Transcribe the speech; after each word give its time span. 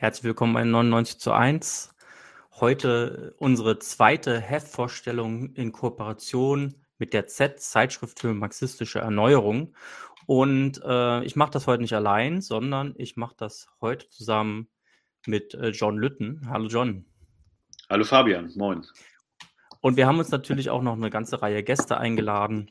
Herzlich 0.00 0.24
willkommen 0.24 0.54
bei 0.54 0.64
99 0.64 1.18
zu 1.18 1.30
1. 1.30 1.94
Heute 2.52 3.34
unsere 3.36 3.78
zweite 3.80 4.40
Heftvorstellung 4.40 5.52
in 5.52 5.72
Kooperation 5.72 6.74
mit 6.96 7.12
der 7.12 7.26
Z, 7.26 7.60
Zeitschrift 7.60 8.18
für 8.18 8.32
marxistische 8.32 9.00
Erneuerung. 9.00 9.74
Und 10.24 10.80
äh, 10.82 11.22
ich 11.24 11.36
mache 11.36 11.50
das 11.50 11.66
heute 11.66 11.82
nicht 11.82 11.92
allein, 11.92 12.40
sondern 12.40 12.94
ich 12.96 13.18
mache 13.18 13.34
das 13.36 13.66
heute 13.82 14.08
zusammen 14.08 14.70
mit 15.26 15.52
äh, 15.52 15.68
John 15.68 15.98
Lütten. 15.98 16.48
Hallo 16.48 16.68
John. 16.68 17.04
Hallo 17.90 18.04
Fabian, 18.04 18.50
moin. 18.56 18.86
Und 19.82 19.98
wir 19.98 20.06
haben 20.06 20.18
uns 20.18 20.30
natürlich 20.30 20.70
auch 20.70 20.80
noch 20.80 20.96
eine 20.96 21.10
ganze 21.10 21.42
Reihe 21.42 21.62
Gäste 21.62 21.98
eingeladen. 21.98 22.70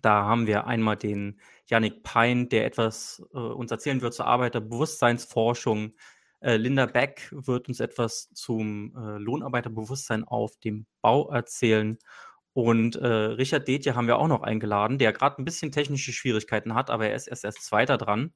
Da 0.00 0.24
haben 0.24 0.46
wir 0.46 0.66
einmal 0.66 0.96
den 0.96 1.38
Yannick 1.66 2.02
Pein, 2.02 2.48
der 2.48 2.64
etwas 2.64 3.22
äh, 3.34 3.38
uns 3.38 3.70
erzählen 3.70 4.00
wird 4.00 4.14
zur 4.14 4.26
Arbeiterbewusstseinsforschung, 4.26 5.92
äh, 6.46 6.58
Linda 6.58 6.86
Beck 6.86 7.28
wird 7.32 7.66
uns 7.66 7.80
etwas 7.80 8.30
zum 8.32 8.94
äh, 8.96 9.18
Lohnarbeiterbewusstsein 9.18 10.22
auf 10.22 10.56
dem 10.58 10.86
Bau 11.02 11.28
erzählen. 11.28 11.98
Und 12.52 12.94
äh, 12.94 13.06
Richard 13.06 13.66
Detje 13.66 13.96
haben 13.96 14.06
wir 14.06 14.16
auch 14.16 14.28
noch 14.28 14.42
eingeladen, 14.42 14.98
der 14.98 15.12
gerade 15.12 15.42
ein 15.42 15.44
bisschen 15.44 15.72
technische 15.72 16.12
Schwierigkeiten 16.12 16.74
hat, 16.74 16.88
aber 16.88 17.08
er 17.08 17.16
ist 17.16 17.26
erst 17.26 17.44
erst 17.44 17.64
Zweiter 17.64 17.98
dran. 17.98 18.32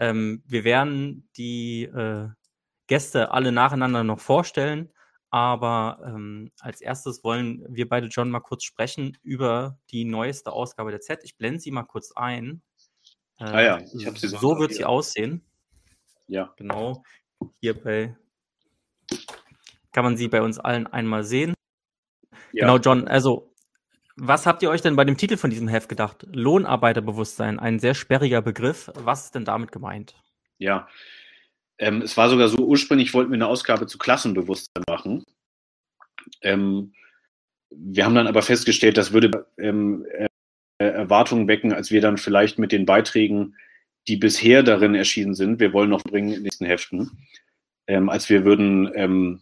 Ähm, 0.00 0.42
wir 0.46 0.64
werden 0.64 1.30
die 1.36 1.84
äh, 1.84 2.28
Gäste 2.88 3.30
alle 3.30 3.52
nacheinander 3.52 4.02
noch 4.02 4.18
vorstellen, 4.18 4.92
aber 5.30 6.00
ähm, 6.04 6.50
als 6.58 6.80
erstes 6.80 7.22
wollen 7.22 7.64
wir 7.68 7.88
beide, 7.88 8.08
John, 8.08 8.30
mal 8.30 8.40
kurz 8.40 8.64
sprechen 8.64 9.16
über 9.22 9.78
die 9.90 10.04
neueste 10.04 10.52
Ausgabe 10.52 10.90
der 10.90 11.00
Z. 11.00 11.20
Ich 11.22 11.36
blende 11.36 11.60
sie 11.60 11.70
mal 11.70 11.84
kurz 11.84 12.10
ein. 12.16 12.62
Ah 13.36 13.62
ja, 13.62 13.80
ich 13.94 14.06
habe 14.06 14.18
sie 14.18 14.28
so 14.28 14.58
wird 14.58 14.74
sie 14.74 14.84
aussehen. 14.84 15.44
Ja. 16.26 16.52
Genau 16.56 17.04
hier 17.60 17.74
bei, 17.74 18.16
kann 19.92 20.04
man 20.04 20.16
sie 20.16 20.28
bei 20.28 20.42
uns 20.42 20.58
allen 20.58 20.86
einmal 20.86 21.24
sehen. 21.24 21.54
Ja. 22.52 22.66
Genau, 22.66 22.78
John, 22.78 23.08
also 23.08 23.52
was 24.16 24.46
habt 24.46 24.62
ihr 24.62 24.70
euch 24.70 24.80
denn 24.80 24.96
bei 24.96 25.04
dem 25.04 25.16
Titel 25.16 25.36
von 25.36 25.50
diesem 25.50 25.66
Heft 25.66 25.88
gedacht? 25.88 26.26
Lohnarbeiterbewusstsein, 26.32 27.58
ein 27.58 27.80
sehr 27.80 27.94
sperriger 27.94 28.42
Begriff. 28.42 28.90
Was 28.94 29.24
ist 29.24 29.34
denn 29.34 29.44
damit 29.44 29.72
gemeint? 29.72 30.14
Ja, 30.58 30.88
ähm, 31.78 32.02
es 32.02 32.16
war 32.16 32.28
sogar 32.30 32.48
so 32.48 32.58
ursprünglich, 32.58 33.14
wollten 33.14 33.30
wir 33.30 33.36
eine 33.36 33.48
Ausgabe 33.48 33.86
zu 33.86 33.98
Klassenbewusstsein 33.98 34.84
machen. 34.88 35.24
Ähm, 36.42 36.92
wir 37.70 38.04
haben 38.04 38.14
dann 38.14 38.28
aber 38.28 38.42
festgestellt, 38.42 38.96
das 38.96 39.12
würde 39.12 39.46
ähm, 39.58 40.06
äh, 40.10 40.28
Erwartungen 40.78 41.48
wecken, 41.48 41.72
als 41.72 41.90
wir 41.90 42.00
dann 42.00 42.18
vielleicht 42.18 42.58
mit 42.58 42.70
den 42.70 42.86
Beiträgen 42.86 43.56
die 44.08 44.16
bisher 44.16 44.62
darin 44.62 44.94
erschienen 44.94 45.34
sind, 45.34 45.60
wir 45.60 45.72
wollen 45.72 45.90
noch 45.90 46.02
bringen 46.02 46.28
in 46.28 46.34
den 46.34 46.42
nächsten 46.44 46.66
Heften, 46.66 47.10
ähm, 47.86 48.08
als 48.08 48.28
wir 48.28 48.44
würden 48.44 48.90
ähm, 48.94 49.40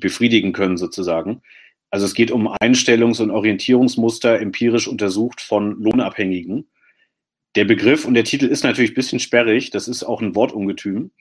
befriedigen 0.00 0.52
können 0.52 0.76
sozusagen. 0.76 1.42
Also 1.90 2.06
es 2.06 2.14
geht 2.14 2.30
um 2.30 2.48
Einstellungs- 2.48 3.22
und 3.22 3.30
Orientierungsmuster 3.30 4.40
empirisch 4.40 4.88
untersucht 4.88 5.40
von 5.40 5.80
Lohnabhängigen. 5.80 6.68
Der 7.54 7.64
Begriff 7.64 8.04
und 8.04 8.14
der 8.14 8.24
Titel 8.24 8.46
ist 8.46 8.64
natürlich 8.64 8.92
ein 8.92 8.96
bisschen 8.96 9.20
sperrig, 9.20 9.70
das 9.70 9.86
ist 9.86 10.02
auch 10.02 10.20
ein 10.20 10.34
Wortungetüm. 10.34 11.12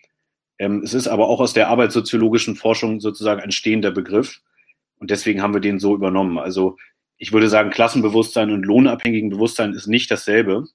Ähm, 0.58 0.82
es 0.84 0.94
ist 0.94 1.08
aber 1.08 1.28
auch 1.28 1.40
aus 1.40 1.54
der 1.54 1.68
arbeitssoziologischen 1.68 2.56
Forschung 2.56 3.00
sozusagen 3.00 3.42
ein 3.42 3.52
stehender 3.52 3.92
Begriff 3.92 4.42
und 4.98 5.12
deswegen 5.12 5.42
haben 5.42 5.54
wir 5.54 5.62
den 5.62 5.80
so 5.80 5.94
übernommen. 5.94 6.38
Also 6.38 6.78
ich 7.18 7.32
würde 7.32 7.50
sagen, 7.50 7.70
Klassenbewusstsein 7.70 8.52
und 8.52 8.66
lohnabhängigen 8.66 9.30
Bewusstsein 9.30 9.74
ist 9.74 9.88
nicht 9.88 10.10
dasselbe. 10.10 10.66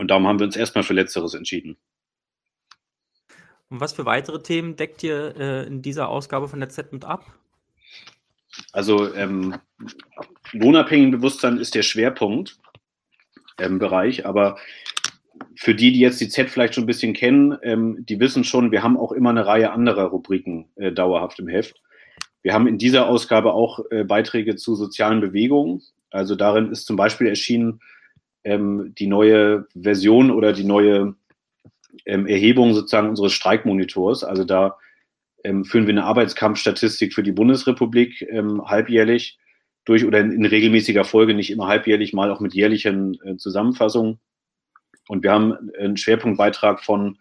Und 0.00 0.08
darum 0.08 0.26
haben 0.26 0.38
wir 0.38 0.46
uns 0.46 0.56
erstmal 0.56 0.82
für 0.82 0.94
Letzteres 0.94 1.34
entschieden. 1.34 1.76
Und 3.68 3.80
was 3.80 3.92
für 3.92 4.06
weitere 4.06 4.42
Themen 4.42 4.74
deckt 4.74 5.02
ihr 5.02 5.36
äh, 5.36 5.66
in 5.66 5.82
dieser 5.82 6.08
Ausgabe 6.08 6.48
von 6.48 6.58
der 6.58 6.70
Z 6.70 6.90
mit 6.94 7.04
ab? 7.04 7.26
Also 8.72 9.14
ähm, 9.14 9.56
lohnabhängigen 10.52 11.10
Bewusstsein 11.10 11.58
ist 11.58 11.74
der 11.74 11.82
Schwerpunkt 11.82 12.56
im 13.58 13.78
Bereich, 13.78 14.24
aber 14.24 14.56
für 15.54 15.74
die, 15.74 15.92
die 15.92 16.00
jetzt 16.00 16.18
die 16.22 16.30
Z 16.30 16.48
vielleicht 16.48 16.76
schon 16.76 16.84
ein 16.84 16.86
bisschen 16.86 17.12
kennen, 17.12 17.58
ähm, 17.62 17.98
die 18.08 18.18
wissen 18.20 18.42
schon, 18.42 18.72
wir 18.72 18.82
haben 18.82 18.96
auch 18.96 19.12
immer 19.12 19.28
eine 19.28 19.44
Reihe 19.44 19.70
anderer 19.70 20.04
Rubriken 20.04 20.70
äh, 20.76 20.92
dauerhaft 20.92 21.38
im 21.40 21.48
Heft. 21.48 21.78
Wir 22.40 22.54
haben 22.54 22.66
in 22.66 22.78
dieser 22.78 23.06
Ausgabe 23.06 23.52
auch 23.52 23.80
äh, 23.90 24.04
Beiträge 24.04 24.56
zu 24.56 24.76
sozialen 24.76 25.20
Bewegungen. 25.20 25.82
Also 26.08 26.36
darin 26.36 26.72
ist 26.72 26.86
zum 26.86 26.96
Beispiel 26.96 27.26
erschienen 27.26 27.82
ähm, 28.44 28.94
die 28.98 29.06
neue 29.06 29.66
Version 29.74 30.30
oder 30.30 30.52
die 30.52 30.64
neue 30.64 31.14
ähm, 32.06 32.26
Erhebung 32.26 32.74
sozusagen 32.74 33.08
unseres 33.08 33.32
Streikmonitors. 33.32 34.24
Also 34.24 34.44
da 34.44 34.76
ähm, 35.44 35.64
führen 35.64 35.86
wir 35.86 35.92
eine 35.92 36.04
Arbeitskampfstatistik 36.04 37.14
für 37.14 37.22
die 37.22 37.32
Bundesrepublik 37.32 38.22
ähm, 38.22 38.64
halbjährlich 38.66 39.38
durch 39.84 40.04
oder 40.04 40.20
in, 40.20 40.32
in, 40.32 40.44
regelmäßiger 40.44 41.04
Folge, 41.04 41.34
nicht 41.34 41.50
immer 41.50 41.66
halbjährlich, 41.66 42.12
mal 42.12 42.30
auch 42.30 42.40
mit 42.40 42.54
jährlichen 42.54 43.18
äh, 43.24 43.36
Zusammenfassungen. 43.36 44.20
Und 45.08 45.22
wir 45.22 45.32
haben 45.32 45.70
einen 45.78 45.96
Schwerpunktbeitrag 45.96 46.84
von 46.84 47.18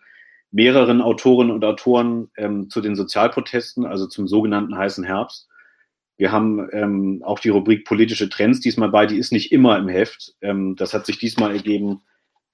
mehreren 0.52 1.02
Autorinnen 1.02 1.54
und 1.54 1.64
Autoren 1.64 2.30
ähm, 2.38 2.70
zu 2.70 2.82
den 2.82 2.96
Sozialprotesten, 2.96 3.86
also 3.86 4.08
zum 4.08 4.28
sogenannten 4.28 4.78
heißen 4.78 5.04
Herbst. 5.04 5.49
Wir 6.20 6.34
haben 6.34 6.68
ähm, 6.74 7.22
auch 7.24 7.40
die 7.40 7.48
Rubrik 7.48 7.86
politische 7.86 8.28
Trends 8.28 8.60
diesmal 8.60 8.90
bei, 8.90 9.06
die 9.06 9.18
ist 9.18 9.32
nicht 9.32 9.54
immer 9.54 9.78
im 9.78 9.88
Heft. 9.88 10.36
Ähm, 10.42 10.76
das 10.76 10.94
hat 10.94 11.06
sich 11.06 11.18
diesmal 11.18 11.56
ergeben, 11.56 12.02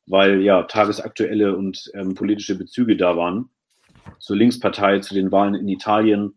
weil 0.06 0.42
ja 0.44 0.62
tagesaktuelle 0.64 1.58
und 1.58 1.92
ähm, 1.96 2.14
politische 2.14 2.56
Bezüge 2.56 2.96
da 2.96 3.18
waren. 3.18 3.50
Zur 4.20 4.36
Linkspartei, 4.36 5.00
zu 5.00 5.16
den 5.16 5.32
Wahlen 5.32 5.56
in 5.56 5.68
Italien, 5.68 6.36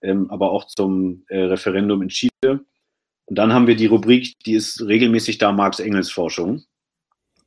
ähm, 0.00 0.30
aber 0.30 0.50
auch 0.50 0.66
zum 0.66 1.26
äh, 1.28 1.42
Referendum 1.42 2.00
in 2.00 2.08
Chile. 2.08 2.30
Und 3.26 3.36
dann 3.36 3.52
haben 3.52 3.66
wir 3.66 3.76
die 3.76 3.84
Rubrik, 3.84 4.32
die 4.46 4.54
ist 4.54 4.80
regelmäßig 4.80 5.36
da, 5.36 5.52
Marx-Engels-Forschung. 5.52 6.62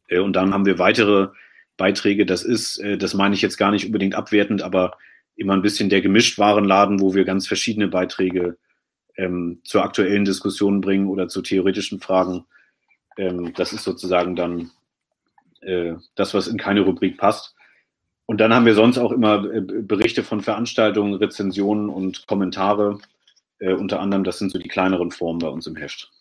Äh, 0.08 0.20
und 0.20 0.34
dann 0.34 0.54
haben 0.54 0.68
wir 0.68 0.78
weitere 0.78 1.30
Beiträge. 1.78 2.28
Das 2.28 2.44
ist, 2.44 2.78
äh, 2.78 2.96
das 3.00 3.16
meine 3.16 3.34
ich 3.34 3.42
jetzt 3.42 3.58
gar 3.58 3.72
nicht 3.72 3.88
unbedingt 3.88 4.14
abwertend, 4.14 4.62
aber 4.62 5.00
immer 5.36 5.54
ein 5.54 5.64
bisschen 5.64 5.90
der 5.90 6.02
Gemischtwarenladen, 6.02 7.02
wo 7.02 7.16
wir 7.16 7.26
ganz 7.26 7.48
verschiedene 7.48 7.88
Beiträge 7.88 8.60
ähm, 9.18 9.62
zur 9.64 9.84
aktuellen 9.84 10.26
Diskussion 10.26 10.82
bringen 10.82 11.08
oder 11.08 11.28
zu 11.28 11.42
theoretischen 11.42 12.00
Fragen. 12.00 12.46
Ähm, 13.18 13.54
das 13.56 13.74
ist 13.74 13.84
sozusagen 13.84 14.36
dann 14.36 14.72
äh, 15.62 15.96
das, 16.16 16.34
was 16.34 16.48
in 16.48 16.58
keine 16.58 16.82
Rubrik 16.82 17.18
passt. 17.18 17.56
Und 18.26 18.40
dann 18.40 18.54
haben 18.54 18.66
wir 18.66 18.74
sonst 18.74 18.98
auch 18.98 19.12
immer 19.12 19.46
äh, 19.52 19.62
Berichte 19.62 20.24
von 20.24 20.42
Veranstaltungen, 20.42 21.14
Rezensionen 21.14 21.90
und 21.90 22.28
Kommentare. 22.28 23.00
Äh, 23.60 23.74
unter 23.74 24.00
anderem, 24.00 24.24
das 24.24 24.40
sind 24.40 24.52
so 24.52 24.60
die 24.60 24.68
kleineren 24.68 25.12
Formen 25.12 25.40
bei 25.40 25.48
uns 25.48 25.68
im 25.68 25.76
Heft. 25.76 26.12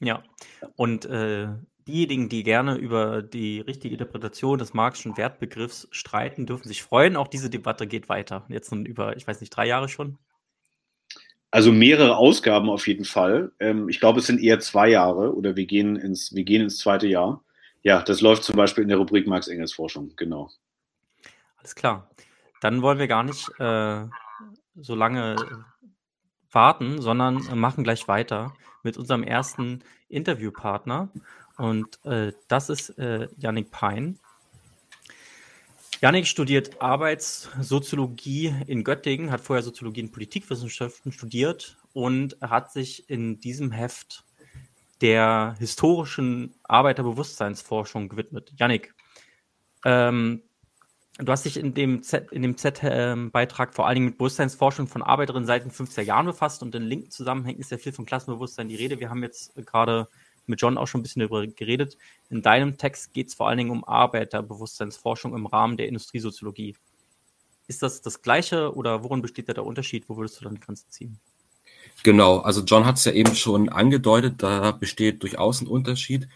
Ja, 0.00 0.22
und 0.76 1.04
äh, 1.04 1.48
diejenigen, 1.86 2.28
die 2.28 2.42
gerne 2.42 2.76
über 2.76 3.22
die 3.22 3.60
richtige 3.60 3.94
Interpretation 3.94 4.58
des 4.58 4.72
Marxischen 4.72 5.16
Wertbegriffs 5.16 5.88
streiten, 5.90 6.46
dürfen 6.46 6.68
sich 6.68 6.82
freuen. 6.82 7.16
Auch 7.16 7.28
diese 7.28 7.50
Debatte 7.50 7.86
geht 7.86 8.08
weiter. 8.08 8.44
Jetzt 8.48 8.72
nun 8.72 8.86
über, 8.86 9.16
ich 9.16 9.26
weiß 9.26 9.40
nicht, 9.40 9.50
drei 9.50 9.66
Jahre 9.66 9.88
schon. 9.88 10.18
Also 11.50 11.72
mehrere 11.72 12.16
Ausgaben 12.16 12.70
auf 12.70 12.86
jeden 12.86 13.04
Fall. 13.04 13.52
Ähm, 13.58 13.88
ich 13.88 13.98
glaube, 13.98 14.20
es 14.20 14.26
sind 14.26 14.40
eher 14.40 14.60
zwei 14.60 14.88
Jahre 14.88 15.34
oder 15.34 15.56
wir 15.56 15.66
gehen 15.66 15.96
ins, 15.96 16.34
wir 16.34 16.44
gehen 16.44 16.62
ins 16.62 16.78
zweite 16.78 17.08
Jahr. 17.08 17.42
Ja, 17.82 18.02
das 18.02 18.20
läuft 18.20 18.44
zum 18.44 18.56
Beispiel 18.56 18.82
in 18.82 18.88
der 18.88 18.98
Rubrik 18.98 19.26
Marx 19.26 19.48
Engels 19.48 19.72
Forschung, 19.72 20.12
genau. 20.16 20.50
Alles 21.56 21.74
klar. 21.74 22.08
Dann 22.60 22.82
wollen 22.82 22.98
wir 22.98 23.08
gar 23.08 23.22
nicht 23.22 23.48
äh, 23.58 24.04
so 24.76 24.94
lange 24.94 25.36
warten, 26.52 27.00
sondern 27.00 27.58
machen 27.58 27.84
gleich 27.84 28.06
weiter 28.06 28.54
mit 28.82 28.96
unserem 28.96 29.22
ersten 29.22 29.82
Interviewpartner. 30.08 31.10
Und 31.56 32.04
äh, 32.04 32.32
das 32.48 32.70
ist 32.70 32.98
äh, 32.98 33.28
Yannick 33.38 33.70
Pein. 33.70 34.18
Janik 36.00 36.26
studiert 36.26 36.80
Arbeitssoziologie 36.80 38.54
in 38.66 38.84
Göttingen, 38.84 39.30
hat 39.30 39.42
vorher 39.42 39.62
Soziologie 39.62 40.04
und 40.04 40.12
Politikwissenschaften 40.12 41.12
studiert 41.12 41.76
und 41.92 42.38
hat 42.40 42.72
sich 42.72 43.10
in 43.10 43.38
diesem 43.38 43.70
Heft 43.70 44.24
der 45.02 45.56
historischen 45.58 46.54
Arbeiterbewusstseinsforschung 46.62 48.08
gewidmet. 48.08 48.50
Janik, 48.56 48.94
ähm, 49.84 50.42
du 51.18 51.30
hast 51.30 51.44
dich 51.44 51.58
in 51.58 51.74
dem 51.74 52.02
Z-Beitrag 52.02 53.68
ähm, 53.68 53.74
vor 53.74 53.86
allen 53.86 53.96
Dingen 53.96 54.06
mit 54.06 54.16
Bewusstseinsforschung 54.16 54.86
von 54.86 55.02
Arbeiterinnen 55.02 55.46
seit 55.46 55.64
den 55.64 55.70
50er 55.70 56.00
Jahren 56.00 56.24
befasst 56.24 56.62
und 56.62 56.74
in 56.74 56.82
linken 56.82 57.10
Zusammenhängen 57.10 57.60
ist 57.60 57.72
ja 57.72 57.76
viel 57.76 57.92
von 57.92 58.06
Klassenbewusstsein 58.06 58.68
die 58.68 58.76
Rede. 58.76 59.00
Wir 59.00 59.10
haben 59.10 59.22
jetzt 59.22 59.54
gerade 59.66 60.08
mit 60.50 60.60
John 60.60 60.76
auch 60.76 60.86
schon 60.86 61.00
ein 61.00 61.02
bisschen 61.02 61.20
darüber 61.20 61.46
geredet. 61.46 61.96
In 62.28 62.42
deinem 62.42 62.76
Text 62.76 63.14
geht 63.14 63.28
es 63.28 63.34
vor 63.34 63.48
allen 63.48 63.58
Dingen 63.58 63.70
um 63.70 63.84
Arbeiterbewusstseinsforschung 63.84 65.34
im 65.34 65.46
Rahmen 65.46 65.76
der 65.76 65.88
Industriesoziologie. 65.88 66.76
Ist 67.66 67.82
das 67.82 68.02
das 68.02 68.20
Gleiche 68.20 68.74
oder 68.74 69.04
worin 69.04 69.22
besteht 69.22 69.48
da 69.48 69.54
der 69.54 69.64
Unterschied? 69.64 70.08
Wo 70.08 70.16
würdest 70.16 70.40
du 70.40 70.44
dann 70.44 70.54
die 70.56 70.60
Grenzen 70.60 70.90
ziehen? 70.90 71.20
Genau, 72.02 72.38
also 72.38 72.62
John 72.62 72.84
hat 72.84 72.96
es 72.96 73.04
ja 73.04 73.12
eben 73.12 73.34
schon 73.34 73.68
angedeutet, 73.68 74.42
da 74.42 74.72
besteht 74.72 75.22
durchaus 75.22 75.60
ein 75.60 75.66
Unterschied. 75.66 76.28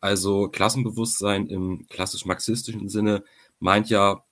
Also 0.00 0.48
Klassenbewusstsein 0.48 1.46
im 1.46 1.86
klassisch 1.88 2.26
marxistischen 2.26 2.88
Sinne 2.88 3.24
meint 3.60 3.88
ja 3.88 4.22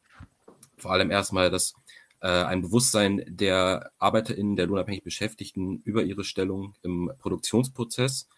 vor 0.76 0.92
allem 0.92 1.10
erstmal 1.10 1.50
das 1.50 1.74
äh, 2.20 2.28
ein 2.28 2.62
Bewusstsein 2.62 3.24
der 3.26 3.92
ArbeiterInnen, 3.98 4.56
der 4.56 4.66
lohnabhängig 4.66 5.04
Beschäftigten 5.04 5.80
über 5.84 6.02
ihre 6.02 6.24
Stellung 6.24 6.74
im 6.82 7.12
Produktionsprozess 7.18 8.28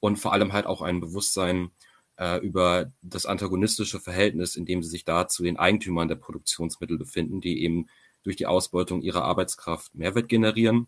und 0.00 0.16
vor 0.18 0.32
allem 0.32 0.52
halt 0.52 0.66
auch 0.66 0.82
ein 0.82 1.00
Bewusstsein 1.00 1.70
äh, 2.16 2.38
über 2.38 2.92
das 3.02 3.26
antagonistische 3.26 4.00
Verhältnis, 4.00 4.56
in 4.56 4.66
dem 4.66 4.82
sie 4.82 4.90
sich 4.90 5.04
da 5.04 5.28
zu 5.28 5.42
den 5.42 5.56
Eigentümern 5.56 6.08
der 6.08 6.16
Produktionsmittel 6.16 6.98
befinden, 6.98 7.40
die 7.40 7.62
eben 7.62 7.88
durch 8.22 8.36
die 8.36 8.46
Ausbeutung 8.46 9.02
ihrer 9.02 9.24
Arbeitskraft 9.24 9.94
Mehrwert 9.94 10.28
generieren. 10.28 10.86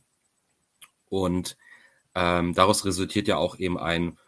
Und 1.09 1.57
ähm, 2.15 2.55
daraus 2.55 2.85
resultiert 2.85 3.29
ja 3.29 3.37
auch 3.37 3.59
eben 3.59 3.79
ein 3.79 4.19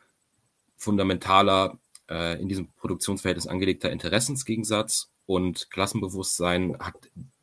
fundamentaler, 0.76 1.78
äh, 2.08 2.40
in 2.40 2.48
diesem 2.48 2.68
Produktionsverhältnis 2.72 3.46
angelegter 3.46 3.90
Interessensgegensatz 3.90 5.10
und 5.26 5.70
Klassenbewusstsein 5.70 6.78
hat 6.78 6.94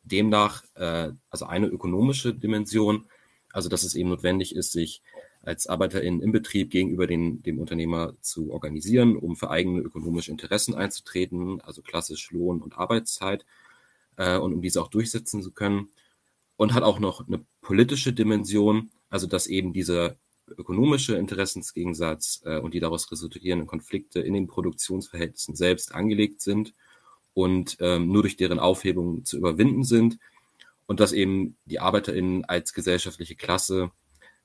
demnach 0.02 0.64
äh, 0.74 1.10
also 1.30 1.46
eine 1.46 1.66
ökonomische 1.66 2.34
Dimension, 2.34 3.06
also 3.52 3.68
dass 3.68 3.82
es 3.84 3.94
eben 3.94 4.08
notwendig 4.08 4.54
ist, 4.54 4.72
sich 4.72 5.02
als 5.42 5.66
Arbeiterin 5.66 6.20
im 6.20 6.32
Betrieb 6.32 6.70
gegenüber 6.70 7.06
den, 7.06 7.42
dem 7.42 7.58
Unternehmer 7.58 8.14
zu 8.20 8.52
organisieren, 8.52 9.16
um 9.16 9.36
für 9.36 9.50
eigene 9.50 9.80
ökonomische 9.80 10.30
Interessen 10.30 10.74
einzutreten, 10.74 11.60
also 11.60 11.82
klassisch 11.82 12.30
Lohn 12.30 12.62
und 12.62 12.78
Arbeitszeit, 12.78 13.44
äh, 14.16 14.38
und 14.38 14.54
um 14.54 14.62
diese 14.62 14.80
auch 14.80 14.88
durchsetzen 14.88 15.42
zu 15.42 15.50
können. 15.50 15.88
Und 16.56 16.74
hat 16.74 16.84
auch 16.84 17.00
noch 17.00 17.26
eine 17.26 17.44
politische 17.60 18.12
Dimension, 18.12 18.90
also 19.10 19.26
dass 19.26 19.48
eben 19.48 19.72
dieser 19.72 20.16
ökonomische 20.56 21.16
Interessensgegensatz 21.16 22.42
äh, 22.44 22.58
und 22.58 22.74
die 22.74 22.80
daraus 22.80 23.10
resultierenden 23.10 23.66
Konflikte 23.66 24.20
in 24.20 24.34
den 24.34 24.46
Produktionsverhältnissen 24.46 25.56
selbst 25.56 25.94
angelegt 25.94 26.40
sind 26.40 26.74
und 27.34 27.78
ähm, 27.80 28.08
nur 28.08 28.22
durch 28.22 28.36
deren 28.36 28.58
Aufhebung 28.58 29.24
zu 29.24 29.38
überwinden 29.38 29.82
sind 29.84 30.18
und 30.86 31.00
dass 31.00 31.12
eben 31.12 31.56
die 31.64 31.80
ArbeiterInnen 31.80 32.44
als 32.44 32.74
gesellschaftliche 32.74 33.34
Klasse 33.34 33.90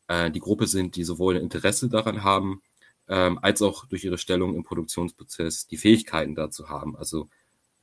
äh, 0.07 0.31
die 0.31 0.39
Gruppe 0.39 0.67
sind, 0.67 0.95
die 0.95 1.03
sowohl 1.03 1.37
Interesse 1.37 1.89
daran 1.89 2.23
haben, 2.23 2.61
ähm, 3.07 3.39
als 3.41 3.61
auch 3.61 3.85
durch 3.85 4.03
ihre 4.03 4.17
Stellung 4.17 4.55
im 4.55 4.63
Produktionsprozess 4.63 5.67
die 5.67 5.77
Fähigkeiten 5.77 6.35
dazu 6.35 6.69
haben. 6.69 6.97
Also 6.97 7.29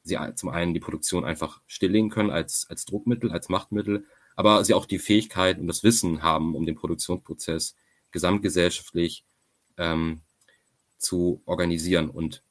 sie 0.03 0.19
zum 0.35 0.50
einen 0.50 0.75
die 0.75 0.81
Produktion 0.81 1.25
einfach 1.25 1.61
stilllegen 1.67 2.11
können 2.11 2.31
als, 2.31 2.67
als 2.69 2.85
Druckmittel, 2.85 3.32
als 3.32 3.49
Machtmittel, 3.49 4.06
aber 4.37 4.65
sie 4.65 4.75
auch 4.75 4.87
die 4.87 4.99
Fähigkeit 4.99 5.59
und 5.59 5.67
das 5.67 5.82
Wissen 5.82 6.23
haben, 6.23 6.55
um 6.55 6.67
den 6.67 6.75
Produktionsprozess 6.75 7.75
gesamtgesellschaftlich 8.11 9.25
ähm, 9.76 10.21
zu 10.99 11.43
organisieren. 11.47 12.11
Und 12.11 12.43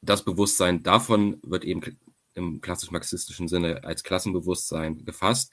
das 0.00 0.24
Bewusstsein 0.24 0.82
davon 0.82 1.38
wird 1.42 1.64
eben 1.64 1.98
im 2.34 2.60
klassisch-marxistischen 2.60 3.48
Sinne 3.48 3.84
als 3.84 4.02
Klassenbewusstsein 4.02 5.04
gefasst. 5.04 5.52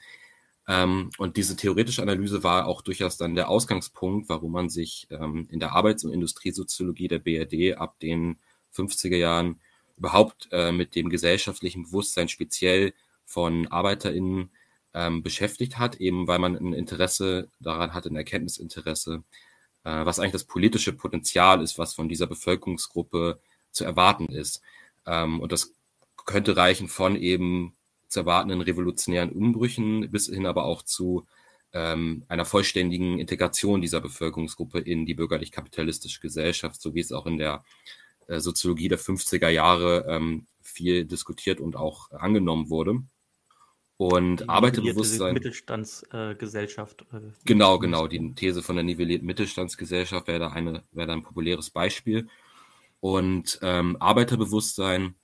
Ähm, 0.66 1.10
und 1.18 1.36
diese 1.36 1.56
theoretische 1.56 2.02
Analyse 2.02 2.42
war 2.42 2.66
auch 2.66 2.82
durchaus 2.82 3.16
dann 3.16 3.34
der 3.34 3.48
Ausgangspunkt, 3.48 4.28
warum 4.28 4.52
man 4.52 4.70
sich 4.70 5.06
ähm, 5.10 5.46
in 5.50 5.60
der 5.60 5.72
Arbeits- 5.72 6.04
und 6.04 6.12
Industriesoziologie 6.12 7.08
der 7.08 7.18
BRD 7.18 7.76
ab 7.76 7.98
den 8.00 8.38
50er 8.74 9.16
Jahren 9.16 9.60
überhaupt 9.96 10.48
äh, 10.52 10.72
mit 10.72 10.94
dem 10.94 11.10
gesellschaftlichen 11.10 11.84
Bewusstsein 11.84 12.28
speziell 12.28 12.94
von 13.24 13.68
ArbeiterInnen 13.68 14.50
ähm, 14.94 15.22
beschäftigt 15.22 15.78
hat, 15.78 15.96
eben 15.96 16.26
weil 16.28 16.38
man 16.38 16.56
ein 16.56 16.72
Interesse 16.72 17.48
daran 17.60 17.94
hat, 17.94 18.06
ein 18.06 18.16
Erkenntnisinteresse, 18.16 19.22
äh, 19.84 20.04
was 20.06 20.18
eigentlich 20.18 20.32
das 20.32 20.44
politische 20.44 20.92
Potenzial 20.92 21.62
ist, 21.62 21.78
was 21.78 21.94
von 21.94 22.08
dieser 22.08 22.26
Bevölkerungsgruppe 22.26 23.40
zu 23.70 23.84
erwarten 23.84 24.26
ist. 24.26 24.62
Ähm, 25.06 25.40
und 25.40 25.52
das 25.52 25.74
könnte 26.24 26.56
reichen 26.56 26.88
von 26.88 27.16
eben 27.16 27.73
zu 28.14 28.20
erwartenden 28.20 28.60
revolutionären 28.60 29.30
Umbrüchen 29.30 30.10
bis 30.10 30.26
hin 30.26 30.46
aber 30.46 30.64
auch 30.64 30.82
zu 30.82 31.26
ähm, 31.72 32.24
einer 32.28 32.44
vollständigen 32.44 33.18
Integration 33.18 33.82
dieser 33.82 34.00
Bevölkerungsgruppe 34.00 34.78
in 34.78 35.04
die 35.04 35.14
bürgerlich-kapitalistische 35.14 36.20
Gesellschaft, 36.20 36.80
so 36.80 36.94
wie 36.94 37.00
es 37.00 37.12
auch 37.12 37.26
in 37.26 37.38
der 37.38 37.64
äh, 38.28 38.38
Soziologie 38.38 38.88
der 38.88 39.00
50er 39.00 39.48
Jahre 39.48 40.06
ähm, 40.08 40.46
viel 40.62 41.04
diskutiert 41.04 41.60
und 41.60 41.74
auch 41.74 42.12
angenommen 42.12 42.70
wurde. 42.70 43.02
Und 43.96 44.40
die 44.40 44.48
Arbeiterbewusstsein. 44.48 45.34
Mittelstandsgesellschaft. 45.34 47.06
Äh, 47.12 47.20
genau, 47.44 47.78
genau. 47.78 48.06
Die 48.06 48.34
These 48.34 48.62
von 48.62 48.76
der 48.76 48.84
nivellierten 48.84 49.26
Mittelstandsgesellschaft 49.26 50.28
wäre 50.28 50.38
da, 50.38 50.48
eine, 50.50 50.84
wäre 50.92 51.08
da 51.08 51.12
ein 51.12 51.22
populäres 51.22 51.70
Beispiel. 51.70 52.28
Und 53.00 53.58
ähm, 53.62 53.96
Arbeiterbewusstsein 53.98 55.14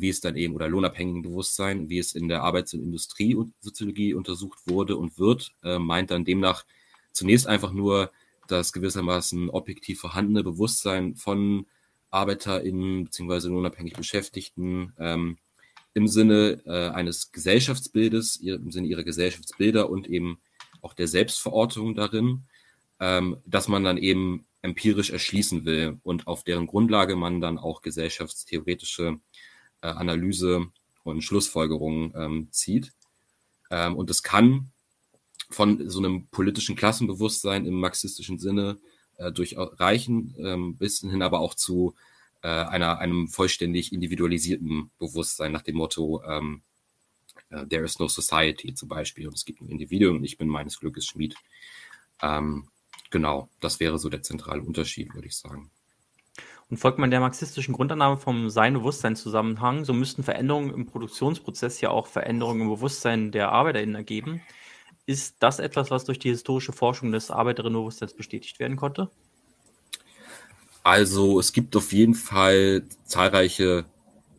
wie 0.00 0.08
es 0.08 0.20
dann 0.20 0.36
eben, 0.36 0.54
oder 0.54 0.68
lohnabhängigen 0.68 1.22
Bewusstsein, 1.22 1.88
wie 1.88 1.98
es 1.98 2.14
in 2.14 2.28
der 2.28 2.42
Arbeits- 2.42 2.74
und 2.74 2.82
Industriesoziologie 2.82 4.14
untersucht 4.14 4.60
wurde 4.66 4.96
und 4.96 5.18
wird, 5.18 5.52
äh, 5.62 5.78
meint 5.78 6.10
dann 6.10 6.24
demnach 6.24 6.64
zunächst 7.12 7.46
einfach 7.46 7.72
nur 7.72 8.10
das 8.48 8.72
gewissermaßen 8.72 9.50
objektiv 9.50 10.00
vorhandene 10.00 10.42
Bewusstsein 10.42 11.16
von 11.16 11.66
ArbeiterInnen 12.10 13.04
bzw. 13.04 13.48
lohnabhängig 13.48 13.94
Beschäftigten 13.94 14.92
ähm, 14.98 15.38
im 15.94 16.08
Sinne 16.08 16.62
äh, 16.66 16.88
eines 16.90 17.32
Gesellschaftsbildes, 17.32 18.36
im 18.36 18.70
Sinne 18.70 18.86
ihrer 18.86 19.02
Gesellschaftsbilder 19.02 19.90
und 19.90 20.08
eben 20.08 20.38
auch 20.82 20.94
der 20.94 21.08
Selbstverortung 21.08 21.94
darin, 21.94 22.44
ähm, 23.00 23.38
dass 23.44 23.68
man 23.68 23.84
dann 23.84 23.98
eben 23.98 24.46
empirisch 24.62 25.10
erschließen 25.10 25.64
will 25.64 25.98
und 26.02 26.26
auf 26.26 26.44
deren 26.44 26.66
Grundlage 26.66 27.16
man 27.16 27.40
dann 27.40 27.58
auch 27.58 27.82
gesellschaftstheoretische 27.82 29.18
äh, 29.82 29.88
Analyse 29.88 30.66
und 31.04 31.22
Schlussfolgerungen 31.22 32.12
ähm, 32.16 32.48
zieht. 32.50 32.92
Ähm, 33.70 33.96
und 33.96 34.10
es 34.10 34.22
kann 34.22 34.70
von 35.50 35.88
so 35.88 35.98
einem 35.98 36.26
politischen 36.28 36.76
Klassenbewusstsein 36.76 37.66
im 37.66 37.74
marxistischen 37.74 38.38
Sinne 38.38 38.78
äh, 39.16 39.32
durchreichen, 39.32 40.34
ähm, 40.38 40.76
bis 40.76 41.00
hin 41.00 41.22
aber 41.22 41.40
auch 41.40 41.54
zu 41.54 41.94
äh, 42.42 42.48
einer, 42.48 42.98
einem 42.98 43.28
vollständig 43.28 43.92
individualisierten 43.92 44.90
Bewusstsein 44.98 45.52
nach 45.52 45.62
dem 45.62 45.76
Motto 45.76 46.22
ähm, 46.24 46.62
uh, 47.52 47.64
There 47.64 47.84
is 47.84 47.98
no 47.98 48.08
society 48.08 48.74
zum 48.74 48.88
Beispiel 48.88 49.26
und 49.26 49.34
es 49.34 49.44
gibt 49.44 49.60
ein 49.60 49.68
Individuum 49.68 50.16
und 50.16 50.24
ich 50.24 50.36
bin 50.36 50.48
meines 50.48 50.78
Glückes 50.78 51.06
Schmied. 51.06 51.34
Ähm, 52.22 52.68
genau, 53.10 53.48
das 53.60 53.80
wäre 53.80 53.98
so 53.98 54.08
der 54.08 54.22
zentrale 54.22 54.62
Unterschied, 54.62 55.14
würde 55.14 55.28
ich 55.28 55.36
sagen. 55.36 55.70
Und 56.68 56.78
folgt 56.78 56.98
man 56.98 57.10
der 57.10 57.20
marxistischen 57.20 57.74
Grundannahme 57.74 58.16
vom 58.16 58.50
Sein-Bewusstsein-Zusammenhang, 58.50 59.84
so 59.84 59.92
müssten 59.92 60.24
Veränderungen 60.24 60.74
im 60.74 60.86
Produktionsprozess 60.86 61.80
ja 61.80 61.90
auch 61.90 62.08
Veränderungen 62.08 62.62
im 62.62 62.68
Bewusstsein 62.68 63.30
der 63.30 63.52
ArbeiterInnen 63.52 63.94
ergeben. 63.94 64.42
Ist 65.06 65.36
das 65.38 65.60
etwas, 65.60 65.92
was 65.92 66.04
durch 66.04 66.18
die 66.18 66.30
historische 66.30 66.72
Forschung 66.72 67.12
des 67.12 67.30
Arbeiterinnenbewusstseins 67.30 68.14
bestätigt 68.14 68.58
werden 68.58 68.76
konnte? 68.76 69.10
Also 70.82 71.38
es 71.38 71.52
gibt 71.52 71.76
auf 71.76 71.92
jeden 71.92 72.14
Fall 72.14 72.84
zahlreiche 73.04 73.84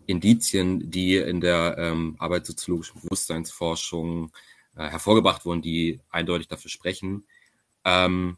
Indizien, 0.06 0.92
die 0.92 1.18
in 1.18 1.40
der 1.40 1.78
ähm, 1.78 2.16
arbeitssoziologischen 2.20 3.02
Bewusstseinsforschung 3.02 4.32
äh, 4.76 4.90
hervorgebracht 4.90 5.46
wurden, 5.46 5.62
die 5.62 6.00
eindeutig 6.10 6.48
dafür 6.48 6.72
sprechen. 6.72 7.26
Ähm, 7.84 8.38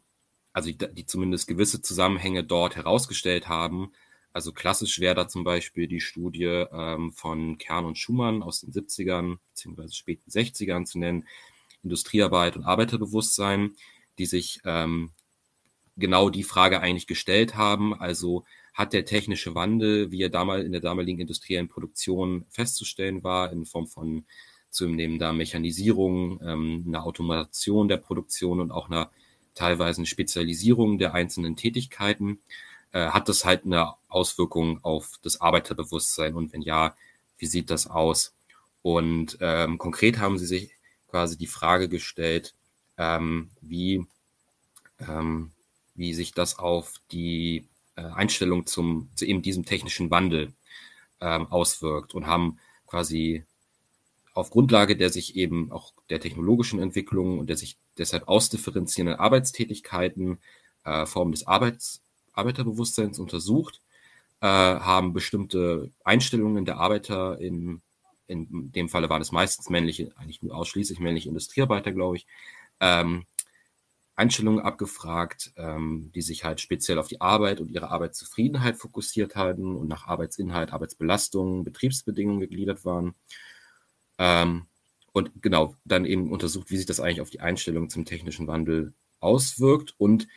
also 0.52 0.70
die, 0.70 0.78
die 0.78 1.06
zumindest 1.06 1.46
gewisse 1.46 1.82
Zusammenhänge 1.82 2.44
dort 2.44 2.76
herausgestellt 2.76 3.48
haben. 3.48 3.92
Also 4.32 4.52
klassisch 4.52 5.00
wäre 5.00 5.14
da 5.14 5.28
zum 5.28 5.44
Beispiel 5.44 5.88
die 5.88 6.00
Studie 6.00 6.44
ähm, 6.72 7.12
von 7.12 7.58
Kern 7.58 7.84
und 7.84 7.98
Schumann 7.98 8.42
aus 8.42 8.60
den 8.60 8.72
70ern 8.72 9.38
bzw. 9.54 9.92
späten 9.92 10.30
60ern 10.30 10.84
zu 10.84 10.98
nennen, 10.98 11.26
Industriearbeit 11.82 12.56
und 12.56 12.64
Arbeiterbewusstsein, 12.64 13.74
die 14.18 14.26
sich 14.26 14.60
ähm, 14.64 15.10
genau 15.96 16.30
die 16.30 16.44
Frage 16.44 16.80
eigentlich 16.80 17.06
gestellt 17.06 17.56
haben. 17.56 17.94
Also 17.94 18.44
hat 18.72 18.92
der 18.92 19.04
technische 19.04 19.54
Wandel, 19.54 20.10
wie 20.12 20.22
er 20.22 20.28
damals 20.28 20.64
in 20.64 20.72
der 20.72 20.80
damaligen 20.80 21.20
industriellen 21.20 21.68
Produktion 21.68 22.44
festzustellen 22.48 23.24
war, 23.24 23.52
in 23.52 23.66
Form 23.66 23.86
von 23.86 24.24
zunehmender 24.70 25.32
Mechanisierung, 25.32 26.40
ähm, 26.44 26.84
einer 26.86 27.04
Automation 27.04 27.88
der 27.88 27.96
Produktion 27.96 28.60
und 28.60 28.70
auch 28.70 28.88
einer 28.88 29.10
teilweise 29.54 30.06
Spezialisierung 30.06 30.98
der 30.98 31.14
einzelnen 31.14 31.56
Tätigkeiten, 31.56 32.40
äh, 32.92 33.06
hat 33.10 33.28
das 33.28 33.44
halt 33.44 33.64
eine 33.64 33.94
Auswirkung 34.08 34.82
auf 34.82 35.18
das 35.22 35.40
Arbeiterbewusstsein 35.40 36.34
und 36.34 36.52
wenn 36.52 36.62
ja, 36.62 36.94
wie 37.38 37.46
sieht 37.46 37.70
das 37.70 37.86
aus? 37.86 38.34
Und 38.82 39.38
ähm, 39.40 39.78
konkret 39.78 40.18
haben 40.18 40.38
sie 40.38 40.46
sich 40.46 40.72
quasi 41.08 41.36
die 41.36 41.46
Frage 41.46 41.88
gestellt, 41.88 42.54
ähm, 42.96 43.50
wie, 43.60 44.06
ähm, 45.00 45.52
wie 45.94 46.14
sich 46.14 46.32
das 46.32 46.58
auf 46.58 46.94
die 47.12 47.66
äh, 47.96 48.02
Einstellung 48.02 48.66
zum, 48.66 49.10
zu 49.14 49.26
eben 49.26 49.42
diesem 49.42 49.64
technischen 49.64 50.10
Wandel 50.10 50.52
ähm, 51.20 51.46
auswirkt 51.48 52.14
und 52.14 52.26
haben 52.26 52.58
quasi 52.86 53.44
auf 54.32 54.50
Grundlage 54.50 54.96
der 54.96 55.10
sich 55.10 55.36
eben 55.36 55.72
auch 55.72 55.92
der 56.08 56.20
technologischen 56.20 56.80
Entwicklung 56.80 57.38
und 57.38 57.48
der 57.48 57.56
sich 57.56 57.76
deshalb 57.98 58.28
ausdifferenzierenden 58.28 59.18
Arbeitstätigkeiten, 59.18 60.38
äh, 60.84 61.06
Formen 61.06 61.32
des 61.32 61.46
Arbeits, 61.46 62.02
Arbeiterbewusstseins 62.32 63.18
untersucht, 63.18 63.80
äh, 64.40 64.46
haben 64.46 65.12
bestimmte 65.12 65.90
Einstellungen 66.04 66.64
der 66.64 66.78
Arbeiter 66.78 67.38
in, 67.38 67.82
in 68.26 68.72
dem 68.72 68.88
Falle 68.88 69.10
waren 69.10 69.22
es 69.22 69.32
meistens 69.32 69.68
männliche, 69.68 70.12
eigentlich 70.16 70.42
nur 70.42 70.54
ausschließlich 70.54 71.00
männliche 71.00 71.28
Industriearbeiter, 71.28 71.92
glaube 71.92 72.16
ich, 72.16 72.26
ähm, 72.80 73.26
Einstellungen 74.20 74.60
abgefragt, 74.60 75.52
ähm, 75.56 76.10
die 76.14 76.20
sich 76.20 76.44
halt 76.44 76.60
speziell 76.60 76.98
auf 76.98 77.08
die 77.08 77.20
Arbeit 77.20 77.60
und 77.60 77.70
ihre 77.70 77.90
Arbeitszufriedenheit 77.90 78.76
fokussiert 78.76 79.34
hatten 79.34 79.74
und 79.74 79.88
nach 79.88 80.06
Arbeitsinhalt, 80.06 80.72
Arbeitsbelastung, 80.72 81.64
Betriebsbedingungen 81.64 82.40
gegliedert 82.40 82.84
waren. 82.84 83.14
Ähm, 84.18 84.66
und 85.12 85.30
genau, 85.42 85.74
dann 85.84 86.04
eben 86.04 86.30
untersucht, 86.30 86.70
wie 86.70 86.76
sich 86.76 86.86
das 86.86 87.00
eigentlich 87.00 87.20
auf 87.20 87.30
die 87.30 87.40
Einstellung 87.40 87.90
zum 87.90 88.04
technischen 88.04 88.46
Wandel 88.46 88.94
auswirkt. 89.18 89.94
Und 89.98 90.28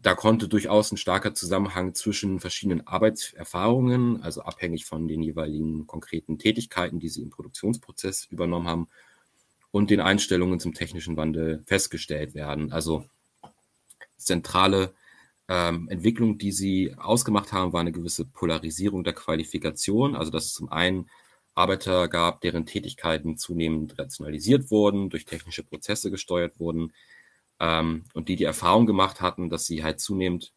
da 0.00 0.14
konnte 0.14 0.48
durchaus 0.48 0.92
ein 0.92 0.96
starker 0.96 1.34
Zusammenhang 1.34 1.94
zwischen 1.94 2.40
verschiedenen 2.40 2.86
Arbeitserfahrungen, 2.86 4.22
also 4.22 4.42
abhängig 4.42 4.84
von 4.84 5.08
den 5.08 5.22
jeweiligen 5.22 5.86
konkreten 5.86 6.38
Tätigkeiten, 6.38 6.98
die 6.98 7.08
sie 7.08 7.22
im 7.22 7.30
Produktionsprozess 7.30 8.26
übernommen 8.26 8.68
haben, 8.68 8.88
und 9.70 9.90
den 9.90 10.00
Einstellungen 10.00 10.60
zum 10.60 10.74
technischen 10.74 11.16
Wandel 11.16 11.62
festgestellt 11.66 12.34
werden. 12.34 12.72
Also 12.72 13.06
zentrale 14.18 14.94
ähm, 15.48 15.88
Entwicklung, 15.88 16.36
die 16.36 16.52
sie 16.52 16.94
ausgemacht 16.98 17.52
haben, 17.52 17.72
war 17.72 17.80
eine 17.80 17.92
gewisse 17.92 18.26
Polarisierung 18.26 19.04
der 19.04 19.14
Qualifikation. 19.14 20.14
Also 20.14 20.30
dass 20.30 20.46
es 20.46 20.52
zum 20.52 20.70
einen 20.70 21.08
Arbeiter 21.54 22.08
gab, 22.08 22.40
deren 22.40 22.66
Tätigkeiten 22.66 23.36
zunehmend 23.36 23.98
rationalisiert 23.98 24.70
wurden, 24.70 25.10
durch 25.10 25.24
technische 25.24 25.64
Prozesse 25.64 26.10
gesteuert 26.10 26.58
wurden 26.58 26.92
ähm, 27.60 28.04
und 28.14 28.28
die 28.28 28.36
die 28.36 28.44
Erfahrung 28.44 28.86
gemacht 28.86 29.20
hatten, 29.20 29.50
dass 29.50 29.66
sie 29.66 29.84
halt 29.84 30.00
zunehmend 30.00 30.52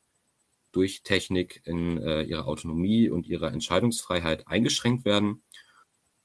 durch 0.72 1.04
Technik 1.04 1.62
in 1.66 2.02
äh, 2.02 2.24
ihrer 2.24 2.48
Autonomie 2.48 3.10
und 3.10 3.28
ihrer 3.28 3.52
Entscheidungsfreiheit 3.52 4.48
eingeschränkt 4.48 5.06
werden 5.06 5.42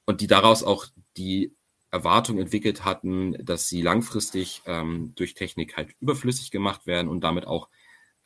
und 0.06 0.20
die 0.20 0.26
daraus 0.26 0.62
auch 0.62 0.86
die 1.16 1.54
Erwartung 1.90 2.38
entwickelt 2.38 2.84
hatten, 2.84 3.36
dass 3.44 3.68
sie 3.68 3.82
langfristig 3.82 4.62
ähm, 4.66 5.12
durch 5.16 5.34
Technik 5.34 5.76
halt 5.76 5.94
überflüssig 6.00 6.50
gemacht 6.50 6.86
werden 6.86 7.08
und 7.08 7.22
damit 7.22 7.46
auch 7.46 7.68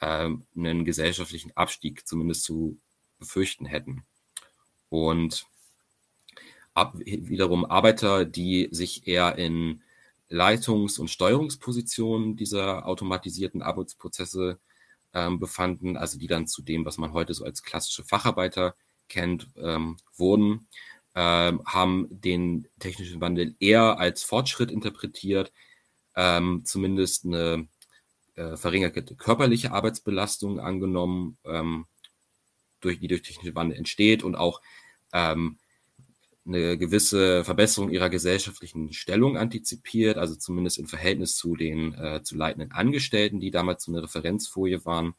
ähm, 0.01 0.47
einen 0.57 0.85
gesellschaftlichen 0.85 1.57
Abstieg 1.57 2.07
zumindest 2.07 2.45
zu 2.45 2.79
befürchten 3.19 3.65
hätten. 3.65 4.05
Und 4.91 5.47
ab, 6.75 6.95
wiederum 6.99 7.64
Arbeiter, 7.64 8.25
die 8.25 8.69
sich 8.73 9.07
eher 9.07 9.38
in 9.38 9.83
Leitungs- 10.28 10.99
und 10.99 11.09
Steuerungspositionen 11.09 12.37
dieser 12.37 12.87
automatisierten 12.87 13.62
Arbeitsprozesse 13.62 14.59
ähm, 15.12 15.38
befanden, 15.38 15.97
also 15.97 16.19
die 16.19 16.26
dann 16.26 16.47
zu 16.47 16.62
dem, 16.62 16.85
was 16.85 16.99
man 16.99 17.12
heute 17.12 17.35
so 17.35 17.45
als 17.45 17.62
klassische 17.62 18.04
Facharbeiter 18.04 18.75
kennt, 19.09 19.49
ähm, 19.57 19.97
wurden, 20.16 20.66
ähm, 21.14 21.62
haben 21.66 22.09
den 22.11 22.69
technischen 22.81 23.21
Wandel 23.21 23.54
eher 23.61 23.99
als 23.99 24.25
Fortschritt 24.25 24.71
interpretiert, 24.71 25.52
ähm, 26.16 26.62
zumindest 26.64 27.25
eine 27.25 27.69
äh, 28.35 28.57
verringerte 28.57 29.14
körperliche 29.14 29.73
Arbeitsbelastung 29.73 30.59
angenommen, 30.59 31.38
ähm, 31.45 31.87
durch, 32.81 32.99
die 33.00 33.09
durch 33.09 33.23
technische 33.23 33.54
Wandel 33.54 33.78
entsteht 33.78 34.23
und 34.25 34.35
auch 34.35 34.61
ähm, 35.12 35.59
eine 36.47 36.77
gewisse 36.77 37.45
Verbesserung 37.45 37.91
ihrer 37.91 38.11
gesellschaftlichen 38.11 38.93
Stellung 38.93 39.39
antizipiert, 39.39 40.19
also 40.19 40.37
zumindest 40.37 40.79
im 40.79 40.87
Verhältnis 40.87 41.37
zu 41.37 41.57
den 41.57 41.95
äh, 41.95 42.23
zu 42.23 42.37
leitenden 42.37 42.73
Angestellten, 42.73 43.41
die 43.41 43.51
damals 43.51 43.85
so 43.85 43.93
eine 43.93 44.03
Referenzfolie 44.03 44.85
waren, 44.85 45.15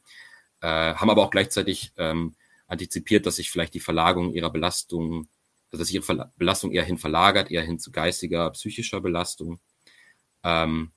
äh, 0.60 0.94
haben 0.94 1.10
aber 1.10 1.22
auch 1.22 1.30
gleichzeitig 1.30 1.92
ähm, 1.96 2.34
antizipiert, 2.68 3.26
dass 3.26 3.36
sich 3.36 3.50
vielleicht 3.50 3.74
die 3.74 3.80
Verlagerung 3.80 4.32
ihrer 4.32 4.50
Belastung 4.50 5.28
also 5.72 5.82
dass 5.82 5.90
ihre 5.90 6.04
Ver 6.04 6.32
Belastung 6.36 6.72
eher 6.72 6.84
hin 6.84 6.98
verlagert, 6.98 7.50
eher 7.50 7.62
hin 7.62 7.78
zu 7.78 7.90
geistiger, 7.90 8.50
psychischer 8.50 9.00
Belastung. 9.00 9.60
Ähm, 10.42 10.92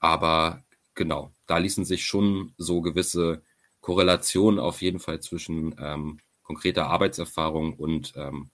aber 0.00 0.64
genau, 0.94 1.32
da 1.46 1.58
ließen 1.58 1.84
sich 1.84 2.04
schon 2.04 2.54
so 2.58 2.82
gewisse 2.82 3.42
Korrelationen 3.80 4.58
auf 4.60 4.82
jeden 4.82 5.00
Fall 5.00 5.20
zwischen 5.20 5.74
ähm, 5.78 6.20
konkreter 6.42 6.88
Arbeitserfahrung 6.88 7.74
und 7.74 8.12
ähm, 8.16 8.50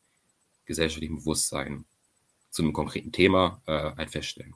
gesellschaftlichem 0.70 1.16
Bewusstsein 1.16 1.84
zu 2.50 2.62
einem 2.62 2.72
konkreten 2.72 3.12
Thema 3.12 3.60
äh, 3.66 3.92
halt 3.96 4.10
feststellen. 4.10 4.54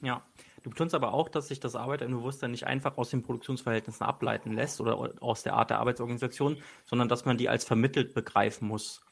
Ja, 0.00 0.24
du 0.62 0.70
betonst 0.70 0.94
aber 0.94 1.12
auch, 1.12 1.28
dass 1.28 1.48
sich 1.48 1.60
das 1.60 1.74
Arbeiterbewusstsein 1.74 2.50
nicht 2.50 2.66
einfach 2.66 2.96
aus 2.96 3.10
den 3.10 3.22
Produktionsverhältnissen 3.22 4.06
ableiten 4.06 4.52
lässt 4.52 4.80
oder 4.80 5.12
aus 5.20 5.42
der 5.42 5.54
Art 5.54 5.70
der 5.70 5.78
Arbeitsorganisation, 5.80 6.62
sondern 6.84 7.08
dass 7.08 7.24
man 7.24 7.36
die 7.36 7.48
als 7.48 7.64
vermittelt 7.64 8.14
begreifen 8.14 8.68
muss. 8.68 9.02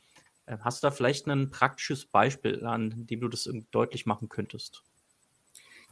Äh, 0.46 0.58
hast 0.60 0.82
du 0.82 0.86
da 0.86 0.90
vielleicht 0.90 1.26
ein 1.26 1.50
praktisches 1.50 2.06
Beispiel, 2.06 2.64
an 2.64 3.06
dem 3.06 3.20
du 3.20 3.28
das 3.28 3.48
deutlich 3.70 4.06
machen 4.06 4.28
könntest? 4.28 4.84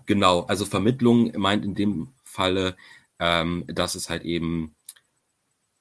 Genau, 0.07 0.43
also 0.43 0.65
Vermittlung 0.65 1.33
meint 1.39 1.65
in 1.65 1.75
dem 1.75 2.15
Falle, 2.25 2.77
ähm, 3.19 3.65
dass 3.69 3.95
es 3.95 4.11
halt 4.11 4.23
eben 4.25 4.75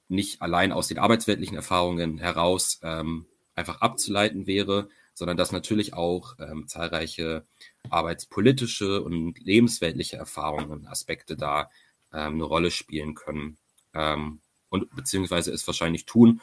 nicht 0.08 0.42
allein 0.42 0.72
aus 0.72 0.88
den 0.88 0.98
arbeitsweltlichen 0.98 1.56
Erfahrungen 1.56 2.18
heraus 2.18 2.78
ähm, 2.82 3.26
einfach 3.54 3.80
abzuleiten 3.80 4.46
wäre, 4.46 4.88
sondern 5.14 5.36
dass 5.36 5.52
natürlich 5.52 5.94
auch 5.94 6.36
ähm, 6.38 6.68
zahlreiche 6.68 7.44
arbeitspolitische 7.90 9.02
und 9.02 9.38
lebensweltliche 9.40 10.16
Erfahrungen, 10.16 10.86
Aspekte 10.86 11.36
da 11.36 11.70
ähm, 12.12 12.34
eine 12.34 12.44
Rolle 12.44 12.70
spielen 12.70 13.14
können 13.14 13.58
ähm, 13.94 14.40
und 14.68 14.94
beziehungsweise 14.94 15.52
es 15.52 15.66
wahrscheinlich 15.66 16.06
tun. 16.06 16.40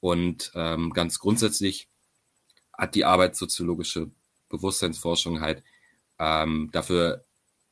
Und 0.00 0.52
ähm, 0.54 0.92
ganz 0.92 1.18
grundsätzlich 1.18 1.88
hat 2.72 2.94
die 2.94 3.04
arbeitssoziologische 3.04 4.10
Bewusstseinsforschung 4.48 5.40
halt 5.40 5.62
ähm, 6.18 6.70
dafür 6.72 7.24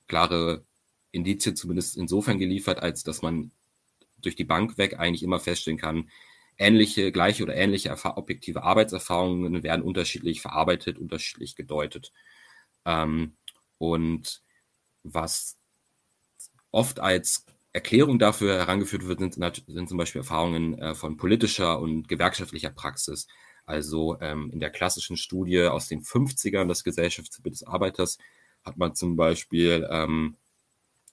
klare 0.09 0.65
Indizien 1.13 1.57
zumindest 1.57 1.97
insofern 1.97 2.39
geliefert, 2.39 2.81
als 2.81 3.03
dass 3.03 3.23
man 3.23 3.53
durch 4.19 4.37
die 4.37 4.45
Bank 4.45 4.79
weg 4.79 4.99
eigentlich 4.99 5.23
immer 5.23 5.41
feststellen 5.41 5.79
kann, 5.79 6.11
ähnliche, 6.61 7.11
gleiche 7.11 7.43
oder 7.43 7.57
ähnliche 7.57 7.91
objektive 8.05 8.63
Arbeitserfahrungen 8.63 9.63
werden 9.63 9.83
unterschiedlich 9.83 10.43
verarbeitet, 10.43 10.99
unterschiedlich 10.99 11.57
gedeutet. 11.57 12.13
Ähm, 12.85 13.37
und 13.79 14.43
was 15.03 15.57
oft 16.71 17.01
als 17.01 17.47
Erklärung 17.73 18.19
dafür 18.19 18.59
herangeführt 18.59 19.07
wird, 19.07 19.21
sind, 19.21 19.65
sind 19.67 19.89
zum 19.89 19.99
Beispiel 19.99 20.21
Erfahrungen 20.21 20.79
äh, 20.79 20.95
von 20.95 21.17
politischer 21.17 21.81
und 21.81 22.09
gewerkschaftlicher 22.09 22.71
Praxis. 22.71 23.27
Also 23.65 24.19
ähm, 24.21 24.51
in 24.53 24.61
der 24.61 24.71
klassischen 24.71 25.17
Studie 25.17 25.63
aus 25.63 25.89
den 25.89 26.03
50ern 26.03 26.69
des 26.69 26.85
Gesellschaftsbild 26.85 27.55
des 27.55 27.63
Arbeiters 27.63 28.19
hat 28.65 28.77
man 28.77 28.95
zum 28.95 29.17
Beispiel 29.17 29.89
ähm, 29.91 30.37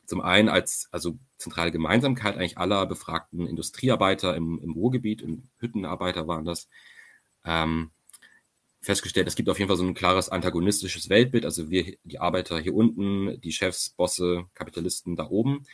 zum 0.08 0.22
einen 0.22 0.50
als 0.50 0.88
also 0.92 1.20
zentrale 1.38 1.72
Gemeinsamkeit 1.72 2.36
eigentlich 2.36 2.58
aller 2.58 2.86
befragten 2.88 3.46
Industriearbeiter 3.46 4.36
im, 4.36 4.60
im 4.64 4.72
Ruhrgebiet, 4.72 5.22
im 5.22 5.44
Hüttenarbeiter 5.60 6.28
waren 6.28 6.46
das, 6.46 6.68
ähm, 7.46 7.92
festgestellt, 8.82 9.28
es 9.28 9.36
gibt 9.36 9.50
auf 9.50 9.60
jeden 9.60 9.68
Fall 9.68 9.78
so 9.78 9.84
ein 9.84 9.94
klares 9.94 10.30
antagonistisches 10.30 11.10
Weltbild, 11.10 11.44
also 11.44 11.70
wir, 11.70 11.98
die 12.04 12.20
Arbeiter 12.20 12.58
hier 12.58 12.74
unten, 12.74 13.40
die 13.42 13.52
Chefs, 13.52 13.90
Bosse, 13.90 14.46
Kapitalisten 14.54 15.18
da 15.18 15.28
oben. 15.28 15.66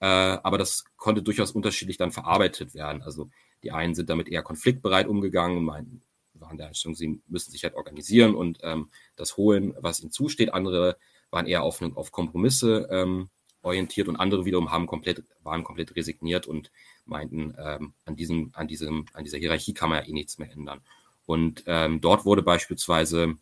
Äh, 0.00 0.06
aber 0.06 0.56
das 0.56 0.84
konnte 0.96 1.22
durchaus 1.22 1.52
unterschiedlich 1.52 1.98
dann 1.98 2.12
verarbeitet 2.12 2.74
werden. 2.74 3.02
Also 3.02 3.30
die 3.62 3.72
einen 3.72 3.94
sind 3.94 4.08
damit 4.08 4.28
eher 4.28 4.42
konfliktbereit 4.42 5.06
umgegangen 5.06 5.58
und 5.58 5.64
meinten, 5.64 6.02
waren 6.34 6.56
der 6.56 6.68
Einstellung, 6.68 6.96
sie 6.96 7.20
müssen 7.28 7.50
sich 7.50 7.62
halt 7.62 7.74
organisieren 7.74 8.34
und 8.34 8.58
ähm, 8.62 8.88
das 9.16 9.36
holen, 9.36 9.74
was 9.78 10.00
ihnen 10.00 10.10
zusteht. 10.10 10.54
Andere 10.54 10.96
waren 11.30 11.46
eher 11.46 11.62
auf, 11.62 11.82
auf 11.82 12.10
Kompromisse 12.10 12.88
ähm, 12.90 13.28
orientiert 13.62 14.08
und 14.08 14.16
andere 14.16 14.44
wiederum 14.44 14.70
haben 14.70 14.86
komplett, 14.86 15.22
waren 15.42 15.64
komplett 15.64 15.96
resigniert 15.96 16.46
und 16.46 16.70
meinten, 17.06 17.54
ähm, 17.58 17.92
an, 18.04 18.16
diesem, 18.16 18.50
an, 18.54 18.68
diesem, 18.68 19.06
an 19.12 19.24
dieser 19.24 19.38
Hierarchie 19.38 19.74
kann 19.74 19.90
man 19.90 20.02
ja 20.02 20.08
eh 20.08 20.12
nichts 20.12 20.38
mehr 20.38 20.50
ändern. 20.52 20.80
Und 21.26 21.64
ähm, 21.66 22.00
dort 22.00 22.24
wurde 22.24 22.42
beispielsweise, 22.42 23.36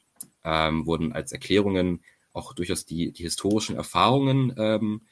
ähm, 0.44 0.86
wurden 0.86 1.12
als 1.12 1.32
Erklärungen 1.32 2.00
auch 2.32 2.52
durchaus 2.52 2.84
die, 2.84 3.12
die 3.12 3.24
historischen 3.24 3.76
Erfahrungen 3.76 4.54
ähm, 4.56 5.02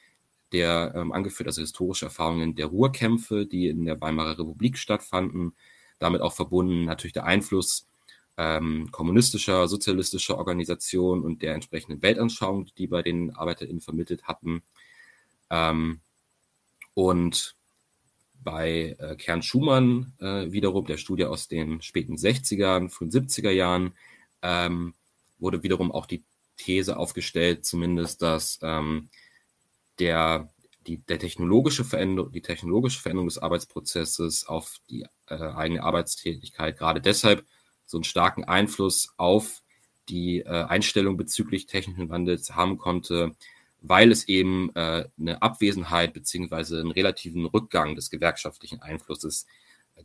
der 0.51 0.93
ähm, 0.95 1.11
angeführt, 1.11 1.47
also 1.47 1.61
historische 1.61 2.05
Erfahrungen 2.05 2.55
der 2.55 2.67
Ruhrkämpfe, 2.67 3.45
die 3.45 3.67
in 3.67 3.85
der 3.85 3.99
Weimarer 4.01 4.39
Republik 4.39 4.77
stattfanden, 4.77 5.53
damit 5.99 6.21
auch 6.21 6.33
verbunden 6.33 6.85
natürlich 6.85 7.13
der 7.13 7.25
Einfluss 7.25 7.87
ähm, 8.37 8.89
kommunistischer, 8.91 9.67
sozialistischer 9.67 10.37
Organisationen 10.37 11.23
und 11.23 11.41
der 11.41 11.53
entsprechenden 11.53 12.01
Weltanschauung, 12.01 12.67
die 12.77 12.87
bei 12.87 13.01
den 13.01 13.35
ArbeiterInnen 13.35 13.81
vermittelt 13.81 14.23
hatten. 14.23 14.63
Ähm, 15.49 16.01
und 16.93 17.55
bei 18.41 18.95
äh, 18.99 19.15
Kern 19.15 19.41
Schumann 19.41 20.13
äh, 20.19 20.51
wiederum, 20.51 20.85
der 20.85 20.97
Studie 20.97 21.25
aus 21.25 21.47
den 21.47 21.81
späten 21.81 22.15
60er, 22.15 22.89
frühen 22.89 23.11
70er 23.11 23.51
Jahren, 23.51 23.93
ähm, 24.41 24.93
wurde 25.37 25.63
wiederum 25.63 25.91
auch 25.91 26.05
die 26.05 26.23
These 26.57 26.97
aufgestellt, 26.97 27.65
zumindest, 27.65 28.21
dass 28.21 28.59
ähm, 28.61 29.09
der, 29.99 30.49
die, 30.87 30.97
der 30.97 31.19
technologische 31.19 31.83
Veränderung, 31.83 32.31
die 32.31 32.41
technologische 32.41 33.01
Veränderung 33.01 33.27
des 33.27 33.37
Arbeitsprozesses 33.37 34.47
auf 34.47 34.77
die 34.89 35.05
äh, 35.27 35.35
eigene 35.35 35.83
Arbeitstätigkeit 35.83 36.77
gerade 36.77 37.01
deshalb 37.01 37.45
so 37.85 37.97
einen 37.97 38.03
starken 38.03 38.43
Einfluss 38.43 39.13
auf 39.17 39.61
die 40.09 40.39
äh, 40.39 40.63
Einstellung 40.63 41.17
bezüglich 41.17 41.65
technischen 41.65 42.09
Wandels 42.09 42.55
haben 42.55 42.77
konnte, 42.77 43.35
weil 43.81 44.11
es 44.11 44.27
eben 44.27 44.75
äh, 44.75 45.05
eine 45.19 45.41
Abwesenheit 45.41 46.13
beziehungsweise 46.13 46.79
einen 46.79 46.91
relativen 46.91 47.45
Rückgang 47.45 47.95
des 47.95 48.09
gewerkschaftlichen 48.09 48.81
Einflusses 48.81 49.45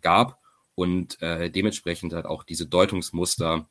gab 0.00 0.38
und 0.74 1.20
äh, 1.22 1.50
dementsprechend 1.50 2.12
halt 2.12 2.26
auch 2.26 2.44
diese 2.44 2.66
Deutungsmuster 2.66 3.68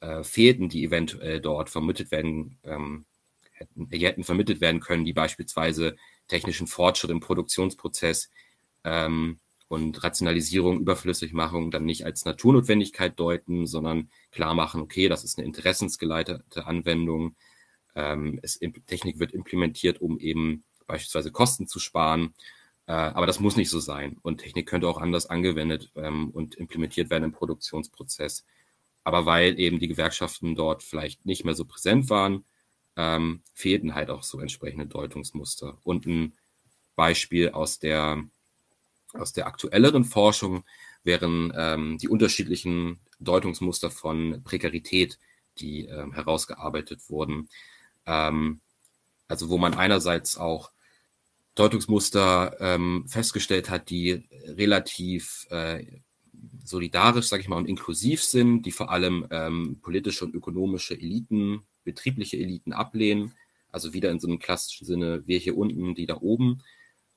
äh, 0.00 0.22
fehlten, 0.22 0.68
die 0.68 0.84
eventuell 0.84 1.40
dort 1.40 1.70
vermittelt 1.70 2.10
werden, 2.10 2.58
ähm, 2.64 3.04
hätten, 3.52 3.88
hätten 3.90 4.24
vermittelt 4.24 4.60
werden 4.60 4.80
können, 4.80 5.04
die 5.04 5.12
beispielsweise 5.12 5.96
technischen 6.28 6.66
Fortschritt 6.66 7.10
im 7.10 7.20
Produktionsprozess 7.20 8.30
ähm, 8.84 9.38
und 9.68 10.02
Rationalisierung, 10.02 10.80
Überflüssigmachung 10.80 11.70
dann 11.70 11.84
nicht 11.84 12.04
als 12.04 12.24
Naturnotwendigkeit 12.24 13.18
deuten, 13.18 13.66
sondern 13.66 14.10
klar 14.32 14.54
machen, 14.54 14.80
okay, 14.80 15.08
das 15.08 15.22
ist 15.22 15.38
eine 15.38 15.46
interessensgeleitete 15.46 16.66
Anwendung. 16.66 17.36
Ähm, 17.94 18.38
es, 18.42 18.60
Technik 18.86 19.18
wird 19.18 19.32
implementiert, 19.32 20.00
um 20.00 20.18
eben 20.18 20.64
beispielsweise 20.86 21.32
Kosten 21.32 21.66
zu 21.66 21.78
sparen. 21.78 22.34
Äh, 22.86 22.92
aber 22.92 23.26
das 23.26 23.40
muss 23.40 23.56
nicht 23.56 23.70
so 23.70 23.80
sein. 23.80 24.16
Und 24.22 24.38
Technik 24.38 24.68
könnte 24.68 24.88
auch 24.88 24.98
anders 24.98 25.26
angewendet 25.26 25.90
ähm, 25.94 26.30
und 26.30 26.54
implementiert 26.56 27.10
werden 27.10 27.24
im 27.24 27.32
Produktionsprozess. 27.32 28.44
Aber 29.04 29.26
weil 29.26 29.58
eben 29.58 29.78
die 29.78 29.88
Gewerkschaften 29.88 30.54
dort 30.54 30.82
vielleicht 30.82 31.24
nicht 31.24 31.44
mehr 31.44 31.54
so 31.54 31.64
präsent 31.64 32.10
waren, 32.10 32.44
ähm, 32.96 33.42
fehlten 33.54 33.94
halt 33.94 34.10
auch 34.10 34.22
so 34.22 34.40
entsprechende 34.40 34.86
Deutungsmuster. 34.86 35.78
Und 35.84 36.06
ein 36.06 36.34
Beispiel 36.96 37.50
aus 37.50 37.78
der 37.78 38.24
aus 39.12 39.32
der 39.32 39.46
aktuelleren 39.46 40.04
Forschung 40.04 40.64
wären 41.02 41.52
ähm, 41.56 41.98
die 41.98 42.08
unterschiedlichen 42.08 43.00
Deutungsmuster 43.18 43.90
von 43.90 44.42
Prekarität, 44.44 45.18
die 45.58 45.86
ähm, 45.86 46.12
herausgearbeitet 46.12 47.08
wurden. 47.08 47.48
Ähm, 48.10 48.60
also 49.28 49.48
wo 49.48 49.58
man 49.58 49.74
einerseits 49.74 50.36
auch 50.36 50.72
Deutungsmuster 51.54 52.56
ähm, 52.58 53.04
festgestellt 53.06 53.70
hat, 53.70 53.90
die 53.90 54.28
relativ 54.46 55.46
äh, 55.50 55.86
solidarisch, 56.64 57.26
sage 57.26 57.42
ich 57.42 57.48
mal, 57.48 57.56
und 57.56 57.68
inklusiv 57.68 58.22
sind, 58.24 58.62
die 58.62 58.72
vor 58.72 58.90
allem 58.90 59.26
ähm, 59.30 59.78
politische 59.80 60.24
und 60.24 60.34
ökonomische 60.34 60.94
Eliten, 60.94 61.62
betriebliche 61.84 62.38
Eliten 62.38 62.72
ablehnen. 62.72 63.34
Also 63.70 63.92
wieder 63.92 64.10
in 64.10 64.18
so 64.18 64.26
einem 64.26 64.40
klassischen 64.40 64.86
Sinne, 64.86 65.22
wir 65.26 65.38
hier 65.38 65.56
unten, 65.56 65.94
die 65.94 66.06
da 66.06 66.16
oben. 66.20 66.62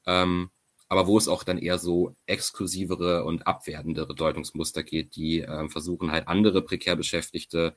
Ähm, 0.05 0.49
aber 0.89 1.07
wo 1.07 1.17
es 1.17 1.27
auch 1.27 1.43
dann 1.43 1.57
eher 1.57 1.79
so 1.79 2.15
exklusivere 2.27 3.23
und 3.23 3.47
abwertendere 3.47 4.13
Deutungsmuster 4.13 4.83
geht, 4.83 5.15
die 5.15 5.41
äh, 5.41 5.67
versuchen 5.69 6.11
halt 6.11 6.27
andere 6.27 6.61
prekär 6.61 6.95
Beschäftigte 6.95 7.75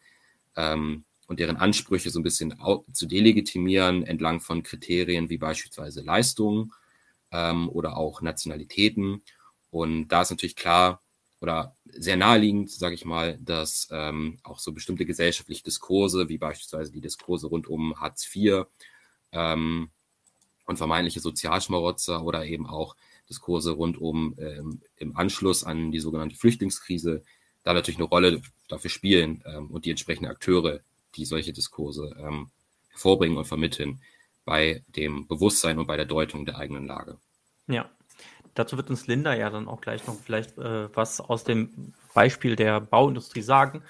ähm, 0.56 1.04
und 1.26 1.40
deren 1.40 1.56
Ansprüche 1.56 2.10
so 2.10 2.20
ein 2.20 2.22
bisschen 2.22 2.54
zu 2.92 3.06
delegitimieren 3.06 4.04
entlang 4.04 4.40
von 4.40 4.62
Kriterien 4.62 5.28
wie 5.28 5.38
beispielsweise 5.38 6.02
Leistungen 6.02 6.72
ähm, 7.32 7.68
oder 7.68 7.96
auch 7.96 8.22
Nationalitäten. 8.22 9.22
Und 9.70 10.08
da 10.08 10.22
ist 10.22 10.30
natürlich 10.30 10.56
klar 10.56 11.02
oder 11.40 11.74
sehr 11.88 12.16
naheliegend, 12.16 12.70
sage 12.70 12.94
ich 12.94 13.04
mal, 13.04 13.38
dass 13.40 13.88
ähm, 13.90 14.38
auch 14.42 14.58
so 14.58 14.72
bestimmte 14.72 15.04
gesellschaftliche 15.04 15.64
Diskurse, 15.64 16.28
wie 16.28 16.38
beispielsweise 16.38 16.92
die 16.92 17.00
Diskurse 17.00 17.48
rund 17.48 17.66
um 17.66 18.00
Hartz 18.00 18.28
IV, 18.34 18.66
ähm, 19.32 19.90
und 20.66 20.76
vermeintliche 20.76 21.20
Sozialschmarotzer 21.20 22.24
oder 22.24 22.44
eben 22.44 22.66
auch 22.66 22.96
Diskurse 23.28 23.72
rund 23.72 23.98
um 23.98 24.34
ähm, 24.38 24.80
im 24.96 25.16
Anschluss 25.16 25.64
an 25.64 25.90
die 25.90 26.00
sogenannte 26.00 26.36
Flüchtlingskrise 26.36 27.22
da 27.62 27.72
natürlich 27.72 27.98
eine 27.98 28.08
Rolle 28.08 28.42
dafür 28.68 28.90
spielen 28.90 29.42
ähm, 29.46 29.70
und 29.70 29.84
die 29.84 29.90
entsprechenden 29.90 30.30
Akteure, 30.30 30.80
die 31.16 31.24
solche 31.24 31.52
Diskurse 31.52 32.14
ähm, 32.18 32.50
hervorbringen 32.90 33.36
und 33.36 33.46
vermitteln 33.46 34.00
bei 34.44 34.84
dem 34.88 35.26
Bewusstsein 35.26 35.78
und 35.78 35.86
bei 35.86 35.96
der 35.96 36.06
Deutung 36.06 36.46
der 36.46 36.56
eigenen 36.56 36.86
Lage. 36.86 37.18
Ja, 37.66 37.90
dazu 38.54 38.76
wird 38.76 38.90
uns 38.90 39.06
Linda 39.06 39.34
ja 39.34 39.50
dann 39.50 39.68
auch 39.68 39.80
gleich 39.80 40.06
noch 40.06 40.16
vielleicht 40.20 40.56
äh, 40.58 40.94
was 40.94 41.20
aus 41.20 41.44
dem 41.44 41.94
Beispiel 42.14 42.56
der 42.56 42.80
Bauindustrie 42.80 43.42
sagen. 43.42 43.82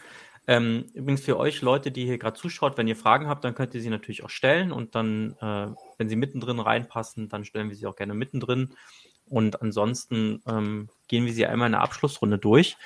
Ähm, 0.49 0.87
übrigens 0.95 1.23
für 1.23 1.39
euch 1.39 1.61
Leute, 1.61 1.91
die 1.91 2.05
hier 2.05 2.19
gerade 2.19 2.39
zuschaut, 2.39 2.79
wenn 2.79 2.87
ihr 2.87 2.97
Fragen 2.97 3.29
habt, 3.29 3.45
dann 3.45 3.55
könnt 3.55 3.75
ihr 3.75 3.81
sie 3.81 3.91
natürlich 3.91 4.23
auch 4.23 4.31
stellen 4.31 4.71
und 4.71 4.95
dann, 4.95 5.33
äh, 5.41 5.69
wenn 5.99 6.09
sie 6.09 6.17
mittendrin 6.17 6.61
reinpassen, 6.61 7.29
dann 7.29 7.45
stellen 7.45 7.69
wir 7.69 7.77
sie 7.77 7.87
auch 7.87 7.97
gerne 7.97 8.15
mittendrin. 8.15 8.75
Und 9.29 9.61
ansonsten 9.61 10.41
ähm, 10.47 10.89
gehen 11.09 11.27
wir 11.27 11.33
sie 11.33 11.47
einmal 11.47 11.67
in 11.67 11.73
der 11.73 11.81
Abschlussrunde 11.81 12.39
durch. 12.39 12.77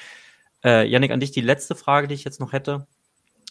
Äh, 0.65 0.89
Janik, 0.89 1.11
an 1.11 1.21
dich 1.21 1.33
die 1.33 1.43
letzte 1.43 1.75
Frage, 1.75 2.09
die 2.09 2.15
ich 2.15 2.25
jetzt 2.25 2.41
noch 2.41 2.53
hätte. 2.53 2.87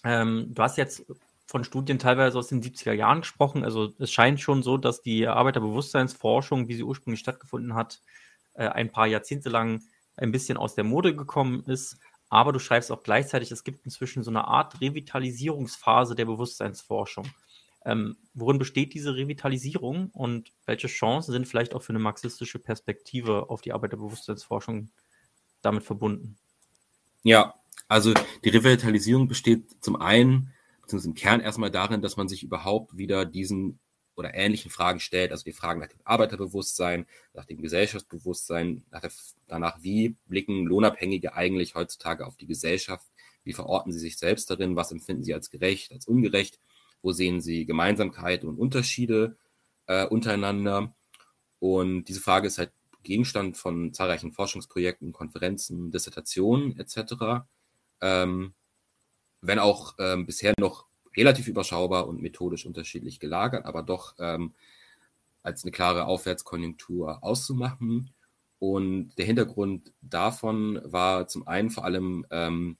Ähm, 0.04 0.48
du 0.54 0.62
hast 0.62 0.78
jetzt 0.78 1.06
von 1.46 1.64
Studien 1.64 1.98
teilweise 1.98 2.38
aus 2.38 2.48
den 2.48 2.62
70er 2.62 2.94
Jahren 2.94 3.22
gesprochen. 3.22 3.64
Also 3.64 3.92
es 3.98 4.12
scheint 4.12 4.40
schon 4.40 4.62
so, 4.62 4.78
dass 4.78 5.02
die 5.02 5.28
Arbeiterbewusstseinsforschung, 5.28 6.68
wie 6.68 6.76
sie 6.76 6.84
ursprünglich 6.84 7.20
stattgefunden 7.20 7.74
hat, 7.74 8.02
äh, 8.54 8.68
ein 8.68 8.92
paar 8.92 9.08
Jahrzehnte 9.08 9.50
lang 9.50 9.82
ein 10.16 10.32
bisschen 10.32 10.58
aus 10.58 10.76
der 10.76 10.84
Mode 10.84 11.16
gekommen 11.16 11.64
ist. 11.66 11.98
Aber 12.30 12.54
du 12.54 12.60
schreibst 12.60 12.92
auch 12.92 13.02
gleichzeitig, 13.02 13.52
es 13.52 13.64
gibt 13.64 13.84
inzwischen 13.86 14.24
so 14.24 14.30
eine 14.30 14.46
Art 14.46 14.80
Revitalisierungsphase 14.80 16.14
der 16.14 16.26
Bewusstseinsforschung. 16.26 17.28
Ähm, 17.86 18.18
worin 18.34 18.60
besteht 18.60 18.94
diese 18.94 19.16
Revitalisierung 19.16 20.12
und 20.12 20.52
welche 20.66 20.88
Chancen 20.88 21.32
sind 21.32 21.48
vielleicht 21.48 21.74
auch 21.74 21.82
für 21.82 21.94
eine 21.94 22.00
marxistische 22.00 22.60
Perspektive 22.60 23.50
auf 23.50 23.62
die 23.62 23.74
Arbeit 23.74 23.94
der 23.94 23.98
Bewusstseinsforschung 23.98 24.92
damit 25.62 25.84
verbunden? 25.84 26.38
Ja, 27.24 27.56
also 27.90 28.14
die 28.46 28.50
Revitalisierung 28.50 29.28
besteht 29.28 29.84
zum 29.84 29.98
einen, 29.98 30.54
beziehungsweise 30.82 31.10
im 31.10 31.16
Kern 31.16 31.42
erstmal 31.42 31.72
darin, 31.72 32.02
dass 32.02 32.16
man 32.16 32.30
sich 32.30 32.44
überhaupt 32.44 32.96
wieder 32.98 33.26
diesen 33.26 33.80
oder 34.16 34.36
ähnlichen 34.36 34.70
Fragen 34.70 35.00
stellt, 35.00 35.32
also 35.32 35.44
die 35.44 35.54
Fragen 35.54 35.80
nach 35.80 35.88
dem 35.88 36.02
Arbeiterbewusstsein, 36.04 37.06
nach 37.34 37.46
dem 37.46 37.62
Gesellschaftsbewusstsein, 37.62 38.84
nach 38.92 39.02
der, 39.02 39.12
danach, 39.48 39.82
wie 39.82 40.16
blicken 40.28 40.66
Lohnabhängige 40.66 41.34
eigentlich 41.34 41.76
heutzutage 41.76 42.28
auf 42.28 42.36
die 42.36 42.48
Gesellschaft, 42.48 43.08
wie 43.44 43.54
verorten 43.54 43.92
sie 43.92 44.00
sich 44.00 44.18
selbst 44.18 44.50
darin, 44.52 44.76
was 44.76 44.92
empfinden 44.92 45.24
sie 45.24 45.34
als 45.34 45.50
gerecht, 45.50 45.92
als 45.92 46.06
ungerecht, 46.08 46.60
wo 47.02 47.12
sehen 47.12 47.42
sie 47.42 47.66
Gemeinsamkeiten 47.66 48.48
und 48.48 48.58
Unterschiede 48.58 49.38
äh, 49.88 50.06
untereinander. 50.06 50.94
Und 51.60 52.04
diese 52.06 52.22
Frage 52.22 52.48
ist 52.48 52.58
halt 52.58 52.72
Gegenstand 53.04 53.58
von 53.58 53.94
zahlreichen 53.94 54.34
Forschungsprojekten, 54.34 55.14
Konferenzen, 55.14 55.92
Dissertationen 55.92 56.78
etc. 56.78 57.48
Ähm, 58.02 58.54
wenn 59.42 59.60
auch 59.60 59.96
ähm, 60.00 60.26
bisher 60.26 60.54
noch 60.60 60.86
relativ 61.16 61.48
überschaubar 61.48 62.08
und 62.08 62.22
methodisch 62.22 62.66
unterschiedlich 62.66 63.20
gelagert, 63.20 63.66
aber 63.66 63.84
doch 63.84 64.16
ähm, 64.20 64.54
als 65.44 65.64
eine 65.64 65.72
klare 65.72 66.06
Aufwärtskonjunktur 66.06 67.24
auszumachen. 67.24 68.12
Und 68.60 69.12
der 69.18 69.26
Hintergrund 69.26 69.94
davon 70.02 70.82
war 70.84 71.28
zum 71.28 71.48
einen 71.48 71.70
vor 71.70 71.86
allem 71.86 72.26
ähm, 72.30 72.78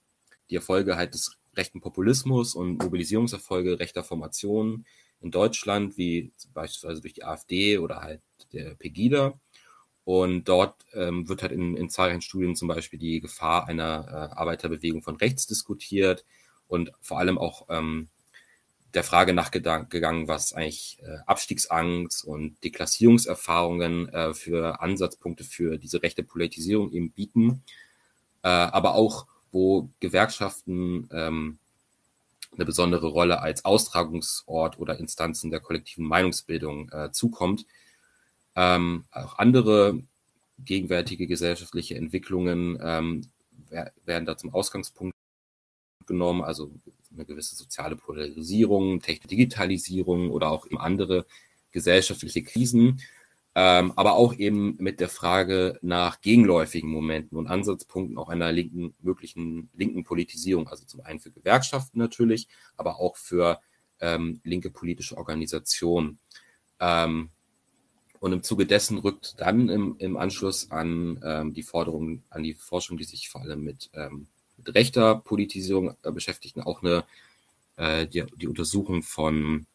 die 0.50 0.56
Erfolge 0.56 0.96
halt 0.96 1.14
des 1.14 1.38
rechten 1.56 1.80
Populismus 1.80 2.54
und 2.54 2.82
Mobilisierungserfolge 2.82 3.80
rechter 3.80 4.04
Formationen 4.04 4.86
in 5.20 5.30
Deutschland, 5.30 5.96
wie 5.96 6.32
beispielsweise 6.52 7.00
durch 7.00 7.14
die 7.14 7.24
AfD 7.24 7.78
oder 7.78 8.00
halt 8.00 8.22
der 8.52 8.74
Pegida. 8.74 9.38
Und 10.04 10.44
dort 10.44 10.74
ähm, 10.94 11.28
wird 11.28 11.42
halt 11.42 11.52
in, 11.52 11.76
in 11.76 11.90
zahlreichen 11.90 12.22
Studien 12.22 12.56
zum 12.56 12.68
Beispiel 12.68 12.98
die 12.98 13.20
Gefahr 13.20 13.68
einer 13.68 14.06
äh, 14.08 14.34
Arbeiterbewegung 14.36 15.02
von 15.02 15.16
rechts 15.16 15.46
diskutiert 15.46 16.24
und 16.68 16.90
vor 17.00 17.18
allem 17.18 17.38
auch 17.38 17.66
ähm, 17.68 18.08
der 18.94 19.04
Frage 19.04 19.32
nachgegangen, 19.32 20.28
was 20.28 20.52
eigentlich 20.52 20.98
äh, 21.02 21.18
Abstiegsangst 21.26 22.24
und 22.24 22.62
Deklassierungserfahrungen 22.64 24.08
äh, 24.08 24.34
für 24.34 24.80
Ansatzpunkte 24.80 25.44
für 25.44 25.78
diese 25.78 26.02
rechte 26.02 26.24
Politisierung 26.24 26.90
eben 26.92 27.12
bieten, 27.12 27.62
äh, 28.42 28.48
aber 28.48 28.94
auch 28.94 29.26
wo 29.52 29.90
Gewerkschaften 30.00 31.08
ähm, 31.12 31.58
eine 32.52 32.64
besondere 32.64 33.08
Rolle 33.08 33.40
als 33.40 33.64
Austragungsort 33.64 34.78
oder 34.78 34.98
Instanzen 34.98 35.50
der 35.50 35.60
kollektiven 35.60 36.04
Meinungsbildung 36.04 36.90
äh, 36.90 37.12
zukommt. 37.12 37.66
Ähm, 38.60 39.04
auch 39.10 39.38
andere 39.38 40.02
gegenwärtige 40.58 41.26
gesellschaftliche 41.26 41.94
Entwicklungen 41.94 42.78
ähm, 42.82 43.22
werden 44.04 44.26
da 44.26 44.36
zum 44.36 44.52
Ausgangspunkt 44.52 45.16
genommen, 46.04 46.42
also 46.42 46.70
eine 47.10 47.24
gewisse 47.24 47.56
soziale 47.56 47.96
Polarisierung, 47.96 49.00
Digitalisierung 49.00 50.30
oder 50.30 50.50
auch 50.50 50.66
eben 50.66 50.76
andere 50.76 51.24
gesellschaftliche 51.70 52.42
Krisen, 52.42 53.00
ähm, 53.54 53.94
aber 53.96 54.12
auch 54.12 54.34
eben 54.34 54.76
mit 54.76 55.00
der 55.00 55.08
Frage 55.08 55.78
nach 55.80 56.20
gegenläufigen 56.20 56.90
Momenten 56.90 57.38
und 57.38 57.46
Ansatzpunkten 57.46 58.18
auch 58.18 58.28
einer 58.28 58.52
linken, 58.52 58.94
möglichen 59.00 59.70
linken 59.72 60.04
Politisierung, 60.04 60.68
also 60.68 60.84
zum 60.84 61.00
einen 61.00 61.20
für 61.20 61.30
Gewerkschaften 61.30 61.98
natürlich, 61.98 62.46
aber 62.76 63.00
auch 63.00 63.16
für 63.16 63.58
ähm, 64.00 64.42
linke 64.44 64.70
politische 64.70 65.16
Organisationen. 65.16 66.18
Ähm, 66.78 67.30
und 68.20 68.32
im 68.32 68.42
Zuge 68.42 68.66
dessen 68.66 68.98
rückt 68.98 69.40
dann 69.40 69.68
im, 69.68 69.96
im 69.98 70.16
Anschluss 70.16 70.70
an 70.70 71.20
ähm, 71.24 71.54
die 71.54 71.62
Forderung, 71.62 72.22
an 72.30 72.42
die 72.42 72.54
Forschung, 72.54 72.98
die 72.98 73.04
sich 73.04 73.30
vor 73.30 73.40
allem 73.40 73.64
mit, 73.64 73.90
ähm, 73.94 74.26
mit 74.58 74.74
rechter 74.74 75.16
Politisierung 75.16 75.96
äh, 76.02 76.12
beschäftigten, 76.12 76.60
auch 76.60 76.82
eine 76.82 77.04
äh, 77.76 78.06
die, 78.06 78.24
die 78.36 78.46
Untersuchung 78.46 79.02
von 79.02 79.66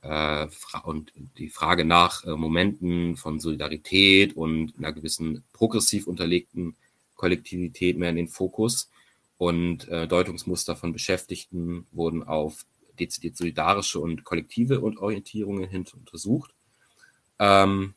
äh, 0.00 0.46
und 0.84 1.12
die 1.38 1.50
Frage 1.50 1.84
nach 1.84 2.24
äh, 2.24 2.30
Momenten 2.30 3.16
von 3.16 3.38
Solidarität 3.38 4.34
und 4.34 4.72
einer 4.78 4.92
gewissen 4.92 5.44
progressiv 5.52 6.06
unterlegten 6.06 6.76
Kollektivität 7.16 7.98
mehr 7.98 8.10
in 8.10 8.16
den 8.16 8.28
Fokus. 8.28 8.90
Und 9.36 9.88
äh, 9.88 10.08
Deutungsmuster 10.08 10.74
von 10.74 10.92
Beschäftigten 10.92 11.86
wurden 11.92 12.22
auf 12.22 12.64
dezidiert 12.98 13.36
solidarische 13.36 14.00
und 14.00 14.24
kollektive 14.24 14.82
Orientierungen 14.82 15.68
hin 15.68 15.84
untersucht. 15.92 16.53
Ähm, 17.38 17.94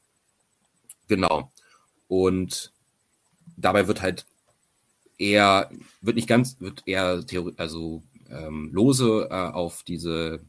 genau. 1.07 1.51
Und 2.07 2.71
dabei 3.57 3.87
wird 3.87 4.01
halt 4.01 4.25
eher, 5.17 5.69
wird 6.01 6.15
nicht 6.15 6.27
ganz, 6.27 6.59
wird 6.59 6.83
eher 6.85 7.25
Theorie, 7.25 7.53
also 7.57 8.03
ähm, 8.29 8.69
lose 8.73 9.27
äh, 9.29 9.33
auf 9.33 9.83
diese 9.83 10.41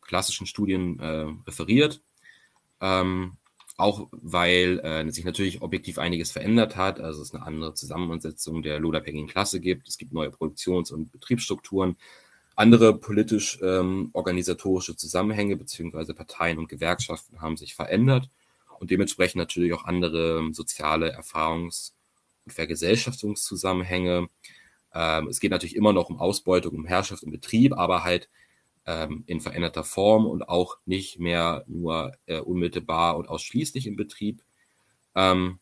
klassischen 0.00 0.46
Studien 0.46 0.98
äh, 1.00 1.26
referiert. 1.46 2.00
Ähm, 2.80 3.36
auch 3.76 4.08
weil 4.12 4.78
äh, 4.80 5.10
sich 5.10 5.24
natürlich 5.24 5.62
objektiv 5.62 5.98
einiges 5.98 6.30
verändert 6.30 6.76
hat, 6.76 7.00
also 7.00 7.22
es 7.22 7.34
eine 7.34 7.44
andere 7.44 7.74
Zusammensetzung 7.74 8.62
der 8.62 8.78
lohnabhängigen 8.78 9.28
Klasse 9.28 9.60
gibt, 9.60 9.88
es 9.88 9.98
gibt 9.98 10.12
neue 10.12 10.30
Produktions- 10.30 10.92
und 10.92 11.10
Betriebsstrukturen, 11.10 11.96
andere 12.56 12.98
politisch-organisatorische 12.98 14.92
ähm, 14.92 14.98
Zusammenhänge 14.98 15.56
beziehungsweise 15.56 16.14
Parteien 16.14 16.58
und 16.58 16.68
Gewerkschaften 16.68 17.40
haben 17.40 17.56
sich 17.56 17.74
verändert 17.74 18.28
und 18.78 18.90
dementsprechend 18.90 19.36
natürlich 19.36 19.72
auch 19.72 19.84
andere 19.84 20.38
ähm, 20.38 20.54
soziale 20.54 21.16
Erfahrungs- 21.16 21.92
und 22.44 22.52
Vergesellschaftungszusammenhänge. 22.52 24.28
Ähm, 24.92 25.28
es 25.28 25.40
geht 25.40 25.50
natürlich 25.50 25.76
immer 25.76 25.92
noch 25.92 26.10
um 26.10 26.20
Ausbeutung, 26.20 26.74
um 26.74 26.86
Herrschaft 26.86 27.22
im 27.22 27.30
Betrieb, 27.30 27.72
aber 27.72 28.04
halt 28.04 28.28
ähm, 28.86 29.24
in 29.26 29.40
veränderter 29.40 29.84
Form 29.84 30.26
und 30.26 30.48
auch 30.48 30.78
nicht 30.84 31.18
mehr 31.18 31.64
nur 31.66 32.12
äh, 32.26 32.40
unmittelbar 32.40 33.16
und 33.16 33.28
ausschließlich 33.28 33.86
im 33.86 33.96
Betrieb. 33.96 34.42
Ähm, 35.14 35.58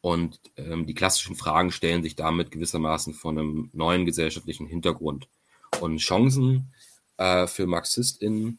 und 0.00 0.40
ähm, 0.56 0.86
die 0.86 0.94
klassischen 0.94 1.36
Fragen 1.36 1.72
stellen 1.72 2.02
sich 2.02 2.16
damit 2.16 2.50
gewissermaßen 2.50 3.14
von 3.14 3.38
einem 3.38 3.70
neuen 3.72 4.06
gesellschaftlichen 4.06 4.66
Hintergrund. 4.66 5.28
Und 5.78 5.98
Chancen 5.98 6.72
äh, 7.16 7.46
für 7.46 7.66
MarxistInnen 7.66 8.58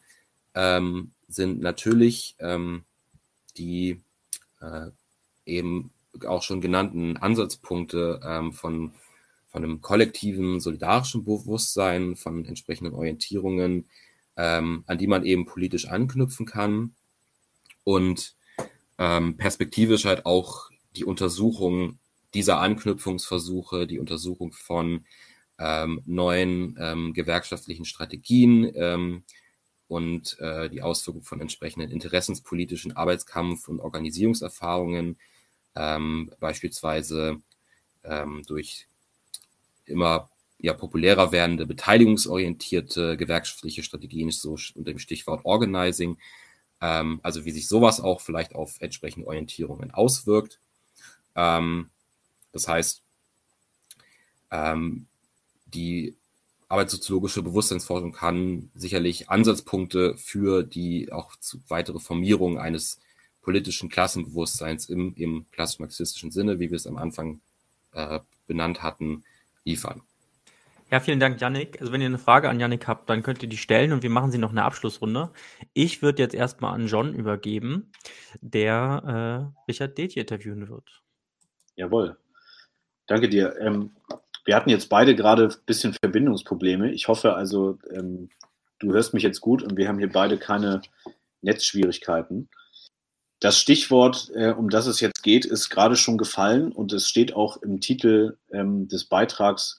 ähm, 0.54 1.12
sind 1.28 1.60
natürlich 1.60 2.36
ähm, 2.38 2.84
die 3.56 4.00
äh, 4.60 4.90
eben 5.44 5.90
auch 6.26 6.42
schon 6.42 6.60
genannten 6.60 7.16
Ansatzpunkte 7.16 8.20
ähm, 8.24 8.52
von, 8.52 8.92
von 9.48 9.64
einem 9.64 9.80
kollektiven, 9.80 10.60
solidarischen 10.60 11.24
Bewusstsein, 11.24 12.16
von 12.16 12.44
entsprechenden 12.44 12.94
Orientierungen, 12.94 13.86
ähm, 14.36 14.84
an 14.86 14.98
die 14.98 15.06
man 15.06 15.24
eben 15.24 15.46
politisch 15.46 15.88
anknüpfen 15.88 16.46
kann 16.46 16.94
und 17.84 18.34
ähm, 18.98 19.36
perspektivisch 19.36 20.04
halt 20.04 20.26
auch 20.26 20.70
die 20.96 21.04
Untersuchung 21.04 21.98
dieser 22.34 22.60
Anknüpfungsversuche, 22.60 23.86
die 23.86 23.98
Untersuchung 23.98 24.52
von 24.52 25.04
ähm, 25.62 26.02
neuen 26.06 26.76
ähm, 26.80 27.12
gewerkschaftlichen 27.12 27.84
Strategien 27.84 28.70
ähm, 28.74 29.22
und 29.86 30.36
äh, 30.40 30.68
die 30.68 30.82
Auswirkung 30.82 31.22
von 31.22 31.40
entsprechenden 31.40 31.90
interessenspolitischen 31.90 32.96
Arbeitskampf- 32.96 33.68
und 33.68 33.78
Organisierungserfahrungen, 33.78 35.18
ähm, 35.76 36.32
beispielsweise 36.40 37.40
ähm, 38.02 38.42
durch 38.46 38.88
immer 39.84 40.30
ja, 40.58 40.74
populärer 40.74 41.30
werdende 41.30 41.66
beteiligungsorientierte 41.66 43.16
gewerkschaftliche 43.16 43.84
Strategien, 43.84 44.30
so 44.32 44.56
unter 44.74 44.90
dem 44.90 44.98
Stichwort 44.98 45.44
Organizing, 45.44 46.18
ähm, 46.80 47.20
also 47.22 47.44
wie 47.44 47.52
sich 47.52 47.68
sowas 47.68 48.00
auch 48.00 48.20
vielleicht 48.20 48.54
auf 48.54 48.80
entsprechende 48.80 49.28
Orientierungen 49.28 49.92
auswirkt. 49.92 50.58
Das 51.34 52.68
heißt, 52.68 53.02
ähm, 54.50 55.06
die 55.74 56.16
arbeitssoziologische 56.68 57.42
Bewusstseinsforschung 57.42 58.12
kann 58.12 58.70
sicherlich 58.74 59.28
Ansatzpunkte 59.28 60.16
für 60.16 60.62
die 60.62 61.12
auch 61.12 61.36
zu 61.36 61.60
weitere 61.68 61.98
Formierung 61.98 62.58
eines 62.58 62.98
politischen 63.42 63.88
Klassenbewusstseins 63.90 64.88
im, 64.88 65.14
im 65.16 65.46
klassisch-marxistischen 65.50 66.30
Sinne, 66.30 66.60
wie 66.60 66.70
wir 66.70 66.76
es 66.76 66.86
am 66.86 66.96
Anfang 66.96 67.40
äh, 67.92 68.20
benannt 68.46 68.82
hatten, 68.82 69.24
liefern. 69.64 70.02
Ja, 70.90 71.00
vielen 71.00 71.20
Dank, 71.20 71.40
Yannick. 71.40 71.80
Also 71.80 71.92
wenn 71.92 72.02
ihr 72.02 72.06
eine 72.06 72.18
Frage 72.18 72.50
an 72.50 72.60
Yannick 72.60 72.86
habt, 72.86 73.08
dann 73.08 73.22
könnt 73.22 73.42
ihr 73.42 73.48
die 73.48 73.56
stellen 73.56 73.92
und 73.92 74.02
wir 74.02 74.10
machen 74.10 74.30
sie 74.30 74.38
noch 74.38 74.50
eine 74.50 74.64
Abschlussrunde. 74.64 75.30
Ich 75.72 76.02
würde 76.02 76.22
jetzt 76.22 76.34
erstmal 76.34 76.74
an 76.74 76.86
John 76.86 77.14
übergeben, 77.14 77.90
der 78.40 79.52
äh, 79.66 79.70
Richard 79.70 79.96
Detje 79.96 80.20
interviewen 80.20 80.68
wird. 80.68 81.02
Jawohl. 81.76 82.18
Danke 83.06 83.28
dir. 83.28 83.56
Ähm, 83.58 83.90
wir 84.44 84.56
hatten 84.56 84.70
jetzt 84.70 84.88
beide 84.88 85.14
gerade 85.14 85.48
ein 85.48 85.64
bisschen 85.66 85.94
Verbindungsprobleme. 86.02 86.92
Ich 86.92 87.08
hoffe 87.08 87.34
also, 87.34 87.78
ähm, 87.90 88.30
du 88.78 88.92
hörst 88.92 89.14
mich 89.14 89.22
jetzt 89.22 89.40
gut 89.40 89.62
und 89.62 89.76
wir 89.76 89.88
haben 89.88 89.98
hier 89.98 90.10
beide 90.10 90.38
keine 90.38 90.82
Netzschwierigkeiten. 91.42 92.48
Das 93.40 93.58
Stichwort, 93.58 94.30
äh, 94.34 94.52
um 94.52 94.70
das 94.70 94.86
es 94.86 95.00
jetzt 95.00 95.22
geht, 95.22 95.44
ist 95.44 95.68
gerade 95.68 95.96
schon 95.96 96.16
gefallen 96.16 96.70
und 96.70 96.92
es 96.92 97.08
steht 97.08 97.34
auch 97.34 97.56
im 97.56 97.80
Titel 97.80 98.36
ähm, 98.52 98.86
des 98.88 99.04
Beitrags, 99.04 99.78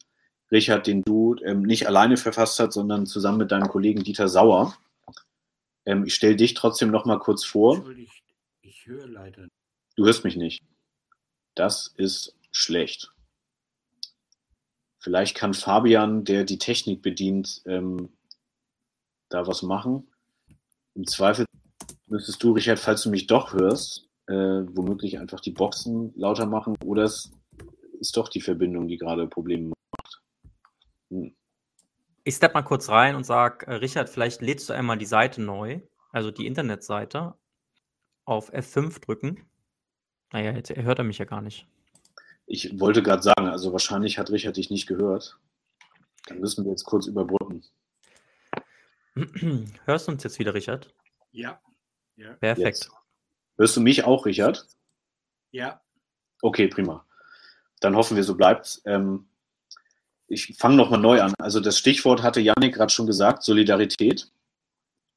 Richard, 0.51 0.85
den 0.85 1.01
du 1.01 1.35
ähm, 1.43 1.63
nicht 1.63 1.87
alleine 1.87 2.17
verfasst 2.17 2.59
hast, 2.59 2.73
sondern 2.73 3.05
zusammen 3.05 3.37
mit 3.37 3.51
deinem 3.51 3.69
Kollegen 3.69 4.03
Dieter 4.03 4.27
Sauer. 4.27 4.77
Ähm, 5.85 6.05
ich 6.05 6.13
stelle 6.13 6.35
dich 6.35 6.53
trotzdem 6.53 6.91
noch 6.91 7.05
mal 7.05 7.19
kurz 7.19 7.45
vor. 7.45 7.75
Entschuldigung, 7.75 8.13
ich 8.61 8.85
höre 8.85 9.07
leider. 9.07 9.47
Du 9.95 10.05
hörst 10.05 10.23
mich 10.23 10.35
nicht. 10.35 10.61
Das 11.55 11.93
ist 11.97 12.35
schlecht. 12.51 13.12
Vielleicht 15.03 15.35
kann 15.35 15.53
Fabian, 15.53 16.23
der 16.23 16.45
die 16.45 16.57
Technik 16.57 17.01
bedient, 17.01 17.61
ähm, 17.65 18.07
da 19.27 19.45
was 19.45 19.61
machen. 19.61 20.07
Im 20.95 21.05
Zweifel 21.05 21.45
müsstest 22.07 22.41
du, 22.41 22.53
Richard, 22.53 22.79
falls 22.79 23.03
du 23.03 23.09
mich 23.09 23.27
doch 23.27 23.51
hörst, 23.51 24.07
äh, 24.27 24.33
womöglich 24.33 25.19
einfach 25.19 25.41
die 25.41 25.51
Boxen 25.51 26.13
lauter 26.15 26.45
machen 26.45 26.77
oder 26.85 27.03
es 27.03 27.33
ist 27.99 28.15
doch 28.15 28.29
die 28.29 28.39
Verbindung, 28.39 28.87
die 28.87 28.97
gerade 28.97 29.27
Probleme 29.27 29.73
macht. 29.91 30.21
Hm. 31.09 31.35
Ich 32.23 32.35
step 32.35 32.53
mal 32.53 32.61
kurz 32.61 32.87
rein 32.87 33.15
und 33.15 33.25
sag, 33.25 33.63
äh, 33.63 33.73
Richard, 33.73 34.09
vielleicht 34.09 34.41
lädst 34.41 34.69
du 34.69 34.73
einmal 34.73 34.97
die 34.97 35.05
Seite 35.05 35.41
neu, 35.41 35.81
also 36.13 36.31
die 36.31 36.47
Internetseite, 36.47 37.33
auf 38.23 38.53
F5 38.53 39.01
drücken. 39.01 39.45
Naja, 40.31 40.53
jetzt 40.53 40.73
hört 40.73 40.99
er 40.99 41.03
mich 41.03 41.17
ja 41.17 41.25
gar 41.25 41.41
nicht. 41.41 41.67
Ich 42.45 42.79
wollte 42.79 43.01
gerade 43.01 43.23
sagen, 43.23 43.47
also 43.47 43.71
wahrscheinlich 43.71 44.17
hat 44.19 44.29
Richard 44.29 44.57
dich 44.57 44.69
nicht 44.69 44.87
gehört. 44.87 45.37
Dann 46.27 46.39
müssen 46.39 46.63
wir 46.65 46.71
jetzt 46.71 46.83
kurz 46.83 47.07
überbrücken. 47.07 47.63
Hörst 49.85 50.07
du 50.07 50.11
uns 50.11 50.23
jetzt 50.23 50.39
wieder, 50.39 50.53
Richard? 50.53 50.93
Ja. 51.31 51.61
Ja. 52.15 52.33
Perfekt. 52.33 52.67
Jetzt. 52.67 52.91
Hörst 53.57 53.77
du 53.77 53.81
mich 53.81 54.03
auch, 54.03 54.25
Richard? 54.25 54.67
Ja. 55.51 55.81
Okay, 56.41 56.67
prima. 56.67 57.05
Dann 57.79 57.95
hoffen 57.95 58.15
wir, 58.15 58.23
so 58.23 58.35
bleibt 58.35 58.81
ähm, 58.85 59.27
Ich 60.27 60.55
fange 60.57 60.75
nochmal 60.75 60.99
neu 60.99 61.21
an. 61.21 61.33
Also 61.37 61.59
das 61.59 61.77
Stichwort 61.77 62.23
hatte 62.23 62.41
Janik 62.41 62.75
gerade 62.75 62.91
schon 62.91 63.07
gesagt, 63.07 63.43
Solidarität. 63.43 64.31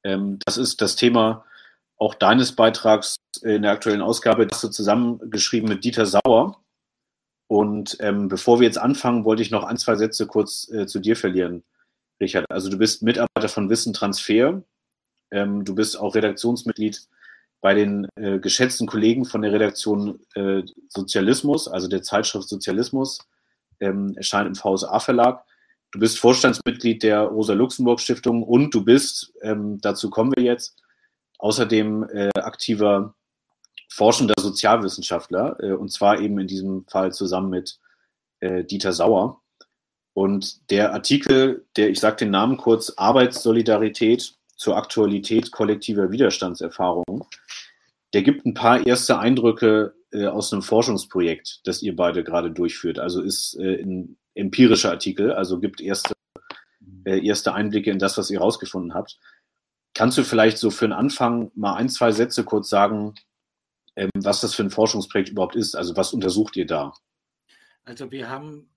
Ähm, 0.03 0.39
das 0.45 0.57
ist 0.57 0.81
das 0.81 0.95
Thema 0.95 1.45
auch 1.97 2.13
deines 2.13 2.55
Beitrags 2.55 3.17
in 3.41 3.63
der 3.63 3.71
aktuellen 3.71 4.01
Ausgabe. 4.01 4.45
Das 4.45 4.57
hast 4.57 4.63
du 4.63 4.69
zusammengeschrieben 4.69 5.69
mit 5.69 5.83
Dieter 5.83 6.05
Sauer. 6.05 6.61
Und 7.47 7.97
ähm, 8.01 8.27
bevor 8.27 8.59
wir 8.59 8.67
jetzt 8.67 8.77
anfangen, 8.77 9.23
wollte 9.23 9.41
ich 9.41 9.51
noch 9.51 9.63
ein, 9.63 9.77
zwei 9.77 9.95
Sätze 9.95 10.27
kurz 10.27 10.69
äh, 10.69 10.85
zu 10.85 10.99
dir 10.99 11.15
verlieren, 11.15 11.63
Richard. 12.19 12.45
Also 12.49 12.69
du 12.69 12.77
bist 12.77 13.01
Mitarbeiter 13.03 13.47
von 13.47 13.69
Wissen 13.69 13.93
Transfer. 13.93 14.61
Ähm, 15.31 15.63
du 15.63 15.73
bist 15.75 15.97
auch 15.97 16.15
Redaktionsmitglied 16.15 17.07
bei 17.61 17.73
den 17.73 18.07
äh, 18.15 18.39
geschätzten 18.39 18.85
Kollegen 18.85 19.25
von 19.25 19.41
der 19.41 19.51
Redaktion 19.51 20.19
äh, 20.35 20.63
Sozialismus, 20.89 21.67
also 21.67 21.87
der 21.87 22.03
Zeitschrift 22.03 22.47
Sozialismus, 22.49 23.19
ähm, 23.79 24.13
erscheint 24.15 24.47
im 24.47 24.55
VSA-Verlag. 24.55 25.43
Du 25.91 25.99
bist 25.99 26.19
Vorstandsmitglied 26.19 27.01
der 27.01 27.21
Rosa-Luxemburg-Stiftung 27.21 28.43
und 28.43 28.73
du 28.73 28.83
bist, 28.83 29.33
ähm, 29.41 29.79
dazu 29.81 30.09
kommen 30.09 30.33
wir 30.35 30.43
jetzt, 30.43 30.81
außerdem 31.39 32.03
äh, 32.09 32.29
aktiver 32.39 33.15
forschender 33.87 34.35
Sozialwissenschaftler, 34.39 35.57
äh, 35.61 35.71
und 35.73 35.91
zwar 35.91 36.19
eben 36.19 36.39
in 36.39 36.47
diesem 36.47 36.85
Fall 36.87 37.13
zusammen 37.13 37.49
mit 37.49 37.79
äh, 38.39 38.63
Dieter 38.63 38.93
Sauer. 38.93 39.41
Und 40.13 40.69
der 40.71 40.93
Artikel, 40.93 41.65
der, 41.75 41.89
ich 41.89 41.99
sage 41.99 42.17
den 42.17 42.31
Namen 42.31 42.57
kurz, 42.57 42.93
Arbeitssolidarität 42.97 44.35
zur 44.55 44.75
Aktualität 44.75 45.51
kollektiver 45.51 46.11
Widerstandserfahrungen. 46.11 47.23
Der 48.13 48.23
gibt 48.23 48.45
ein 48.45 48.55
paar 48.55 48.85
erste 48.87 49.19
Eindrücke 49.19 49.93
äh, 50.11 50.25
aus 50.25 50.51
einem 50.51 50.63
Forschungsprojekt, 50.63 51.61
das 51.65 51.83
ihr 51.83 51.95
beide 51.95 52.23
gerade 52.23 52.49
durchführt. 52.49 52.97
Also 52.97 53.21
ist 53.21 53.55
äh, 53.59 53.81
ein 53.81 54.17
empirischer 54.33 54.89
Artikel, 54.89 55.33
also 55.33 55.59
gibt 55.59 55.81
erste 55.81 56.13
äh, 57.07 57.25
erste 57.25 57.53
Einblicke 57.53 57.89
in 57.89 57.99
das, 57.99 58.17
was 58.17 58.29
ihr 58.29 58.39
rausgefunden 58.39 58.93
habt. 58.93 59.17
Kannst 59.93 60.17
du 60.17 60.23
vielleicht 60.23 60.57
so 60.57 60.69
für 60.69 60.85
den 60.85 60.93
Anfang 60.93 61.51
mal 61.55 61.75
ein, 61.75 61.89
zwei 61.89 62.11
Sätze 62.11 62.43
kurz 62.43 62.69
sagen, 62.69 63.15
ähm, 63.97 64.11
was 64.13 64.41
das 64.41 64.53
für 64.53 64.63
ein 64.63 64.69
Forschungsprojekt 64.69 65.29
überhaupt 65.29 65.55
ist? 65.55 65.75
Also 65.75 65.95
was 65.95 66.13
untersucht 66.13 66.55
ihr 66.55 66.67
da? 66.67 66.93
Also 67.83 68.11
wir 68.11 68.29
haben 68.29 68.69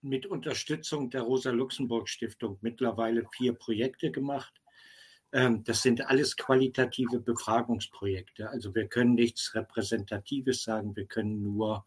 mit 0.00 0.26
Unterstützung 0.26 1.10
der 1.10 1.22
Rosa-Luxemburg-Stiftung 1.22 2.58
mittlerweile 2.60 3.26
vier 3.36 3.54
Projekte 3.54 4.12
gemacht. 4.12 4.52
Ähm, 5.32 5.64
das 5.64 5.82
sind 5.82 6.06
alles 6.06 6.36
qualitative 6.36 7.18
Befragungsprojekte. 7.18 8.48
Also 8.48 8.74
wir 8.76 8.86
können 8.86 9.14
nichts 9.14 9.54
Repräsentatives 9.56 10.62
sagen, 10.62 10.94
wir 10.94 11.06
können 11.06 11.42
nur 11.42 11.84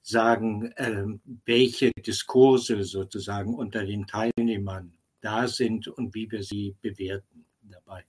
sagen, 0.00 0.72
ähm, 0.76 1.20
welche 1.44 1.90
Diskurse 1.90 2.84
sozusagen 2.84 3.52
unter 3.52 3.84
den 3.84 4.06
Teilnehmern 4.06 4.92
da 5.20 5.48
sind 5.48 5.88
und 5.88 6.14
wie 6.14 6.30
wir 6.30 6.44
sie 6.44 6.76
bewerten 6.82 7.46
dabei. 7.62 8.04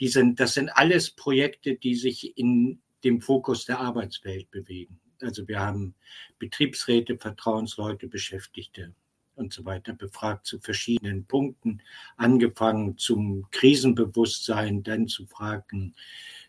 Die 0.00 0.08
sind, 0.08 0.40
das 0.40 0.54
sind 0.54 0.70
alles 0.70 1.12
Projekte, 1.12 1.76
die 1.76 1.94
sich 1.94 2.36
in 2.36 2.80
dem 3.04 3.20
Fokus 3.20 3.64
der 3.66 3.80
Arbeitswelt 3.80 4.50
bewegen. 4.50 5.00
Also 5.20 5.46
wir 5.48 5.60
haben 5.60 5.94
Betriebsräte, 6.38 7.18
Vertrauensleute, 7.18 8.06
Beschäftigte 8.06 8.94
und 9.34 9.52
so 9.52 9.64
weiter 9.64 9.92
befragt 9.92 10.46
zu 10.46 10.58
verschiedenen 10.58 11.24
Punkten, 11.24 11.82
angefangen 12.16 12.98
zum 12.98 13.46
Krisenbewusstsein, 13.50 14.82
dann 14.82 15.08
zu 15.08 15.26
fragen, 15.26 15.94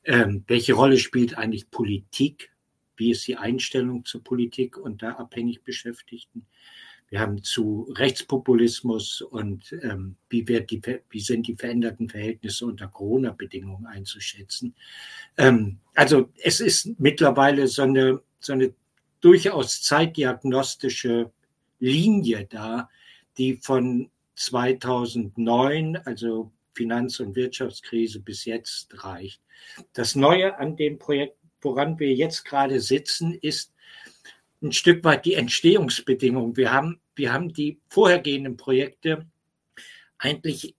ähm, 0.04 0.44
welche 0.48 0.74
Rolle 0.74 0.98
spielt 0.98 1.38
eigentlich 1.38 1.70
Politik 1.72 2.52
wie 3.00 3.12
ist 3.12 3.26
die 3.28 3.38
Einstellung 3.38 4.06
zur 4.06 4.24
Politik 4.24 4.78
und 4.78 5.02
da 5.02 5.14
abhängig 5.14 5.64
Beschäftigten. 5.64 6.46
Wir 7.10 7.20
haben 7.20 7.44
zu 7.44 7.92
Rechtspopulismus 7.98 9.22
und 9.22 9.74
ähm, 9.82 10.16
wie, 10.30 10.48
wird 10.48 10.70
die, 10.72 10.82
wie 11.10 11.20
sind 11.20 11.48
die 11.48 11.56
veränderten 11.56 12.10
Verhältnisse 12.10 12.66
unter 12.66 12.88
Corona-Bedingungen 12.88 13.88
einzuschätzen. 13.88 14.76
Ähm, 15.38 15.80
also 15.96 16.30
es 16.44 16.60
ist 16.60 17.00
mittlerweile 17.00 17.68
so 17.68 17.82
eine, 17.84 18.22
so 18.40 18.54
eine 18.54 18.74
durchaus 19.22 19.82
zeitdiagnostische 19.82 21.32
Linie 21.80 22.46
da, 22.50 22.90
die 23.38 23.56
von 23.56 24.10
2009, 24.36 25.98
also 26.06 26.52
Finanz- 26.74 27.20
und 27.20 27.36
Wirtschaftskrise 27.36 28.20
bis 28.20 28.46
jetzt 28.46 29.04
reicht. 29.04 29.42
Das 29.94 30.16
Neue 30.16 30.58
an 30.58 30.78
dem 30.78 31.00
Projekt 31.00 31.40
woran 31.62 32.00
wir 32.00 32.14
jetzt 32.14 32.46
gerade 32.46 32.80
sitzen, 32.80 33.34
ist 33.34 33.74
ein 34.62 34.72
Stück 34.72 35.04
weit 35.04 35.26
die 35.26 35.36
Entstehungsbedingungen. 35.36 36.58
Wir 36.58 36.72
haben, 36.72 37.00
wir 37.16 37.32
haben 37.32 37.54
die 37.54 37.80
vorhergehenden 37.90 38.58
Projekte 38.58 39.26
eigentlich 40.18 40.76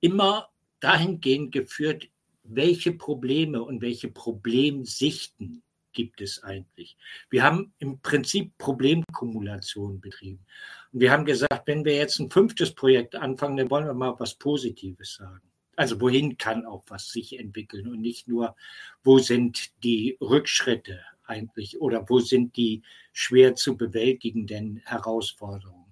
immer 0.00 0.48
dahingehend 0.80 1.52
geführt, 1.52 2.08
welche 2.42 2.92
Probleme 2.92 3.62
und 3.62 3.82
welche 3.82 4.08
Problemsichten 4.08 5.62
gibt 5.92 6.20
es 6.20 6.42
eigentlich. 6.42 6.96
Wir 7.30 7.42
haben 7.42 7.72
im 7.78 8.00
Prinzip 8.00 8.56
Problemkumulation 8.58 10.00
betrieben. 10.00 10.44
Und 10.92 11.00
wir 11.00 11.10
haben 11.10 11.24
gesagt, 11.24 11.66
wenn 11.66 11.84
wir 11.84 11.96
jetzt 11.96 12.18
ein 12.18 12.30
fünftes 12.30 12.74
Projekt 12.74 13.16
anfangen, 13.16 13.56
dann 13.56 13.70
wollen 13.70 13.86
wir 13.86 13.94
mal 13.94 14.14
was 14.18 14.34
Positives 14.34 15.14
sagen. 15.14 15.40
Also 15.74 16.00
wohin 16.00 16.38
kann 16.38 16.64
auch 16.64 16.84
was 16.88 17.10
sich 17.10 17.38
entwickeln 17.38 17.88
und 17.88 18.00
nicht 18.00 18.28
nur, 18.28 18.56
wo 19.02 19.18
sind 19.18 19.82
die 19.82 20.16
Rückschritte 20.20 21.00
eigentlich 21.26 21.80
oder 21.80 22.08
wo 22.08 22.20
sind 22.20 22.56
die 22.56 22.82
schwer 23.12 23.54
zu 23.54 23.76
bewältigenden 23.76 24.82
Herausforderungen. 24.84 25.86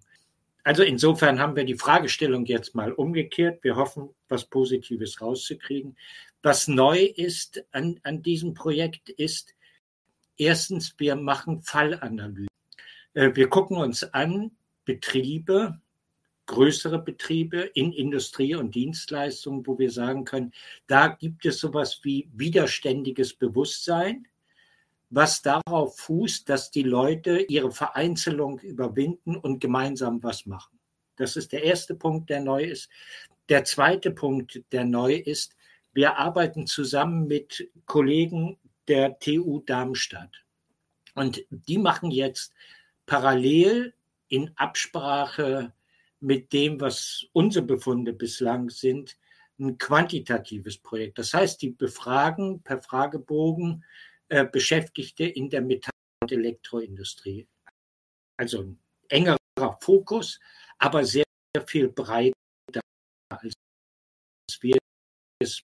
Also 0.65 0.83
insofern 0.83 1.39
haben 1.39 1.57
wir 1.57 1.65
die 1.65 1.77
Fragestellung 1.77 2.47
jetzt 2.47 2.75
mal 2.75 2.93
umgekehrt. 2.93 3.63
Wir 3.63 3.77
hoffen, 3.77 4.09
was 4.29 4.47
Positives 4.47 5.21
rauszukriegen. 5.21 5.97
Was 6.43 6.69
neu 6.69 7.01
ist 7.05 7.65
an, 7.73 8.01
an 8.03 8.23
diesem 8.23 8.55
Projekt 8.55 9.11
ist, 9.11 9.55
erstens, 10.39 10.95
wir 10.99 11.17
machen 11.17 11.61
Fallanalysen. 11.63 12.49
Äh, 13.13 13.31
wir 13.35 13.49
gucken 13.49 13.77
uns 13.77 14.05
an 14.05 14.53
Betriebe, 14.87 15.81
größere 16.47 16.99
Betriebe 16.99 17.61
in 17.75 17.93
Industrie 17.93 18.55
und 18.55 18.75
Dienstleistungen, 18.75 19.67
wo 19.67 19.79
wir 19.79 19.91
sagen 19.91 20.25
können, 20.25 20.53
da 20.87 21.09
gibt 21.09 21.45
es 21.47 21.59
sowas 21.59 22.01
wie 22.03 22.29
widerständiges 22.35 23.35
Bewusstsein, 23.35 24.27
was 25.15 25.43
darauf 25.43 25.97
fußt, 25.99 26.49
dass 26.49 26.71
die 26.73 26.83
Leute 26.83 27.43
ihre 27.43 27.71
Vereinzelung 27.71 28.59
überwinden 28.59 29.37
und 29.37 29.61
gemeinsam 29.61 30.23
was 30.25 30.45
machen. 30.45 30.81
Das 31.17 31.37
ist 31.37 31.53
der 31.53 31.63
erste 31.63 31.95
Punkt, 31.95 32.31
der 32.31 32.41
neu 32.41 32.65
ist. 32.65 32.91
Der 33.49 33.65
zweite 33.65 34.11
Punkt, 34.11 34.63
der 34.73 34.85
neu 34.85 35.15
ist, 35.15 35.55
wir 35.93 36.17
arbeiten 36.17 36.67
zusammen 36.67 37.29
mit 37.29 37.71
Kollegen 37.87 38.59
der 38.89 39.19
TU 39.21 39.61
Darmstadt. 39.61 40.45
Und 41.15 41.45
die 41.49 41.79
machen 41.79 42.11
jetzt 42.11 42.53
parallel 43.07 43.95
in 44.27 44.51
Absprache 44.57 45.73
mit 46.19 46.53
dem, 46.53 46.81
was 46.81 47.25
unsere 47.33 47.65
Befunde 47.65 48.13
bislang 48.13 48.69
sind, 48.69 49.17
ein 49.61 49.79
quantitatives 49.79 50.79
Projekt. 50.79 51.19
Das 51.19 51.33
heißt, 51.33 51.63
die 51.63 51.71
befragen 51.71 52.63
per 52.63 52.81
Fragebogen 52.83 53.85
äh, 54.29 54.45
Beschäftigte 54.45 55.25
in 55.25 55.51
der 55.51 55.61
Metall- 55.61 55.93
und 56.23 56.33
Elektroindustrie. 56.33 57.47
Also 58.37 58.63
ein 58.63 58.79
engerer 59.09 59.79
Fokus, 59.81 60.41
aber 60.79 61.05
sehr, 61.05 61.25
sehr 61.55 61.67
viel 61.67 61.89
breiter 61.89 62.33
als 63.31 63.55
wir 64.61 64.79
es. 65.41 65.63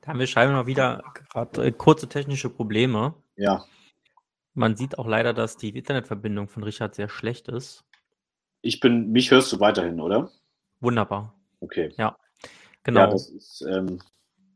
Da 0.00 0.08
haben 0.08 0.18
wir 0.18 0.26
scheinbar 0.26 0.66
wieder 0.66 1.02
gerade 1.30 1.66
äh, 1.66 1.72
kurze 1.72 2.08
technische 2.08 2.50
Probleme. 2.50 3.14
Ja. 3.36 3.64
Man 4.54 4.76
sieht 4.76 4.98
auch 4.98 5.06
leider, 5.06 5.32
dass 5.32 5.56
die 5.56 5.70
Internetverbindung 5.70 6.48
von 6.48 6.64
Richard 6.64 6.94
sehr 6.94 7.08
schlecht 7.08 7.48
ist. 7.48 7.84
Ich 8.60 8.80
bin, 8.80 9.10
mich 9.10 9.30
hörst 9.30 9.52
du 9.52 9.60
weiterhin, 9.60 10.00
oder? 10.00 10.30
Wunderbar. 10.80 11.34
Okay. 11.60 11.92
Ja, 11.96 12.18
genau. 12.82 13.00
Ja, 13.00 13.06
das 13.06 13.30
ist 13.30 13.62
ähm, 13.62 14.02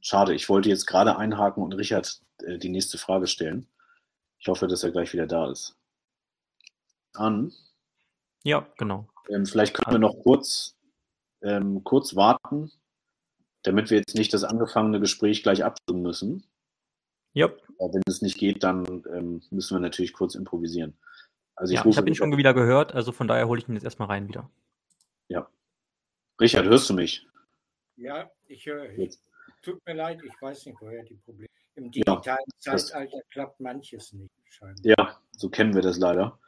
schade. 0.07 0.35
Ich 0.35 0.49
wollte 0.49 0.69
jetzt 0.69 0.87
gerade 0.87 1.16
einhaken 1.16 1.62
und 1.62 1.73
Richard 1.75 2.21
äh, 2.42 2.59
die 2.59 2.69
nächste 2.69 2.97
Frage 2.97 3.27
stellen. 3.27 3.66
Ich 4.38 4.47
hoffe, 4.49 4.69
dass 4.69 4.85
er 4.85 4.92
gleich 4.92 5.12
wieder 5.12 5.27
da 5.27 5.51
ist. 5.51 5.77
An. 7.14 7.53
Ja, 8.45 8.66
genau. 8.79 9.09
Ähm, 9.29 9.47
vielleicht 9.47 9.75
können 9.75 9.95
wir 9.95 9.99
noch 9.99 10.23
kurz, 10.23 10.77
ähm, 11.42 11.83
kurz 11.83 12.14
warten, 12.14 12.71
damit 13.62 13.90
wir 13.90 13.99
jetzt 13.99 14.14
nicht 14.14 14.33
das 14.33 14.45
angefangene 14.45 15.01
Gespräch 15.01 15.42
gleich 15.42 15.64
abstimmen 15.64 16.03
müssen. 16.03 16.47
Ja. 17.33 17.51
Wenn 17.79 18.03
es 18.07 18.23
nicht 18.23 18.38
geht, 18.38 18.62
dann 18.62 19.05
ähm, 19.12 19.42
müssen 19.51 19.75
wir 19.75 19.81
natürlich 19.81 20.12
kurz 20.12 20.35
improvisieren. 20.35 20.97
Also 21.57 21.73
ich, 21.73 21.81
ja, 21.81 21.87
ich 21.87 21.97
habe 21.97 22.09
ihn 22.09 22.14
schon 22.14 22.37
wieder 22.37 22.55
gehört, 22.55 22.95
also 22.95 23.12
von 23.12 23.27
daher 23.27 23.49
hole 23.49 23.61
ich 23.61 23.69
ihn 23.69 23.75
jetzt 23.75 23.85
erstmal 23.85 24.09
rein 24.09 24.29
wieder. 24.29 24.49
Ja. 25.29 25.51
Richard, 26.40 26.66
hörst 26.66 26.88
du 26.88 26.95
mich? 26.95 27.27
Ja, 27.97 28.31
ich 28.47 28.66
höre. 28.66 28.92
Jetzt. 28.92 29.21
Tut 29.66 29.85
mir 29.85 29.94
leid, 29.94 30.20
ich 30.24 30.40
weiß 30.40 30.66
nicht, 30.66 30.81
woher 30.81 31.02
die 31.02 31.16
Probleme. 31.16 31.48
Im 31.74 31.90
digitalen 31.90 32.38
ja, 32.64 32.76
Zeitalter 32.76 33.18
klappt 33.33 33.59
manches 33.59 34.12
nicht. 34.12 34.31
Scheinbar. 34.44 34.76
Ja, 34.85 35.20
so 35.33 35.50
kennen 35.50 35.74
wir 35.74 35.83
das 35.83 35.98
leider. 35.98 36.38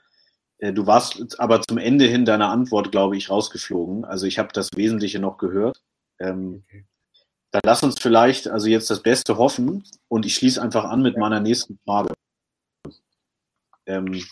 Äh, 0.58 0.72
du 0.72 0.86
warst 0.86 1.40
aber 1.40 1.60
zum 1.62 1.78
Ende 1.78 2.04
hin 2.04 2.24
deiner 2.24 2.48
Antwort, 2.48 2.92
glaube 2.92 3.16
ich, 3.16 3.28
rausgeflogen. 3.28 4.04
Also 4.04 4.26
ich 4.26 4.38
habe 4.38 4.50
das 4.52 4.70
Wesentliche 4.76 5.18
noch 5.18 5.36
gehört. 5.36 5.82
Ähm, 6.20 6.62
okay. 6.64 6.86
Dann 7.50 7.62
lass 7.64 7.82
uns 7.82 7.98
vielleicht 8.00 8.46
also 8.46 8.68
jetzt 8.68 8.88
das 8.88 9.02
Beste 9.02 9.36
hoffen 9.36 9.82
und 10.06 10.24
ich 10.24 10.36
schließe 10.36 10.62
einfach 10.62 10.84
an 10.84 11.02
mit 11.02 11.16
meiner 11.16 11.40
nächsten 11.40 11.76
Frage. 11.84 12.14
Ähm, 13.86 14.24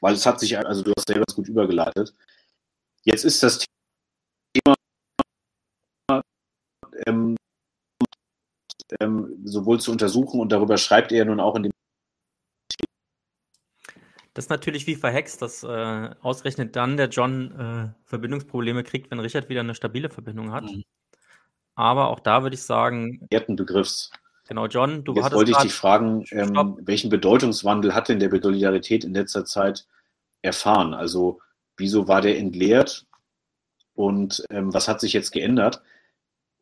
weil 0.00 0.14
es 0.14 0.26
hat 0.26 0.38
sich, 0.38 0.56
also 0.56 0.84
du 0.84 0.92
hast 0.96 1.08
selber 1.08 1.24
gut 1.34 1.48
übergeleitet. 1.48 2.14
Jetzt 3.02 3.24
ist 3.24 3.42
das 3.42 3.64
Thema 4.54 4.76
ähm, 7.04 7.37
ähm, 9.00 9.36
sowohl 9.44 9.80
zu 9.80 9.92
untersuchen 9.92 10.40
und 10.40 10.52
darüber 10.52 10.78
schreibt 10.78 11.12
er 11.12 11.24
nun 11.24 11.40
auch 11.40 11.56
in 11.56 11.64
dem 11.64 11.72
das 14.38 14.44
ist 14.44 14.50
natürlich 14.50 14.86
wie 14.86 14.94
verhext, 14.94 15.42
dass 15.42 15.64
äh, 15.64 16.10
ausgerechnet 16.22 16.76
dann 16.76 16.96
der 16.96 17.08
John 17.08 17.50
äh, 17.58 17.88
Verbindungsprobleme 18.04 18.84
kriegt, 18.84 19.10
wenn 19.10 19.18
Richard 19.18 19.48
wieder 19.48 19.62
eine 19.62 19.74
stabile 19.74 20.10
Verbindung 20.10 20.52
hat. 20.52 20.62
Mhm. 20.62 20.84
Aber 21.74 22.06
auch 22.06 22.20
da 22.20 22.44
würde 22.44 22.54
ich 22.54 22.62
sagen. 22.62 23.26
Begriffs. 23.56 24.12
Genau, 24.46 24.66
John, 24.66 25.02
du 25.02 25.12
Jetzt 25.14 25.32
wollte 25.32 25.50
ich 25.50 25.56
dich 25.56 25.74
fragen, 25.74 26.24
ähm, 26.30 26.78
welchen 26.82 27.10
Bedeutungswandel 27.10 27.96
hat 27.96 28.08
denn 28.08 28.20
der 28.20 28.30
Solidarität 28.30 29.02
in 29.02 29.12
letzter 29.12 29.44
Zeit 29.44 29.88
erfahren? 30.40 30.94
Also, 30.94 31.40
wieso 31.76 32.06
war 32.06 32.20
der 32.20 32.38
entleert 32.38 33.06
und 33.94 34.44
ähm, 34.50 34.72
was 34.72 34.86
hat 34.86 35.00
sich 35.00 35.12
jetzt 35.12 35.32
geändert? 35.32 35.82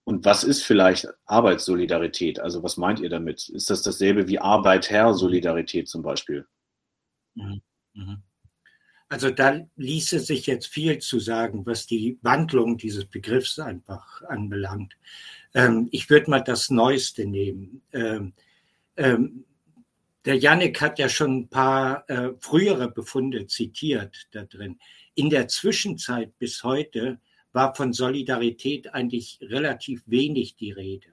Und 0.06 0.24
was 0.24 0.44
ist 0.44 0.62
vielleicht 0.62 1.08
Arbeitssolidarität? 1.24 2.38
Also, 2.38 2.62
was 2.62 2.76
meint 2.76 3.00
ihr 3.00 3.08
damit? 3.08 3.48
Ist 3.48 3.70
das 3.70 3.82
dasselbe 3.82 4.28
wie 4.28 4.38
Arbeiter-Solidarität 4.38 5.88
zum 5.88 6.02
Beispiel? 6.02 6.46
Mhm. 7.34 7.60
Mhm. 7.92 8.22
Also 9.08 9.30
da 9.30 9.66
ließe 9.76 10.20
sich 10.20 10.46
jetzt 10.46 10.68
viel 10.68 10.98
zu 10.98 11.18
sagen, 11.18 11.66
was 11.66 11.86
die 11.86 12.18
Wandlung 12.22 12.76
dieses 12.76 13.04
Begriffs 13.04 13.58
einfach 13.58 14.22
anbelangt. 14.22 14.96
Ähm, 15.54 15.88
ich 15.90 16.08
würde 16.08 16.30
mal 16.30 16.40
das 16.40 16.70
Neueste 16.70 17.26
nehmen. 17.26 17.82
Ähm, 17.92 18.32
ähm, 18.96 19.44
der 20.24 20.36
Yannick 20.36 20.80
hat 20.80 21.00
ja 21.00 21.08
schon 21.08 21.36
ein 21.36 21.48
paar 21.48 22.08
äh, 22.08 22.30
frühere 22.38 22.90
Befunde 22.90 23.48
zitiert 23.48 24.28
da 24.30 24.44
drin. 24.44 24.78
In 25.14 25.30
der 25.30 25.48
Zwischenzeit 25.48 26.36
bis 26.38 26.62
heute 26.62 27.18
war 27.56 27.74
von 27.74 27.94
Solidarität 27.94 28.92
eigentlich 28.92 29.38
relativ 29.40 30.02
wenig 30.04 30.56
die 30.56 30.72
Rede. 30.72 31.08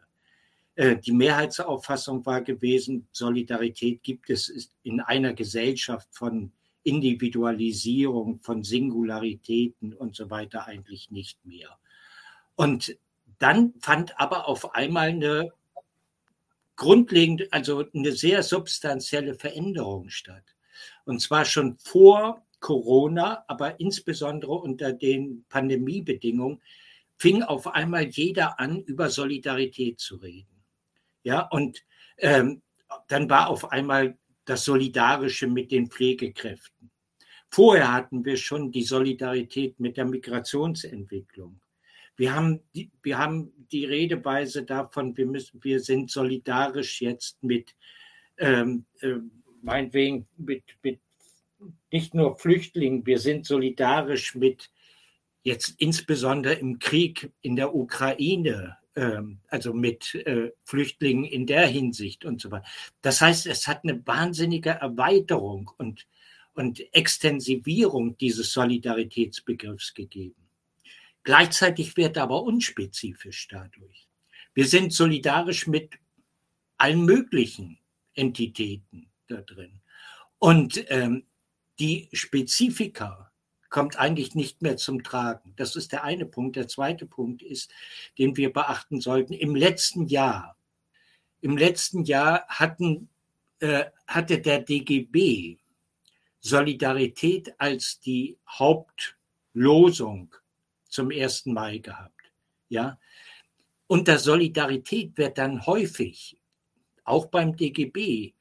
Äh, 0.76 0.98
die 0.98 1.14
Mehrheitsauffassung 1.14 2.26
war 2.26 2.42
gewesen, 2.42 3.08
Solidarität 3.14 4.04
gibt 4.04 4.30
es 4.30 4.70
in 4.84 5.00
einer 5.00 5.34
Gesellschaft 5.34 6.10
von 6.12 6.52
Individualisierung, 6.84 8.42
von 8.42 8.62
Singularitäten 8.62 9.94
und 9.94 10.18
so 10.18 10.30
weiter 10.30 10.68
eigentlich 10.68 11.12
nicht 11.12 11.46
mehr. 11.46 11.78
Und 12.56 12.98
dann 13.40 13.74
fand 13.80 14.20
aber 14.20 14.50
auf 14.50 14.76
einmal 14.76 15.08
eine 15.08 15.54
grundlegend, 16.76 17.54
also 17.54 17.86
eine 17.94 18.12
sehr 18.12 18.44
substanzielle 18.44 19.36
Veränderung 19.36 20.10
statt. 20.10 20.44
Und 21.06 21.22
zwar 21.22 21.46
schon 21.46 21.78
vor 21.78 22.46
Corona, 22.64 23.44
aber 23.50 23.78
insbesondere 23.82 24.54
unter 24.54 24.94
den 24.94 25.46
Pandemiebedingungen, 25.50 26.62
fing 27.18 27.44
auf 27.44 27.68
einmal 27.68 28.06
jeder 28.06 28.58
an, 28.58 28.82
über 28.84 29.10
Solidarität 29.10 30.00
zu 30.00 30.16
reden. 30.16 30.64
Ja, 31.24 31.42
und 31.42 31.84
ähm, 32.18 32.62
dann 33.10 33.30
war 33.30 33.50
auf 33.50 33.72
einmal 33.72 34.18
das 34.46 34.64
Solidarische 34.64 35.48
mit 35.48 35.72
den 35.72 35.90
Pflegekräften. 35.90 36.90
Vorher 37.50 37.92
hatten 37.92 38.24
wir 38.24 38.38
schon 38.38 38.72
die 38.72 38.84
Solidarität 38.84 39.80
mit 39.80 39.98
der 39.98 40.06
Migrationsentwicklung. 40.06 41.60
Wir 42.16 42.34
haben 42.34 42.62
die, 42.74 42.90
wir 43.02 43.18
haben 43.18 43.52
die 43.72 43.86
Redeweise 43.86 44.64
davon, 44.64 45.18
wir, 45.18 45.26
müssen, 45.26 45.62
wir 45.64 45.82
sind 45.82 46.12
solidarisch 46.12 47.02
jetzt 47.02 47.44
mit, 47.44 47.76
ähm, 48.38 48.86
äh, 49.02 49.16
meinetwegen, 49.62 50.28
mit, 50.38 50.64
mit 50.82 51.00
nicht 51.92 52.14
nur 52.14 52.38
Flüchtlingen, 52.38 53.06
wir 53.06 53.20
sind 53.20 53.46
solidarisch 53.46 54.36
mit 54.36 54.70
jetzt 55.44 55.76
insbesondere 55.78 56.54
im 56.54 56.80
Krieg 56.80 57.32
in 57.42 57.56
der 57.56 57.76
Ukraine, 57.76 58.78
ähm, 58.96 59.40
also 59.48 59.74
mit 59.74 60.16
äh, 60.16 60.52
Flüchtlingen 60.64 61.26
in 61.26 61.46
der 61.46 61.68
Hinsicht 61.68 62.26
und 62.26 62.42
so 62.42 62.52
weiter. 62.52 62.66
Das 63.02 63.22
heißt, 63.22 63.48
es 63.48 63.68
hat 63.68 63.84
eine 63.84 64.06
wahnsinnige 64.08 64.70
Erweiterung 64.72 65.72
und, 65.78 66.08
und 66.54 66.82
Extensivierung 66.94 68.18
dieses 68.18 68.54
Solidaritätsbegriffs 68.54 69.94
gegeben. 69.94 70.48
Gleichzeitig 71.24 71.96
wird 71.98 72.18
er 72.18 72.24
aber 72.24 72.44
unspezifisch 72.44 73.48
dadurch. 73.48 74.08
Wir 74.54 74.66
sind 74.66 74.94
solidarisch 74.94 75.68
mit 75.68 75.98
allen 76.78 77.06
möglichen 77.06 77.80
Entitäten 78.14 79.10
da 79.28 79.42
drin. 79.42 79.80
Und 80.38 80.84
ähm, 80.90 81.24
die 81.84 82.08
Spezifika 82.14 83.30
kommt 83.70 84.00
eigentlich 84.00 84.36
nicht 84.36 84.62
mehr 84.62 84.78
zum 84.78 85.04
Tragen. 85.04 85.52
Das 85.58 85.76
ist 85.76 85.92
der 85.92 86.06
eine 86.06 86.26
Punkt. 86.26 86.56
Der 86.56 86.70
zweite 86.70 87.06
Punkt 87.06 87.42
ist, 87.42 87.74
den 88.18 88.38
wir 88.38 88.54
beachten 88.54 89.02
sollten. 89.02 89.34
Im 89.34 89.54
letzten 89.54 90.06
Jahr, 90.06 90.56
im 91.42 91.58
letzten 91.58 92.06
Jahr 92.06 92.48
hatten, 92.48 93.10
äh, 93.60 93.84
hatte 94.08 94.40
der 94.40 94.62
DGB 94.62 95.58
Solidarität 96.40 97.54
als 97.60 98.00
die 98.00 98.38
Hauptlosung 98.48 100.34
zum 100.88 101.12
1. 101.12 101.48
Mai 101.48 101.80
gehabt. 101.80 102.32
Ja. 102.70 102.98
Unter 103.88 104.20
Solidarität 104.20 105.18
wird 105.18 105.38
dann 105.38 105.66
häufig, 105.66 106.38
auch 107.04 107.26
beim 107.26 107.58
DGB, 107.58 108.34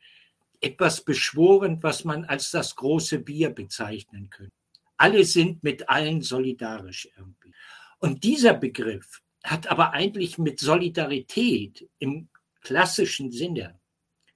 etwas 0.62 1.04
beschworen, 1.04 1.82
was 1.82 2.04
man 2.04 2.24
als 2.24 2.50
das 2.50 2.76
große 2.76 3.18
Bier 3.18 3.50
bezeichnen 3.50 4.30
könnte. 4.30 4.54
Alle 4.96 5.24
sind 5.24 5.62
mit 5.62 5.88
allen 5.88 6.22
solidarisch 6.22 7.08
irgendwie. 7.16 7.52
Und 7.98 8.22
dieser 8.24 8.54
Begriff 8.54 9.20
hat 9.42 9.66
aber 9.66 9.92
eigentlich 9.92 10.38
mit 10.38 10.60
Solidarität 10.60 11.88
im 11.98 12.28
klassischen 12.60 13.32
Sinne 13.32 13.80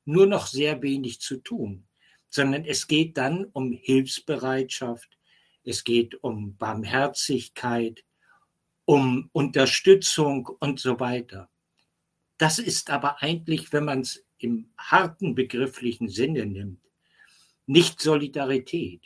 nur 0.04 0.26
noch 0.26 0.46
sehr 0.46 0.82
wenig 0.82 1.20
zu 1.20 1.36
tun, 1.36 1.86
sondern 2.28 2.64
es 2.64 2.86
geht 2.86 3.16
dann 3.16 3.44
um 3.52 3.72
Hilfsbereitschaft, 3.72 5.16
es 5.62 5.84
geht 5.84 6.22
um 6.22 6.56
Barmherzigkeit, 6.56 8.04
um 8.84 9.30
Unterstützung 9.32 10.48
und 10.60 10.80
so 10.80 10.98
weiter. 10.98 11.48
Das 12.38 12.58
ist 12.58 12.90
aber 12.90 13.22
eigentlich, 13.22 13.72
wenn 13.72 13.84
man 13.84 14.00
es 14.00 14.25
im 14.38 14.70
harten 14.76 15.34
begrifflichen 15.34 16.08
Sinne 16.08 16.46
nimmt, 16.46 16.80
nicht 17.66 18.00
Solidarität. 18.00 19.02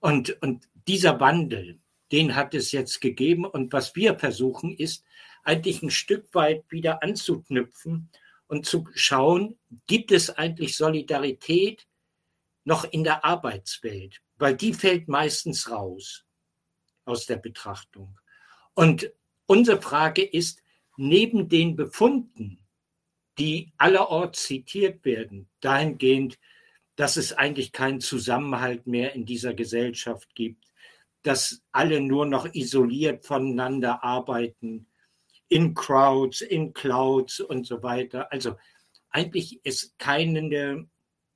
Und, 0.00 0.40
und 0.42 0.68
dieser 0.86 1.20
Wandel, 1.20 1.80
den 2.10 2.34
hat 2.36 2.54
es 2.54 2.72
jetzt 2.72 3.00
gegeben. 3.00 3.44
Und 3.44 3.72
was 3.72 3.96
wir 3.96 4.18
versuchen, 4.18 4.76
ist 4.76 5.04
eigentlich 5.44 5.82
ein 5.82 5.90
Stück 5.90 6.34
weit 6.34 6.64
wieder 6.70 7.02
anzuknüpfen 7.02 8.10
und 8.46 8.66
zu 8.66 8.86
schauen, 8.94 9.58
gibt 9.86 10.12
es 10.12 10.30
eigentlich 10.30 10.76
Solidarität 10.76 11.86
noch 12.64 12.84
in 12.84 13.04
der 13.04 13.24
Arbeitswelt? 13.24 14.20
Weil 14.36 14.56
die 14.56 14.74
fällt 14.74 15.08
meistens 15.08 15.70
raus 15.70 16.24
aus 17.04 17.26
der 17.26 17.36
Betrachtung. 17.36 18.18
Und 18.74 19.10
unsere 19.46 19.80
Frage 19.80 20.22
ist, 20.22 20.62
neben 20.96 21.48
den 21.48 21.76
Befunden, 21.76 22.61
die 23.38 23.72
allerorts 23.78 24.44
zitiert 24.44 25.04
werden, 25.04 25.48
dahingehend, 25.60 26.38
dass 26.96 27.16
es 27.16 27.32
eigentlich 27.32 27.72
keinen 27.72 28.00
Zusammenhalt 28.00 28.86
mehr 28.86 29.14
in 29.14 29.24
dieser 29.24 29.54
Gesellschaft 29.54 30.34
gibt, 30.34 30.66
dass 31.22 31.62
alle 31.72 32.00
nur 32.00 32.26
noch 32.26 32.52
isoliert 32.52 33.24
voneinander 33.24 34.04
arbeiten, 34.04 34.86
in 35.48 35.74
Crowds, 35.74 36.40
in 36.40 36.72
Clouds 36.72 37.40
und 37.40 37.66
so 37.66 37.82
weiter. 37.82 38.32
Also 38.32 38.56
eigentlich 39.10 39.60
es 39.64 39.94
keine 39.98 40.88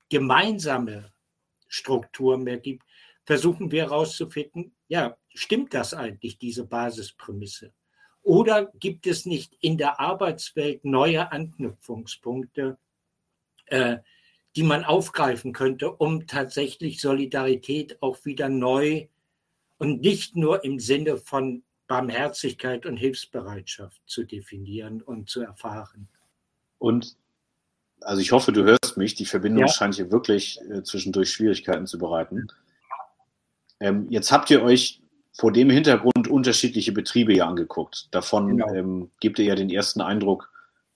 gemeinsame 0.08 1.12
Struktur 1.68 2.38
mehr 2.38 2.58
gibt, 2.58 2.84
versuchen 3.24 3.70
wir 3.70 3.84
herauszufinden, 3.84 4.74
ja, 4.88 5.16
stimmt 5.34 5.74
das 5.74 5.94
eigentlich, 5.94 6.38
diese 6.38 6.64
Basisprämisse? 6.64 7.72
Oder 8.26 8.72
gibt 8.80 9.06
es 9.06 9.24
nicht 9.24 9.56
in 9.60 9.78
der 9.78 10.00
Arbeitswelt 10.00 10.84
neue 10.84 11.30
Anknüpfungspunkte, 11.30 12.76
äh, 13.66 13.98
die 14.56 14.64
man 14.64 14.84
aufgreifen 14.84 15.52
könnte, 15.52 15.92
um 15.92 16.26
tatsächlich 16.26 17.00
Solidarität 17.00 18.02
auch 18.02 18.24
wieder 18.24 18.48
neu 18.48 19.06
und 19.78 20.00
nicht 20.00 20.34
nur 20.34 20.64
im 20.64 20.80
Sinne 20.80 21.18
von 21.18 21.62
Barmherzigkeit 21.86 22.84
und 22.84 22.96
Hilfsbereitschaft 22.96 24.02
zu 24.06 24.24
definieren 24.24 25.02
und 25.02 25.30
zu 25.30 25.42
erfahren? 25.42 26.08
Und 26.78 27.16
also 28.00 28.20
ich 28.20 28.32
hoffe, 28.32 28.50
du 28.50 28.64
hörst 28.64 28.96
mich. 28.96 29.14
Die 29.14 29.24
Verbindung 29.24 29.66
ja. 29.66 29.68
scheint 29.68 29.94
hier 29.94 30.10
wirklich 30.10 30.60
äh, 30.68 30.82
zwischendurch 30.82 31.30
Schwierigkeiten 31.30 31.86
zu 31.86 31.96
bereiten. 31.96 32.48
Ähm, 33.78 34.08
jetzt 34.10 34.32
habt 34.32 34.50
ihr 34.50 34.64
euch 34.64 35.00
vor 35.30 35.52
dem 35.52 35.70
Hintergrund 35.70 36.15
unterschiedliche 36.36 36.92
Betriebe 36.92 37.34
ja 37.34 37.48
angeguckt. 37.48 38.08
Davon 38.10 38.48
genau. 38.48 38.72
ähm, 38.74 39.10
gibt 39.20 39.38
ihr 39.38 39.46
ja 39.46 39.54
den 39.54 39.70
ersten 39.70 40.00
Eindruck 40.00 40.52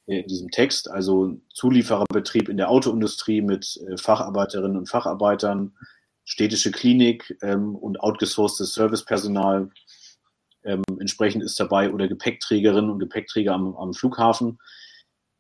in 0.07 0.27
diesem 0.27 0.51
Text. 0.51 0.91
Also 0.91 1.39
Zuliefererbetrieb 1.55 2.49
in 2.49 2.57
der 2.57 2.69
Autoindustrie 2.69 3.41
mit 3.41 3.81
äh, 3.89 3.97
Facharbeiterinnen 3.97 4.77
und 4.77 4.89
Facharbeitern, 4.89 5.73
städtische 6.25 6.71
Klinik 6.71 7.37
ähm, 7.43 7.75
und 7.75 8.01
outgesourcedes 8.01 8.75
Servicepersonal 8.75 9.71
ähm, 10.65 10.83
entsprechend 10.99 11.43
ist 11.43 11.59
dabei 11.59 11.91
oder 11.91 12.07
Gepäckträgerinnen 12.07 12.91
und 12.91 12.99
Gepäckträger 12.99 13.55
am, 13.55 13.75
am 13.77 13.95
Flughafen. 13.95 14.59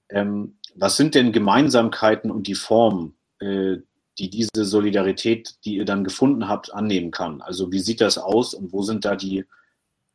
Ähm, 0.08 0.56
was 0.74 0.96
sind 0.96 1.14
denn 1.14 1.32
Gemeinsamkeiten 1.32 2.30
und 2.30 2.46
die 2.46 2.54
Form, 2.54 3.14
äh, 3.40 3.76
die 4.18 4.30
diese 4.30 4.64
Solidarität, 4.64 5.56
die 5.64 5.76
ihr 5.76 5.84
dann 5.84 6.04
gefunden 6.04 6.48
habt, 6.48 6.72
annehmen 6.74 7.10
kann. 7.10 7.40
Also 7.40 7.72
wie 7.72 7.78
sieht 7.78 8.00
das 8.00 8.18
aus 8.18 8.54
und 8.54 8.72
wo 8.72 8.82
sind 8.82 9.04
da 9.04 9.16
die 9.16 9.44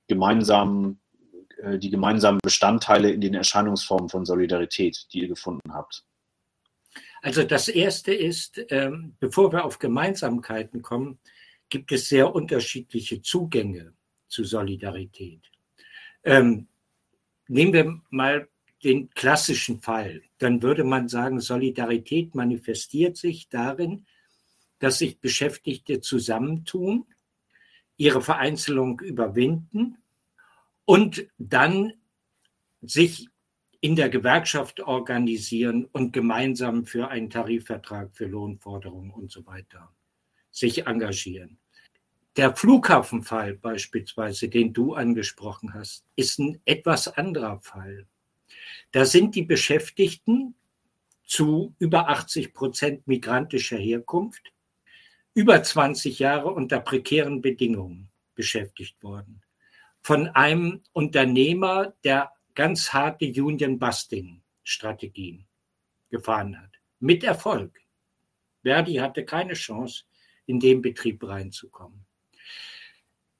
gemeinsamen, 0.07 0.99
äh, 1.61 1.77
die 1.77 1.89
gemeinsamen 1.89 2.39
Bestandteile 2.43 3.11
in 3.11 3.21
den 3.21 3.33
Erscheinungsformen 3.33 4.09
von 4.09 4.25
Solidarität, 4.25 5.07
die 5.11 5.21
ihr 5.21 5.27
gefunden 5.27 5.73
habt? 5.73 6.03
Also 7.21 7.43
das 7.43 7.67
Erste 7.67 8.13
ist, 8.13 8.63
ähm, 8.69 9.15
bevor 9.19 9.51
wir 9.51 9.65
auf 9.65 9.79
Gemeinsamkeiten 9.79 10.81
kommen, 10.81 11.19
gibt 11.69 11.91
es 11.91 12.07
sehr 12.07 12.35
unterschiedliche 12.35 13.21
Zugänge 13.21 13.93
zu 14.27 14.43
Solidarität. 14.43 15.41
Ähm, 16.23 16.67
nehmen 17.47 17.73
wir 17.73 18.01
mal 18.09 18.47
den 18.83 19.09
klassischen 19.09 19.81
Fall, 19.81 20.21
dann 20.37 20.61
würde 20.61 20.83
man 20.83 21.07
sagen, 21.07 21.39
Solidarität 21.39 22.35
manifestiert 22.35 23.17
sich 23.17 23.49
darin, 23.49 24.05
dass 24.79 24.99
sich 24.99 25.19
Beschäftigte 25.19 26.01
zusammentun, 26.01 27.05
ihre 27.97 28.21
Vereinzelung 28.21 28.99
überwinden 28.99 29.97
und 30.85 31.27
dann 31.37 31.93
sich 32.81 33.27
in 33.81 33.95
der 33.95 34.09
Gewerkschaft 34.09 34.79
organisieren 34.81 35.85
und 35.85 36.11
gemeinsam 36.11 36.85
für 36.85 37.09
einen 37.09 37.29
Tarifvertrag 37.29 38.15
für 38.15 38.25
Lohnforderungen 38.25 39.11
und 39.11 39.31
so 39.31 39.45
weiter 39.45 39.91
sich 40.49 40.87
engagieren. 40.87 41.59
Der 42.37 42.55
Flughafenfall 42.55 43.55
beispielsweise, 43.55 44.49
den 44.49 44.73
du 44.73 44.93
angesprochen 44.93 45.73
hast, 45.73 46.05
ist 46.15 46.39
ein 46.39 46.61
etwas 46.65 47.07
anderer 47.07 47.59
Fall. 47.59 48.07
Da 48.91 49.05
sind 49.05 49.35
die 49.35 49.43
Beschäftigten 49.43 50.55
zu 51.23 51.75
über 51.79 52.09
80 52.09 52.53
Prozent 52.53 53.07
migrantischer 53.07 53.77
Herkunft 53.77 54.51
über 55.35 55.61
20 55.61 56.17
Jahre 56.17 56.47
unter 56.47 56.79
prekären 56.79 57.41
Bedingungen 57.41 58.09
beschäftigt 58.33 59.03
worden. 59.03 59.43
Von 60.01 60.29
einem 60.29 60.81
Unternehmer, 60.93 61.93
der 62.03 62.31
ganz 62.55 62.91
harte 62.93 63.25
Union-Busting-Strategien 63.25 65.45
gefahren 66.09 66.59
hat. 66.59 66.71
Mit 66.99 67.23
Erfolg. 67.23 67.79
Verdi 68.63 68.95
hatte 68.95 69.23
keine 69.25 69.53
Chance, 69.53 70.05
in 70.47 70.59
den 70.59 70.81
Betrieb 70.81 71.23
reinzukommen. 71.27 72.05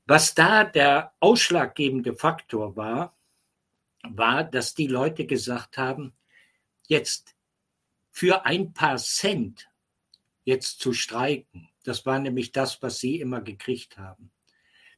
Was 0.06 0.36
da 0.36 0.64
der 0.64 1.14
ausschlaggebende 1.20 2.14
Faktor 2.14 2.76
war, 2.76 3.18
war, 4.04 4.43
dass 4.43 4.76
die 4.76 4.88
Leute 4.88 5.26
gesagt 5.26 5.78
haben, 5.78 6.14
jetzt 6.88 7.36
für 8.12 8.46
ein 8.46 8.74
paar 8.74 8.98
Cent 8.98 9.68
jetzt 10.43 10.80
zu 10.80 10.93
streiken, 10.93 11.70
das 11.86 12.06
war 12.06 12.20
nämlich 12.20 12.52
das, 12.52 12.82
was 12.82 13.00
sie 13.00 13.20
immer 13.20 13.42
gekriegt 13.42 13.98
haben. 13.98 14.32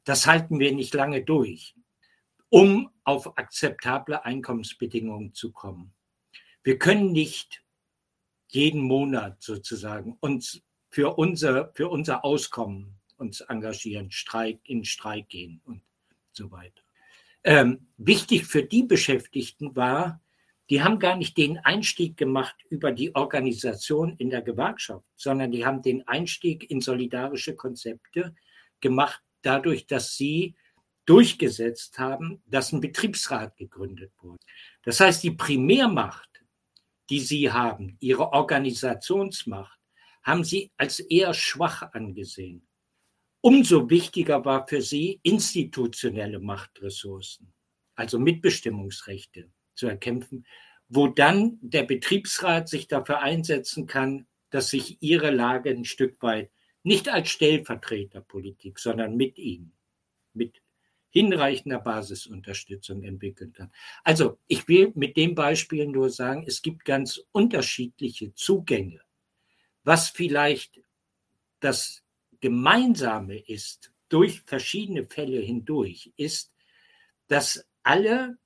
Das 0.04 0.26
halten 0.26 0.58
wir 0.58 0.72
nicht 0.72 0.94
lange 0.94 1.22
durch 1.22 1.74
um 2.50 2.90
auf 3.04 3.36
akzeptable 3.36 4.24
Einkommensbedingungen 4.24 5.34
zu 5.34 5.52
kommen. 5.52 5.94
Wir 6.62 6.78
können 6.78 7.12
nicht 7.12 7.64
jeden 8.48 8.82
Monat 8.82 9.42
sozusagen 9.42 10.16
uns 10.20 10.62
für 10.90 11.18
unser, 11.18 11.72
für 11.74 11.88
unser 11.88 12.24
Auskommen 12.24 12.98
uns 13.16 13.40
engagieren, 13.40 14.10
Streik, 14.10 14.60
in 14.64 14.84
Streik 14.84 15.28
gehen 15.28 15.60
und 15.64 15.82
so 16.32 16.50
weiter. 16.50 16.82
Ähm, 17.44 17.88
wichtig 17.96 18.46
für 18.46 18.62
die 18.62 18.84
Beschäftigten 18.84 19.74
war, 19.76 20.20
die 20.70 20.82
haben 20.82 20.98
gar 20.98 21.16
nicht 21.16 21.36
den 21.36 21.58
Einstieg 21.58 22.16
gemacht 22.16 22.56
über 22.68 22.92
die 22.92 23.14
Organisation 23.14 24.16
in 24.18 24.30
der 24.30 24.42
Gewerkschaft, 24.42 25.04
sondern 25.16 25.50
die 25.50 25.64
haben 25.64 25.82
den 25.82 26.06
Einstieg 26.06 26.70
in 26.70 26.80
solidarische 26.80 27.56
Konzepte 27.56 28.34
gemacht, 28.80 29.22
dadurch, 29.42 29.86
dass 29.86 30.14
sie 30.14 30.54
durchgesetzt 31.06 31.98
haben, 31.98 32.42
dass 32.46 32.72
ein 32.72 32.82
Betriebsrat 32.82 33.56
gegründet 33.56 34.12
wurde. 34.20 34.44
Das 34.82 35.00
heißt, 35.00 35.22
die 35.22 35.30
Primärmacht, 35.30 36.28
die 37.08 37.20
sie 37.20 37.50
haben, 37.50 37.96
ihre 38.00 38.32
Organisationsmacht, 38.32 39.78
haben 40.22 40.44
sie 40.44 40.70
als 40.76 41.00
eher 41.00 41.32
schwach 41.32 41.94
angesehen. 41.94 42.68
Umso 43.40 43.88
wichtiger 43.88 44.44
war 44.44 44.66
für 44.66 44.82
sie 44.82 45.20
institutionelle 45.22 46.40
Machtressourcen, 46.40 47.54
also 47.94 48.18
Mitbestimmungsrechte 48.18 49.50
zu 49.78 49.86
erkämpfen, 49.86 50.44
wo 50.88 51.06
dann 51.06 51.58
der 51.60 51.84
Betriebsrat 51.84 52.68
sich 52.68 52.88
dafür 52.88 53.20
einsetzen 53.20 53.86
kann, 53.86 54.26
dass 54.50 54.70
sich 54.70 55.02
ihre 55.02 55.30
Lage 55.30 55.70
ein 55.70 55.84
Stück 55.84 56.22
weit 56.22 56.50
nicht 56.82 57.08
als 57.08 57.28
Stellvertreterpolitik, 57.28 58.78
sondern 58.78 59.16
mit 59.16 59.38
ihnen, 59.38 59.72
mit 60.32 60.62
hinreichender 61.10 61.80
Basisunterstützung 61.80 63.02
entwickeln 63.02 63.52
kann. 63.52 63.72
Also 64.04 64.38
ich 64.46 64.68
will 64.68 64.92
mit 64.94 65.16
dem 65.16 65.34
Beispiel 65.34 65.86
nur 65.86 66.10
sagen, 66.10 66.44
es 66.46 66.62
gibt 66.62 66.84
ganz 66.84 67.20
unterschiedliche 67.32 68.34
Zugänge. 68.34 69.00
Was 69.84 70.10
vielleicht 70.10 70.80
das 71.60 72.04
Gemeinsame 72.40 73.38
ist 73.38 73.92
durch 74.08 74.42
verschiedene 74.42 75.04
Fälle 75.04 75.40
hindurch, 75.40 76.12
ist, 76.16 76.52
dass 77.26 77.66
alle 77.82 78.38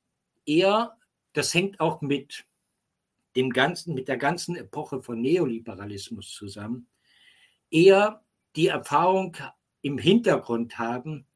eher, 0.46 0.96
das 1.32 1.54
hängt 1.54 1.80
auch 1.80 2.00
mit 2.00 2.46
dem 3.36 3.50
ganzen, 3.50 3.94
mit 3.94 4.08
der 4.08 4.18
ganzen 4.18 4.56
Epoche 4.56 5.02
von 5.02 5.20
Neoliberalismus 5.20 6.32
zusammen, 6.32 6.88
eher 7.70 8.24
die 8.56 8.66
Erfahrung 8.66 9.36
im 9.80 9.98
Hintergrund 9.98 10.78
haben, 10.78 11.26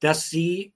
dass 0.00 0.30
sie 0.30 0.74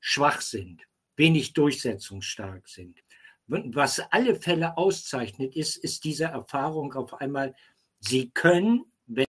schwach 0.00 0.40
sind, 0.40 0.86
wenig 1.16 1.52
durchsetzungsstark 1.52 2.68
sind. 2.68 3.02
Was 3.46 4.00
alle 4.00 4.40
Fälle 4.40 4.76
auszeichnet, 4.76 5.56
ist, 5.56 5.76
ist 5.76 6.04
diese 6.04 6.24
Erfahrung 6.24 6.92
auf 6.94 7.14
einmal, 7.14 7.54
sie 8.00 8.30
können, 8.30 8.92
wenn 9.06 9.26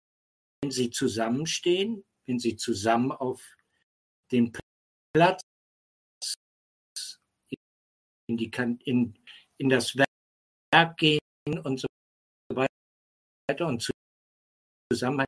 sie 0.69 0.89
zusammenstehen, 0.89 2.03
wenn 2.25 2.39
sie 2.39 2.55
zusammen 2.55 3.11
auf 3.11 3.41
den 4.31 4.51
Platz 5.13 5.41
in, 8.27 8.37
die, 8.37 8.51
in, 8.85 9.17
in 9.57 9.69
das 9.69 9.95
Werk 9.95 10.97
gehen 10.97 11.19
und 11.63 11.79
so 11.79 11.87
weiter 12.49 13.67
und 13.67 13.89
zusammen, 14.91 15.25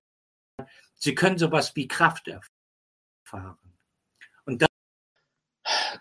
sie 0.96 1.16
können 1.16 1.38
sowas 1.38 1.76
wie 1.76 1.88
Kraft 1.88 2.28
erfahren. 2.28 3.58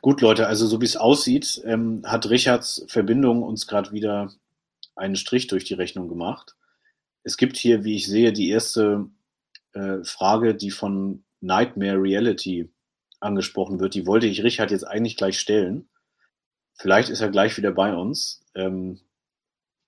Gut, 0.01 0.20
Leute, 0.20 0.46
also 0.46 0.66
so 0.66 0.80
wie 0.80 0.84
es 0.84 0.96
aussieht, 0.96 1.61
ähm, 1.64 2.03
hat 2.07 2.30
Richards 2.30 2.84
Verbindung 2.88 3.42
uns 3.42 3.66
gerade 3.66 3.92
wieder 3.92 4.32
einen 4.94 5.16
Strich 5.16 5.49
durch 5.49 5.64
die 5.64 5.74
Rechnung 5.74 6.09
gemacht. 6.09 6.57
Es 7.24 7.36
gibt 7.36 7.57
hier, 7.57 7.84
wie 7.84 7.96
ich 7.96 8.07
sehe, 8.07 8.32
die 8.32 8.51
erste 8.51 9.11
äh, 9.72 10.03
Frage, 10.05 10.55
die 10.55 10.70
von 10.70 11.24
Nightmare 11.40 12.01
Reality 12.01 12.70
angesprochen 13.20 13.80
wird. 13.80 13.94
Die 13.94 14.07
wollte 14.07 14.26
ich 14.26 14.42
Richard 14.42 14.70
jetzt 14.70 14.86
eigentlich 14.86 15.16
gleich 15.16 15.38
stellen. 15.38 15.88
Vielleicht 16.79 17.11
ist 17.11 17.20
er 17.20 17.29
gleich 17.29 17.57
wieder 17.57 17.72
bei 17.72 17.95
uns. 17.95 18.41
Ähm, 18.55 19.01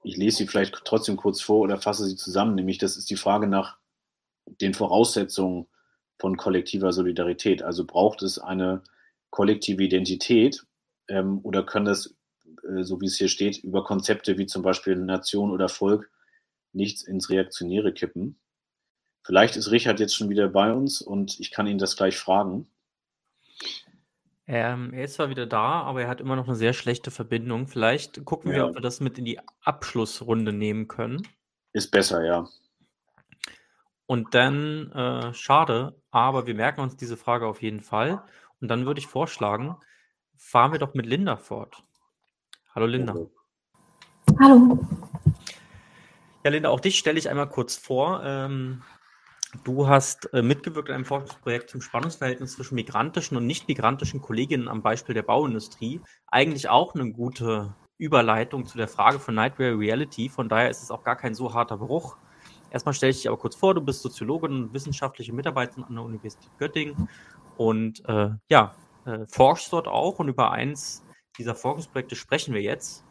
ich 0.03 0.17
lese 0.17 0.39
sie 0.39 0.47
vielleicht 0.47 0.75
trotzdem 0.85 1.17
kurz 1.17 1.41
vor 1.41 1.61
oder 1.61 1.79
fasse 1.79 2.05
sie 2.05 2.17
zusammen. 2.17 2.55
Nämlich, 2.55 2.79
das 2.79 2.97
ist 2.97 3.11
die 3.11 3.17
Frage 3.17 3.47
nach 3.47 3.79
den 4.61 4.75
Voraussetzungen 4.75 5.69
von 6.19 6.37
kollektiver 6.37 6.93
Solidarität. 6.93 7.63
Also 7.63 7.87
braucht 7.87 8.23
es 8.23 8.39
eine 8.39 8.83
kollektive 9.31 9.85
Identität 9.85 10.67
ähm, 11.09 11.41
oder 11.45 11.65
können 11.65 11.87
das, 11.87 12.17
äh, 12.69 12.83
so 12.83 13.01
wie 13.01 13.07
es 13.07 13.17
hier 13.17 13.29
steht, 13.29 13.59
über 13.59 13.85
Konzepte 13.85 14.37
wie 14.37 14.47
zum 14.47 14.63
Beispiel 14.63 14.97
Nation 14.97 15.53
oder 15.53 15.69
Volk 15.69 16.11
nichts 16.73 17.03
ins 17.03 17.31
Reaktionäre 17.31 17.93
kippen. 17.93 18.41
Vielleicht 19.23 19.57
ist 19.57 19.71
Richard 19.71 20.01
jetzt 20.01 20.17
schon 20.17 20.31
wieder 20.31 20.49
bei 20.49 20.73
uns 20.73 21.01
und 21.01 21.39
ich 21.39 21.51
kann 21.51 21.67
ihn 21.67 21.79
das 21.79 21.97
gleich 21.97 22.19
fragen. 22.19 22.69
Ähm, 24.53 24.93
er 24.93 25.05
ist 25.05 25.15
zwar 25.15 25.31
wieder 25.31 25.47
da, 25.47 25.83
aber 25.83 26.03
er 26.03 26.09
hat 26.09 26.21
immer 26.21 26.35
noch 26.35 26.49
eine 26.49 26.57
sehr 26.57 26.73
schlechte 26.73 27.13
Verbindung. 27.13 27.69
Vielleicht 27.69 28.25
gucken 28.25 28.51
ja. 28.51 28.57
wir, 28.57 28.67
ob 28.67 28.75
wir 28.75 28.81
das 28.81 28.99
mit 28.99 29.17
in 29.17 29.25
die 29.25 29.39
Abschlussrunde 29.63 30.53
nehmen 30.53 30.89
können. 30.89 31.23
Ist 31.73 31.93
besser, 31.93 32.25
ja. 32.25 32.49
Und 34.07 34.35
dann, 34.35 34.91
äh, 34.91 35.33
schade, 35.35 35.95
aber 36.11 36.49
wir 36.49 36.57
merken 36.57 36.81
uns 36.81 36.97
diese 36.97 37.17
Frage 37.17 37.47
auf 37.47 37.63
jeden 37.63 37.81
Fall. 37.81 38.25
Und 38.61 38.67
dann 38.67 38.87
würde 38.87 38.99
ich 38.99 39.07
vorschlagen, 39.07 39.77
fahren 40.37 40.73
wir 40.73 40.81
doch 40.81 40.95
mit 40.95 41.07
Linda 41.07 41.37
fort. 41.37 41.85
Hallo 42.75 42.87
Linda. 42.87 43.15
Hallo. 44.41 44.81
Ja, 46.45 46.51
Linda, 46.51 46.71
auch 46.71 46.81
dich 46.81 46.99
stelle 46.99 47.21
ich 47.21 47.31
einmal 47.31 47.49
kurz 47.49 47.77
vor. 47.77 48.21
Ähm, 48.25 48.83
du 49.65 49.89
hast 49.89 50.33
äh, 50.33 50.43
mitgewirkt 50.43 50.89
in 50.89 50.95
einem 50.95 51.05
Forschungsprojekt 51.05 51.71
zum 51.71 51.81
Spannungsverhältnis 51.81 52.55
zwischen 52.55 52.75
migrantischen 52.75 53.37
und 53.37 53.47
nicht 53.47 53.69
migrantischen 53.69 54.21
Kolleginnen 54.21 54.69
am 54.69 54.83
Beispiel 54.83 55.15
der 55.15 55.23
Bauindustrie. 55.23 56.01
Eigentlich 56.27 56.69
auch 56.69 56.95
eine 56.95 57.13
gute 57.13 57.75
Überleitung 57.99 58.67
zu 58.67 58.79
der 58.79 58.89
Frage 58.89 59.19
von 59.19 59.35
Nightmare 59.35 59.79
Reality. 59.79 60.29
Von 60.29 60.49
daher 60.49 60.71
ist 60.71 60.83
es 60.83 60.91
auch 60.91 61.05
gar 61.05 61.17
kein 61.17 61.35
so 61.35 61.53
harter 61.53 61.77
Bruch. 61.77 62.17
Erstmal 62.71 62.95
stelle 62.95 63.11
ich 63.11 63.19
dich 63.19 63.29
aber 63.29 63.37
kurz 63.37 63.57
vor, 63.57 63.75
du 63.75 63.81
bist 63.81 64.03
Soziologin 64.03 64.53
und 64.53 64.75
wissenschaftliche 64.75 65.33
Mitarbeiterin 65.33 65.85
an 65.85 65.95
der 65.95 66.05
Universität 66.05 66.51
Göttingen 66.59 67.09
und 67.57 68.03
äh, 68.09 68.31
ja, 68.49 68.75
äh, 69.05 69.27
forschst 69.27 69.73
dort 69.73 69.89
auch 69.89 70.19
und 70.19 70.29
über 70.29 70.53
eins 70.53 71.05
dieser 71.37 71.55
Forschungsprojekte 71.55 72.17
sprechen 72.17 72.55
wir 72.55 72.63
jetzt. 72.63 73.05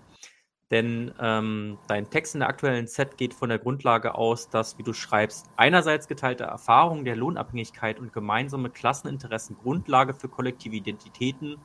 Denn 0.72 1.11
ähm, 1.20 1.80
dein 1.88 2.09
Text 2.11 2.36
in 2.36 2.41
der 2.41 2.49
aktuellen 2.49 2.86
Set 2.86 3.17
geht 3.17 3.34
von 3.34 3.49
der 3.49 3.57
Grundlage 3.57 4.13
aus, 4.13 4.49
dass, 4.49 4.78
wie 4.78 4.84
du 4.84 4.93
schreibst, 4.93 5.49
einerseits 5.57 6.07
geteilte 6.07 6.43
Erfahrungen 6.43 7.05
der 7.05 7.15
Lohnabhängigkeit 7.15 7.99
und 7.99 8.13
gemeinsame 8.13 8.70
Klasseninteressen 8.70 9.57
Grundlage 9.57 10.13
für 10.13 10.30
kollektive 10.30 10.76
Identitäten, 10.76 11.57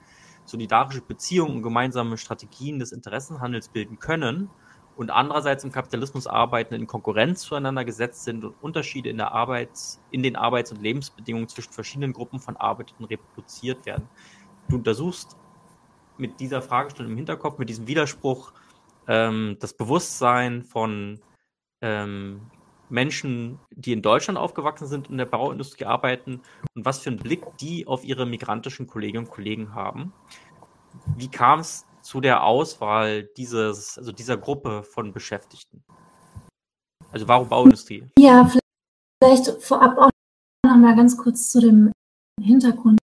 solidarische 0.46 1.02
Beziehungen 1.02 1.56
und 1.56 1.62
gemeinsame 1.62 2.16
Strategien 2.16 2.78
des 2.78 2.92
Interessenhandels 2.92 3.68
bilden 3.68 3.98
können 3.98 4.48
und 4.96 5.10
andererseits 5.10 5.64
im 5.64 5.72
Kapitalismus 5.72 6.26
arbeiten, 6.26 6.74
in 6.74 6.86
Konkurrenz 6.86 7.42
zueinander 7.42 7.84
gesetzt 7.84 8.24
sind 8.24 8.44
und 8.44 8.54
Unterschiede 8.62 9.10
in, 9.10 9.18
der 9.18 9.32
Arbeits-, 9.32 10.00
in 10.12 10.22
den 10.22 10.36
Arbeits- 10.36 10.72
und 10.72 10.80
Lebensbedingungen 10.80 11.48
zwischen 11.48 11.72
verschiedenen 11.72 12.14
Gruppen 12.14 12.38
von 12.38 12.56
Arbeitenden 12.56 13.04
reproduziert 13.06 13.84
werden. 13.84 14.08
Du 14.68 14.76
untersuchst 14.76 15.36
mit 16.16 16.40
dieser 16.40 16.62
Fragestellung 16.62 17.12
im 17.12 17.16
Hinterkopf, 17.18 17.58
mit 17.58 17.68
diesem 17.68 17.86
Widerspruch, 17.86 18.52
ähm, 19.08 19.56
das 19.60 19.74
Bewusstsein 19.74 20.62
von 20.62 21.20
ähm, 21.82 22.50
Menschen, 22.88 23.58
die 23.70 23.92
in 23.92 24.02
Deutschland 24.02 24.38
aufgewachsen 24.38 24.86
sind, 24.86 25.08
in 25.08 25.18
der 25.18 25.26
Bauindustrie 25.26 25.84
arbeiten 25.84 26.40
und 26.74 26.84
was 26.84 27.00
für 27.00 27.10
einen 27.10 27.18
Blick 27.18 27.42
die 27.58 27.86
auf 27.86 28.04
ihre 28.04 28.26
migrantischen 28.26 28.86
Kolleginnen 28.86 29.26
und 29.26 29.32
Kollegen 29.32 29.74
haben. 29.74 30.12
Wie 31.16 31.28
kam 31.28 31.60
es 31.60 31.86
zu 32.02 32.20
der 32.20 32.44
Auswahl 32.44 33.24
dieses, 33.36 33.98
also 33.98 34.12
dieser 34.12 34.36
Gruppe 34.36 34.82
von 34.82 35.12
Beschäftigten? 35.12 35.82
Also 37.10 37.26
warum 37.28 37.48
Bauindustrie? 37.48 38.06
Ja, 38.18 38.50
vielleicht 39.22 39.62
vorab 39.62 39.98
auch 39.98 40.10
noch 40.66 40.76
mal 40.76 40.96
ganz 40.96 41.16
kurz 41.16 41.50
zu 41.50 41.60
dem 41.60 41.92
Hintergrund 42.40 42.98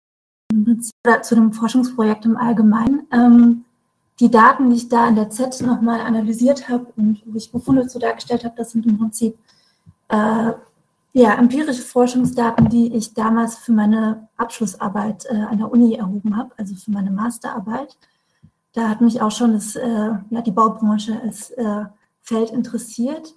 oder 1.05 1.21
zu 1.21 1.35
dem 1.35 1.53
Forschungsprojekt 1.53 2.25
im 2.25 2.37
Allgemeinen. 2.37 3.07
Ähm, 3.11 3.65
die 4.21 4.29
Daten, 4.29 4.69
die 4.69 4.75
ich 4.77 4.87
da 4.87 5.07
in 5.07 5.15
der 5.15 5.31
Z 5.31 5.61
nochmal 5.61 5.99
analysiert 6.01 6.69
habe 6.69 6.87
und 6.95 7.23
wo 7.25 7.35
ich 7.35 7.51
Befunde 7.51 7.87
zu 7.87 7.97
dargestellt 7.97 8.45
habe, 8.45 8.53
das 8.55 8.71
sind 8.71 8.85
im 8.85 8.99
Prinzip 8.99 9.35
äh, 10.09 10.51
ja, 11.13 11.33
empirische 11.33 11.81
Forschungsdaten, 11.81 12.69
die 12.69 12.95
ich 12.95 13.15
damals 13.15 13.57
für 13.57 13.71
meine 13.71 14.29
Abschlussarbeit 14.37 15.25
äh, 15.25 15.35
an 15.35 15.57
der 15.57 15.71
Uni 15.71 15.95
erhoben 15.95 16.37
habe, 16.37 16.51
also 16.57 16.75
für 16.75 16.91
meine 16.91 17.09
Masterarbeit. 17.09 17.97
Da 18.73 18.87
hat 18.87 19.01
mich 19.01 19.21
auch 19.21 19.31
schon 19.31 19.53
das, 19.53 19.75
äh, 19.75 20.11
ja, 20.29 20.41
die 20.41 20.51
Baubranche 20.51 21.19
als 21.21 21.49
äh, 21.51 21.85
Feld 22.21 22.51
interessiert. 22.51 23.33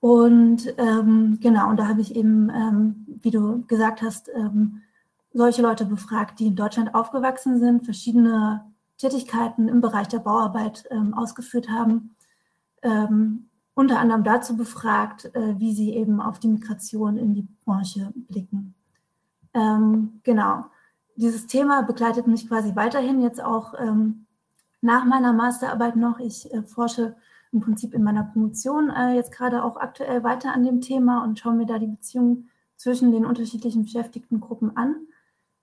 Und 0.00 0.74
ähm, 0.76 1.38
genau, 1.40 1.70
und 1.70 1.78
da 1.78 1.86
habe 1.86 2.00
ich 2.00 2.16
eben, 2.16 2.50
ähm, 2.50 3.06
wie 3.22 3.30
du 3.30 3.64
gesagt 3.66 4.02
hast, 4.02 4.28
ähm, 4.34 4.82
solche 5.32 5.62
Leute 5.62 5.86
befragt, 5.86 6.40
die 6.40 6.48
in 6.48 6.56
Deutschland 6.56 6.94
aufgewachsen 6.94 7.60
sind, 7.60 7.84
verschiedene 7.84 8.69
Tätigkeiten 9.00 9.68
im 9.68 9.80
Bereich 9.80 10.08
der 10.08 10.18
Bauarbeit 10.18 10.84
ähm, 10.90 11.14
ausgeführt 11.14 11.70
haben, 11.70 12.14
ähm, 12.82 13.48
unter 13.74 13.98
anderem 13.98 14.24
dazu 14.24 14.56
befragt, 14.56 15.34
äh, 15.34 15.58
wie 15.58 15.74
sie 15.74 15.94
eben 15.94 16.20
auf 16.20 16.38
die 16.38 16.48
Migration 16.48 17.16
in 17.16 17.34
die 17.34 17.48
Branche 17.64 18.12
blicken. 18.14 18.74
Ähm, 19.54 20.20
genau. 20.22 20.66
Dieses 21.16 21.46
Thema 21.46 21.82
begleitet 21.82 22.26
mich 22.26 22.46
quasi 22.46 22.76
weiterhin 22.76 23.22
jetzt 23.22 23.42
auch 23.42 23.74
ähm, 23.78 24.26
nach 24.82 25.04
meiner 25.04 25.32
Masterarbeit 25.32 25.96
noch. 25.96 26.18
Ich 26.18 26.52
äh, 26.52 26.62
forsche 26.62 27.16
im 27.52 27.60
Prinzip 27.60 27.94
in 27.94 28.02
meiner 28.02 28.24
Promotion 28.24 28.90
äh, 28.90 29.14
jetzt 29.14 29.32
gerade 29.32 29.64
auch 29.64 29.76
aktuell 29.76 30.22
weiter 30.22 30.52
an 30.52 30.62
dem 30.62 30.80
Thema 30.80 31.24
und 31.24 31.38
schaue 31.38 31.54
mir 31.54 31.66
da 31.66 31.78
die 31.78 31.86
Beziehung 31.86 32.48
zwischen 32.76 33.12
den 33.12 33.24
unterschiedlichen 33.24 33.84
Beschäftigtengruppen 33.84 34.76
an. 34.76 34.94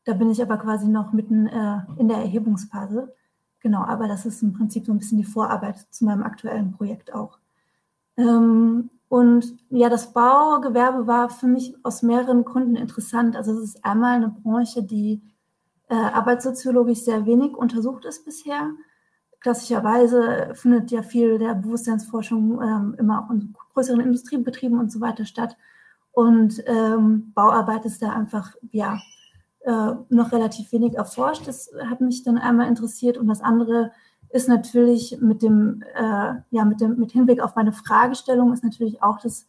Da 0.05 0.13
bin 0.13 0.29
ich 0.29 0.41
aber 0.41 0.57
quasi 0.57 0.87
noch 0.87 1.13
mitten 1.13 1.47
äh, 1.47 1.79
in 1.97 2.07
der 2.07 2.17
Erhebungsphase. 2.17 3.13
Genau, 3.59 3.81
aber 3.81 4.07
das 4.07 4.25
ist 4.25 4.43
im 4.43 4.53
Prinzip 4.53 4.85
so 4.85 4.91
ein 4.91 4.99
bisschen 4.99 5.17
die 5.17 5.23
Vorarbeit 5.23 5.79
zu 5.91 6.05
meinem 6.05 6.23
aktuellen 6.23 6.71
Projekt 6.71 7.13
auch. 7.13 7.39
Ähm, 8.17 8.89
und 9.09 9.55
ja, 9.69 9.89
das 9.89 10.13
Baugewerbe 10.13 11.07
war 11.07 11.29
für 11.29 11.47
mich 11.47 11.73
aus 11.83 12.03
mehreren 12.03 12.43
Gründen 12.43 12.75
interessant. 12.75 13.35
Also 13.35 13.53
es 13.53 13.75
ist 13.75 13.85
einmal 13.85 14.15
eine 14.15 14.29
Branche, 14.29 14.83
die 14.83 15.21
äh, 15.89 15.95
arbeitssoziologisch 15.95 16.99
sehr 16.99 17.25
wenig 17.25 17.55
untersucht 17.55 18.05
ist 18.05 18.25
bisher. 18.25 18.71
Klassischerweise 19.39 20.51
findet 20.55 20.91
ja 20.91 21.03
viel 21.03 21.37
der 21.37 21.55
Bewusstseinsforschung 21.55 22.61
ähm, 22.61 22.95
immer 22.97 23.29
in 23.31 23.55
größeren 23.73 24.01
Industriebetrieben 24.01 24.79
und 24.79 24.91
so 24.91 24.99
weiter 24.99 25.25
statt. 25.25 25.55
Und 26.11 26.61
ähm, 26.65 27.31
Bauarbeit 27.33 27.85
ist 27.85 28.01
da 28.01 28.11
einfach 28.11 28.55
ja 28.71 28.99
äh, 29.67 29.95
noch 30.07 30.31
relativ 30.31 30.71
wenig 30.71 30.95
erforscht. 30.95 31.45
Das 31.45 31.69
hat 31.89 31.99
mich 31.99 32.23
dann 32.23 32.37
einmal 32.37 32.69
interessiert. 32.69 33.17
Und 33.17 33.27
das 33.27 33.41
andere 33.41 33.91
ist 34.29 34.47
natürlich 34.47 35.17
mit 35.19 35.41
dem, 35.41 35.83
äh, 35.93 36.35
ja, 36.51 36.63
mit 36.63 36.79
dem, 36.79 36.97
mit 36.97 37.11
Hinblick 37.11 37.41
auf 37.41 37.55
meine 37.57 37.73
Fragestellung 37.73 38.53
ist 38.53 38.63
natürlich 38.63 39.03
auch 39.03 39.19
das, 39.19 39.45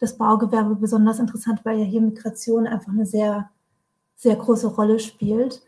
das 0.00 0.18
Baugewerbe 0.18 0.74
besonders 0.74 1.20
interessant, 1.20 1.60
weil 1.64 1.78
ja 1.78 1.84
hier 1.84 2.00
Migration 2.00 2.66
einfach 2.66 2.92
eine 2.92 3.06
sehr, 3.06 3.50
sehr 4.16 4.34
große 4.34 4.66
Rolle 4.66 4.98
spielt. 4.98 5.62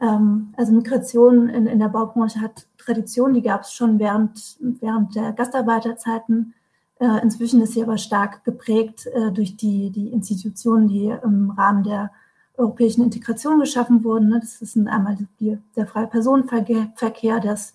Ähm, 0.00 0.54
also 0.56 0.72
Migration 0.72 1.50
in, 1.50 1.66
in 1.66 1.78
der 1.78 1.88
Baubranche 1.88 2.40
hat 2.40 2.66
Tradition, 2.78 3.34
die 3.34 3.42
gab 3.42 3.62
es 3.62 3.72
schon 3.72 3.98
während, 3.98 4.56
während 4.60 5.14
der 5.14 5.32
Gastarbeiterzeiten. 5.32 6.54
Äh, 7.00 7.20
inzwischen 7.22 7.60
ist 7.60 7.74
sie 7.74 7.82
aber 7.82 7.98
stark 7.98 8.44
geprägt 8.44 9.06
äh, 9.12 9.30
durch 9.30 9.58
die, 9.58 9.90
die 9.90 10.08
Institutionen, 10.08 10.88
die 10.88 11.14
im 11.22 11.50
Rahmen 11.50 11.82
der 11.82 12.10
europäischen 12.56 13.02
Integration 13.02 13.60
geschaffen 13.60 14.04
wurden. 14.04 14.30
Ne? 14.30 14.40
Das 14.40 14.60
ist 14.62 14.76
einmal 14.76 15.16
die, 15.40 15.58
der 15.76 15.86
freie 15.86 16.06
Personenverkehr, 16.06 17.40
das 17.40 17.74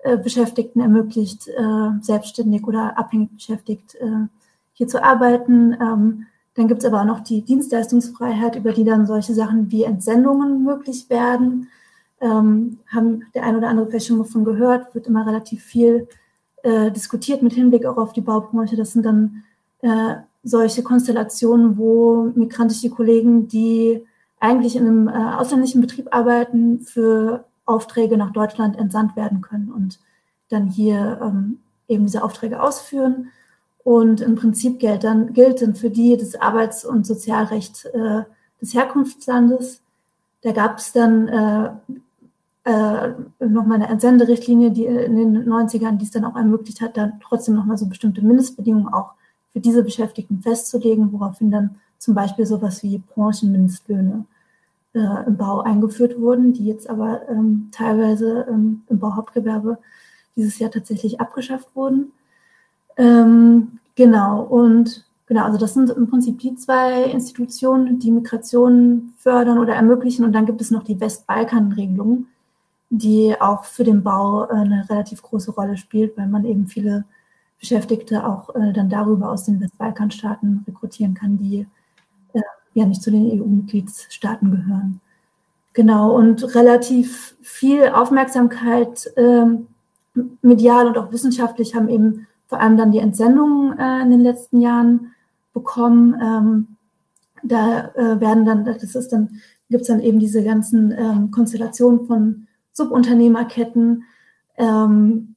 äh, 0.00 0.16
Beschäftigten 0.16 0.80
ermöglicht, 0.80 1.48
äh, 1.48 1.90
selbstständig 2.00 2.64
oder 2.66 2.96
abhängig 2.96 3.34
beschäftigt 3.34 3.96
äh, 3.96 4.26
hier 4.74 4.86
zu 4.86 5.02
arbeiten. 5.02 5.72
Ähm, 5.72 6.26
dann 6.54 6.68
gibt 6.68 6.82
es 6.82 6.86
aber 6.86 7.00
auch 7.00 7.06
noch 7.06 7.20
die 7.20 7.42
Dienstleistungsfreiheit, 7.42 8.56
über 8.56 8.72
die 8.72 8.84
dann 8.84 9.06
solche 9.06 9.34
Sachen 9.34 9.72
wie 9.72 9.82
Entsendungen 9.82 10.64
möglich 10.64 11.10
werden. 11.10 11.68
Ähm, 12.20 12.78
haben 12.86 13.24
der 13.34 13.44
ein 13.44 13.56
oder 13.56 13.68
andere 13.68 13.88
vielleicht 13.88 14.06
schon 14.06 14.18
mal 14.18 14.24
von 14.24 14.44
gehört, 14.44 14.94
wird 14.94 15.06
immer 15.06 15.26
relativ 15.26 15.62
viel 15.62 16.08
diskutiert 16.64 17.40
mit 17.40 17.52
Hinblick 17.52 17.86
auch 17.86 17.96
auf 17.96 18.12
die 18.12 18.20
Baubranche. 18.20 18.74
Das 18.74 18.92
sind 18.92 19.06
dann 19.06 19.44
solche 20.48 20.82
Konstellationen, 20.82 21.76
wo 21.76 22.32
migrantische 22.34 22.90
Kollegen, 22.90 23.48
die 23.48 24.04
eigentlich 24.40 24.76
in 24.76 24.86
einem 24.86 25.08
äh, 25.08 25.34
ausländischen 25.36 25.80
Betrieb 25.80 26.08
arbeiten, 26.10 26.80
für 26.80 27.44
Aufträge 27.66 28.16
nach 28.16 28.32
Deutschland 28.32 28.78
entsandt 28.78 29.16
werden 29.16 29.40
können 29.40 29.70
und 29.70 29.98
dann 30.48 30.68
hier 30.68 31.20
ähm, 31.22 31.58
eben 31.86 32.06
diese 32.06 32.22
Aufträge 32.22 32.62
ausführen. 32.62 33.28
Und 33.84 34.20
im 34.20 34.36
Prinzip 34.36 34.78
gilt 34.78 35.04
dann, 35.04 35.32
gilt 35.32 35.62
dann 35.62 35.74
für 35.74 35.90
die 35.90 36.16
das 36.16 36.34
Arbeits- 36.34 36.84
und 36.84 37.06
Sozialrecht 37.06 37.86
äh, 37.86 38.22
des 38.60 38.74
Herkunftslandes. 38.74 39.82
Da 40.42 40.52
gab 40.52 40.78
es 40.78 40.92
dann 40.92 41.28
äh, 41.28 41.70
äh, 42.64 43.14
nochmal 43.40 43.76
eine 43.76 43.88
Entsenderichtlinie, 43.88 44.70
die 44.70 44.86
in 44.86 45.16
den 45.16 45.48
90ern, 45.48 45.96
die 45.96 46.04
es 46.04 46.10
dann 46.10 46.24
auch 46.24 46.36
ermöglicht 46.36 46.80
hat, 46.80 46.96
dann 46.96 47.20
trotzdem 47.22 47.54
nochmal 47.54 47.78
so 47.78 47.86
bestimmte 47.86 48.22
Mindestbedingungen 48.22 48.92
auch 48.92 49.12
für 49.52 49.60
diese 49.60 49.82
Beschäftigten 49.82 50.42
festzulegen, 50.42 51.12
woraufhin 51.12 51.50
dann 51.50 51.76
zum 51.98 52.14
Beispiel 52.14 52.46
sowas 52.46 52.82
wie 52.82 52.98
Branchenmindestlöhne 52.98 54.24
äh, 54.94 55.26
im 55.26 55.36
Bau 55.36 55.60
eingeführt 55.60 56.20
wurden, 56.20 56.52
die 56.52 56.66
jetzt 56.66 56.88
aber 56.88 57.28
ähm, 57.28 57.68
teilweise 57.72 58.46
ähm, 58.48 58.82
im 58.88 58.98
Bauhauptgewerbe 58.98 59.78
dieses 60.36 60.58
Jahr 60.58 60.70
tatsächlich 60.70 61.20
abgeschafft 61.20 61.68
wurden. 61.74 62.12
Ähm, 62.96 63.78
genau, 63.96 64.42
und 64.42 65.04
genau, 65.26 65.44
also 65.44 65.58
das 65.58 65.74
sind 65.74 65.90
im 65.90 66.08
Prinzip 66.08 66.38
die 66.38 66.54
zwei 66.54 67.04
Institutionen, 67.04 67.98
die 67.98 68.10
Migration 68.10 69.12
fördern 69.18 69.58
oder 69.58 69.74
ermöglichen. 69.74 70.24
Und 70.24 70.32
dann 70.32 70.46
gibt 70.46 70.60
es 70.60 70.70
noch 70.70 70.84
die 70.84 71.00
Westbalkan-Regelung, 71.00 72.26
die 72.90 73.34
auch 73.40 73.64
für 73.64 73.84
den 73.84 74.02
Bau 74.02 74.44
äh, 74.44 74.52
eine 74.52 74.88
relativ 74.88 75.22
große 75.22 75.52
Rolle 75.52 75.76
spielt, 75.76 76.16
weil 76.16 76.28
man 76.28 76.44
eben 76.44 76.66
viele 76.66 77.04
Beschäftigte 77.58 78.26
auch 78.26 78.54
äh, 78.54 78.72
dann 78.72 78.88
darüber 78.88 79.30
aus 79.30 79.44
den 79.44 79.60
Westbalkanstaaten 79.60 80.64
rekrutieren 80.66 81.14
kann, 81.14 81.38
die 81.38 81.66
äh, 82.32 82.40
ja 82.74 82.86
nicht 82.86 83.02
zu 83.02 83.10
den 83.10 83.26
EU-Mitgliedstaaten 83.40 84.50
gehören. 84.50 85.00
Genau, 85.72 86.14
und 86.16 86.54
relativ 86.54 87.36
viel 87.40 87.88
Aufmerksamkeit 87.88 89.06
äh, 89.16 89.46
medial 90.42 90.88
und 90.88 90.98
auch 90.98 91.12
wissenschaftlich 91.12 91.74
haben 91.74 91.88
eben 91.88 92.26
vor 92.46 92.60
allem 92.60 92.76
dann 92.76 92.92
die 92.92 92.98
Entsendungen 92.98 93.78
äh, 93.78 94.02
in 94.02 94.10
den 94.10 94.20
letzten 94.20 94.60
Jahren 94.60 95.14
bekommen. 95.52 96.14
Ähm, 96.20 96.66
da 97.42 97.90
äh, 97.94 98.20
werden 98.20 98.44
dann, 98.44 98.64
das 98.64 98.94
ist 98.94 99.12
dann, 99.12 99.40
gibt 99.70 99.82
es 99.82 99.88
dann 99.88 100.00
eben 100.00 100.18
diese 100.18 100.42
ganzen 100.42 100.92
ähm, 100.92 101.30
Konstellationen 101.30 102.06
von 102.06 102.46
Subunternehmerketten, 102.72 104.04
ähm, 104.56 105.34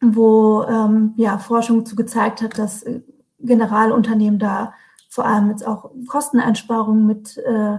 wo 0.00 0.62
ähm, 0.64 1.14
ja, 1.16 1.38
Forschung 1.38 1.84
zu 1.84 1.96
gezeigt 1.96 2.42
hat, 2.42 2.58
dass 2.58 2.82
äh, 2.82 3.00
Generalunternehmen 3.40 4.38
da 4.38 4.74
vor 5.08 5.26
allem 5.26 5.50
jetzt 5.50 5.66
auch 5.66 5.90
Kosteneinsparungen 6.06 7.06
mit, 7.06 7.38
äh, 7.38 7.78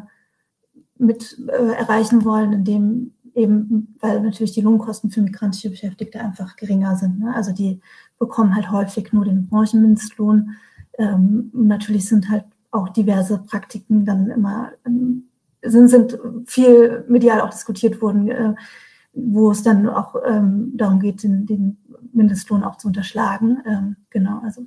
mit 0.97 1.37
äh, 1.47 1.73
erreichen 1.73 2.25
wollen, 2.25 2.53
indem 2.53 3.13
eben, 3.35 3.95
weil 4.01 4.21
natürlich 4.21 4.51
die 4.51 4.61
Lohnkosten 4.61 5.11
für 5.11 5.21
migrantische 5.21 5.69
Beschäftigte 5.69 6.19
einfach 6.19 6.55
geringer 6.55 6.95
sind. 6.95 7.19
Ne? 7.19 7.33
Also 7.33 7.53
die 7.53 7.79
bekommen 8.17 8.55
halt 8.55 8.71
häufig 8.71 9.13
nur 9.13 9.25
den 9.25 9.47
Branchenmindestlohn. 9.47 10.55
Ähm, 10.97 11.51
natürlich 11.53 12.07
sind 12.07 12.29
halt 12.29 12.45
auch 12.71 12.89
diverse 12.89 13.39
Praktiken 13.39 14.05
dann 14.05 14.29
immer, 14.29 14.71
ähm, 14.85 15.29
sind, 15.61 15.87
sind 15.87 16.19
viel 16.45 17.05
medial 17.07 17.41
auch 17.41 17.49
diskutiert 17.49 18.01
worden, 18.01 18.29
äh, 18.29 18.55
wo 19.13 19.51
es 19.51 19.63
dann 19.63 19.87
auch 19.87 20.15
ähm, 20.25 20.73
darum 20.75 20.99
geht, 20.99 21.23
den, 21.23 21.45
den 21.45 21.77
Mindestlohn 22.13 22.63
auch 22.63 22.77
zu 22.77 22.87
unterschlagen. 22.87 23.59
Ähm, 23.65 23.95
genau, 24.09 24.39
also 24.43 24.65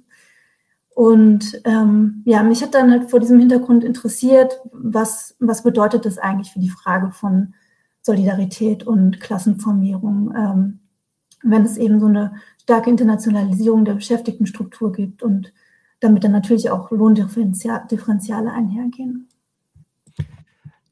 und 0.95 1.61
ähm, 1.65 2.23
ja, 2.27 2.43
mich 2.43 2.63
hat 2.63 2.75
dann 2.75 2.91
halt 2.91 3.11
vor 3.11 3.21
diesem 3.21 3.39
Hintergrund 3.39 3.83
interessiert, 3.83 4.61
was, 4.73 5.37
was 5.41 5.63
bedeutet 5.63 6.05
das 6.05 6.19
eigentlich 6.19 6.53
für 6.53 6.61
die 6.61 6.69
Frage 6.69 7.11
von 7.11 7.55
Solidarität 8.03 8.87
und 8.87 9.21
Klassenformierung, 9.21 10.35
ähm, 10.37 10.81
wenn 11.43 11.65
es 11.65 11.79
eben 11.79 11.99
so 11.99 12.07
eine 12.07 12.35
starke 12.61 12.91
Internationalisierung 12.91 13.85
der 13.85 13.95
Beschäftigtenstruktur 13.95 14.93
gibt 14.93 15.23
und 15.23 15.53
damit 16.01 16.25
dann 16.25 16.33
natürlich 16.33 16.71
auch 16.71 16.91
Lohndifferenziale 16.91 18.53
einhergehen. 18.53 19.29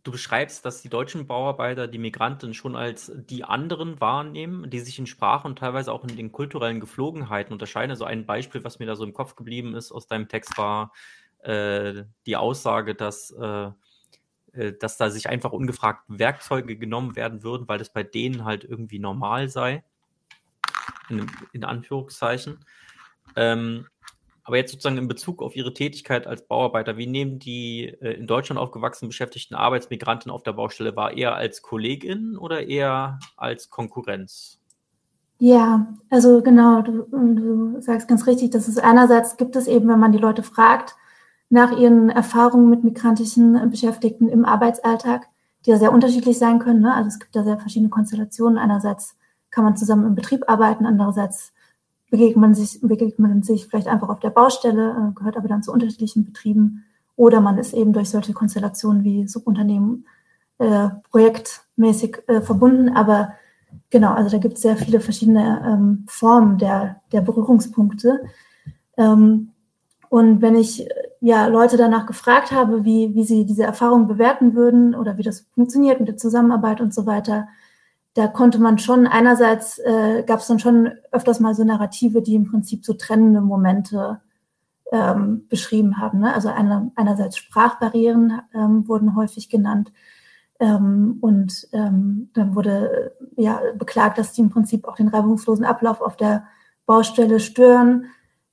Du 0.02 0.12
beschreibst, 0.12 0.64
dass 0.64 0.80
die 0.80 0.88
deutschen 0.88 1.26
Bauarbeiter 1.26 1.86
die 1.86 1.98
Migranten 1.98 2.54
schon 2.54 2.74
als 2.74 3.12
die 3.14 3.44
anderen 3.44 4.00
wahrnehmen, 4.00 4.70
die 4.70 4.80
sich 4.80 4.98
in 4.98 5.06
Sprache 5.06 5.46
und 5.46 5.58
teilweise 5.58 5.92
auch 5.92 6.04
in 6.04 6.16
den 6.16 6.32
kulturellen 6.32 6.80
Geflogenheiten 6.80 7.52
unterscheiden. 7.52 7.90
Also 7.90 8.04
ein 8.04 8.24
Beispiel, 8.24 8.64
was 8.64 8.78
mir 8.78 8.86
da 8.86 8.96
so 8.96 9.04
im 9.04 9.12
Kopf 9.12 9.36
geblieben 9.36 9.74
ist 9.74 9.92
aus 9.92 10.06
deinem 10.06 10.28
Text, 10.28 10.56
war 10.56 10.92
äh, 11.40 12.04
die 12.24 12.36
Aussage, 12.36 12.94
dass, 12.94 13.30
äh, 13.30 13.70
äh 14.52 14.72
dass 14.78 14.96
da 14.96 15.10
sich 15.10 15.28
einfach 15.28 15.52
ungefragt 15.52 16.04
Werkzeuge 16.08 16.76
genommen 16.76 17.14
werden 17.14 17.42
würden, 17.42 17.68
weil 17.68 17.78
das 17.78 17.92
bei 17.92 18.02
denen 18.02 18.44
halt 18.46 18.64
irgendwie 18.64 18.98
normal 18.98 19.50
sei. 19.50 19.84
In, 21.10 21.30
in 21.52 21.64
Anführungszeichen. 21.64 22.64
Ähm, 23.36 23.86
aber 24.44 24.56
jetzt 24.56 24.72
sozusagen 24.72 24.98
in 24.98 25.08
Bezug 25.08 25.42
auf 25.42 25.56
Ihre 25.56 25.74
Tätigkeit 25.74 26.26
als 26.26 26.46
Bauarbeiter, 26.46 26.96
wie 26.96 27.06
nehmen 27.06 27.38
die 27.38 27.86
äh, 28.00 28.12
in 28.12 28.26
Deutschland 28.26 28.60
aufgewachsenen 28.60 29.10
beschäftigten 29.10 29.54
Arbeitsmigranten 29.54 30.30
auf 30.30 30.42
der 30.42 30.52
Baustelle 30.52 30.96
wahr? 30.96 31.16
Eher 31.16 31.34
als 31.34 31.62
Kollegin 31.62 32.36
oder 32.36 32.66
eher 32.66 33.18
als 33.36 33.70
Konkurrenz? 33.70 34.58
Ja, 35.38 35.86
also 36.10 36.42
genau, 36.42 36.82
du, 36.82 37.06
du 37.10 37.80
sagst 37.80 38.08
ganz 38.08 38.26
richtig, 38.26 38.50
dass 38.50 38.68
es 38.68 38.76
einerseits 38.76 39.38
gibt 39.38 39.56
es 39.56 39.66
eben, 39.66 39.88
wenn 39.88 39.98
man 39.98 40.12
die 40.12 40.18
Leute 40.18 40.42
fragt, 40.42 40.96
nach 41.48 41.76
ihren 41.76 42.10
Erfahrungen 42.10 42.70
mit 42.70 42.84
migrantischen 42.84 43.70
Beschäftigten 43.70 44.28
im 44.28 44.44
Arbeitsalltag, 44.44 45.28
die 45.64 45.70
ja 45.70 45.78
sehr 45.78 45.92
unterschiedlich 45.92 46.38
sein 46.38 46.58
können. 46.58 46.80
Ne? 46.80 46.94
Also 46.94 47.08
es 47.08 47.18
gibt 47.18 47.34
da 47.34 47.42
sehr 47.42 47.58
verschiedene 47.58 47.90
Konstellationen. 47.90 48.58
Einerseits 48.58 49.16
kann 49.50 49.64
man 49.64 49.76
zusammen 49.76 50.06
im 50.06 50.14
Betrieb 50.14 50.48
arbeiten, 50.48 50.86
andererseits 50.86 51.52
begegnet 52.10 52.36
man 52.36 52.54
sich, 52.54 52.80
begegnet 52.80 53.18
man 53.18 53.42
sich 53.42 53.66
vielleicht 53.66 53.86
einfach 53.86 54.08
auf 54.08 54.20
der 54.20 54.30
Baustelle, 54.30 54.90
äh, 54.90 55.14
gehört 55.14 55.36
aber 55.36 55.48
dann 55.48 55.62
zu 55.62 55.72
unterschiedlichen 55.72 56.24
Betrieben. 56.24 56.84
Oder 57.16 57.40
man 57.40 57.58
ist 57.58 57.72
eben 57.72 57.92
durch 57.92 58.10
solche 58.10 58.32
Konstellationen 58.32 59.04
wie 59.04 59.28
Subunternehmen 59.28 60.06
äh, 60.58 60.88
projektmäßig 61.10 62.18
äh, 62.26 62.40
verbunden. 62.40 62.90
Aber 62.90 63.32
genau, 63.90 64.12
also 64.12 64.30
da 64.30 64.38
gibt 64.38 64.54
es 64.54 64.62
sehr 64.62 64.76
viele 64.76 65.00
verschiedene 65.00 65.62
ähm, 65.66 66.04
Formen 66.08 66.58
der, 66.58 67.00
der 67.12 67.20
Berührungspunkte. 67.20 68.22
Ähm, 68.96 69.50
und 70.08 70.42
wenn 70.42 70.56
ich 70.56 70.88
ja 71.20 71.46
Leute 71.46 71.76
danach 71.76 72.06
gefragt 72.06 72.50
habe, 72.50 72.84
wie, 72.84 73.14
wie 73.14 73.24
sie 73.24 73.46
diese 73.46 73.62
Erfahrung 73.62 74.08
bewerten 74.08 74.54
würden 74.54 74.94
oder 74.94 75.18
wie 75.18 75.22
das 75.22 75.46
funktioniert 75.54 76.00
mit 76.00 76.08
der 76.08 76.16
Zusammenarbeit 76.16 76.80
und 76.80 76.92
so 76.92 77.06
weiter, 77.06 77.48
da 78.14 78.26
konnte 78.26 78.58
man 78.58 78.78
schon, 78.78 79.06
einerseits 79.06 79.78
äh, 79.78 80.24
gab 80.26 80.40
es 80.40 80.46
dann 80.46 80.58
schon 80.58 80.90
öfters 81.12 81.40
mal 81.40 81.54
so 81.54 81.64
Narrative, 81.64 82.22
die 82.22 82.34
im 82.34 82.44
Prinzip 82.44 82.84
so 82.84 82.94
trennende 82.94 83.40
Momente 83.40 84.20
ähm, 84.90 85.46
beschrieben 85.48 85.98
haben. 85.98 86.20
Ne? 86.20 86.34
Also 86.34 86.48
eine, 86.48 86.90
einerseits 86.96 87.36
Sprachbarrieren 87.36 88.40
ähm, 88.54 88.88
wurden 88.88 89.14
häufig 89.14 89.48
genannt. 89.48 89.92
Ähm, 90.58 91.18
und 91.20 91.68
ähm, 91.72 92.30
dann 92.34 92.54
wurde 92.54 93.14
äh, 93.36 93.42
ja 93.42 93.60
beklagt, 93.78 94.18
dass 94.18 94.32
die 94.32 94.42
im 94.42 94.50
Prinzip 94.50 94.86
auch 94.86 94.96
den 94.96 95.08
reibungslosen 95.08 95.64
Ablauf 95.64 96.00
auf 96.00 96.16
der 96.16 96.44
Baustelle 96.86 97.38
stören. 97.38 98.06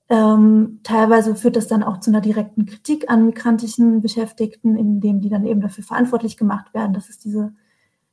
Ähm, 0.09 0.79
teilweise 0.83 1.35
führt 1.35 1.57
das 1.57 1.67
dann 1.67 1.83
auch 1.83 1.99
zu 1.99 2.11
einer 2.11 2.21
direkten 2.21 2.65
Kritik 2.65 3.09
an 3.09 3.25
migrantischen 3.25 4.01
Beschäftigten, 4.01 4.77
indem 4.77 5.19
die 5.19 5.29
dann 5.29 5.45
eben 5.45 5.59
dafür 5.59 5.83
verantwortlich 5.83 6.37
gemacht 6.37 6.73
werden, 6.73 6.93
dass 6.93 7.09
es 7.09 7.17
diese 7.17 7.53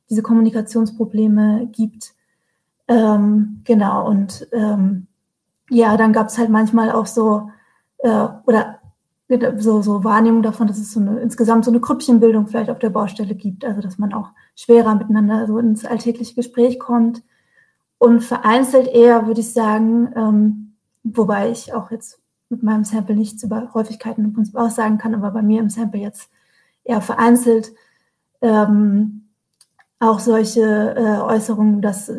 diese 0.09 0.21
Kommunikationsprobleme 0.21 1.69
gibt. 1.71 2.13
Ähm, 2.87 3.61
genau, 3.63 4.07
und 4.07 4.47
ähm, 4.51 5.07
ja, 5.69 5.97
dann 5.97 6.13
gab 6.13 6.27
es 6.27 6.37
halt 6.37 6.49
manchmal 6.49 6.91
auch 6.91 7.07
so, 7.07 7.49
äh, 7.99 8.27
oder 8.45 8.79
so, 9.57 9.81
so 9.81 10.03
Wahrnehmung 10.03 10.43
davon, 10.43 10.67
dass 10.67 10.77
es 10.77 10.91
so 10.91 10.99
eine, 10.99 11.19
insgesamt 11.19 11.65
so 11.65 11.71
eine 11.71 11.81
Krüppchenbildung 11.81 12.47
vielleicht 12.47 12.69
auf 12.69 12.77
der 12.77 12.91
Baustelle 12.91 13.33
gibt, 13.33 13.65
also 13.65 13.81
dass 13.81 13.97
man 13.97 14.13
auch 14.13 14.29
schwerer 14.55 14.93
miteinander 14.93 15.47
so 15.47 15.57
ins 15.57 15.83
alltägliche 15.83 16.35
Gespräch 16.35 16.79
kommt. 16.79 17.23
Und 17.97 18.21
vereinzelt 18.21 18.87
eher, 18.87 19.25
würde 19.25 19.39
ich 19.39 19.53
sagen, 19.53 20.11
ähm, 20.15 20.75
wobei 21.03 21.49
ich 21.49 21.73
auch 21.73 21.89
jetzt 21.91 22.19
mit 22.49 22.61
meinem 22.61 22.83
Sample 22.83 23.15
nichts 23.15 23.41
über 23.41 23.73
Häufigkeiten 23.73 24.25
im 24.25 24.33
Prinzip 24.33 24.55
aussagen 24.55 24.97
kann, 24.97 25.15
aber 25.15 25.31
bei 25.31 25.41
mir 25.41 25.59
im 25.59 25.69
Sample 25.69 26.01
jetzt 26.01 26.29
eher 26.83 27.01
vereinzelt, 27.01 27.71
ähm, 28.41 29.24
auch 29.99 30.19
solche 30.19 30.61
äh, 30.95 31.21
Äußerungen, 31.21 31.81
dass 31.81 32.11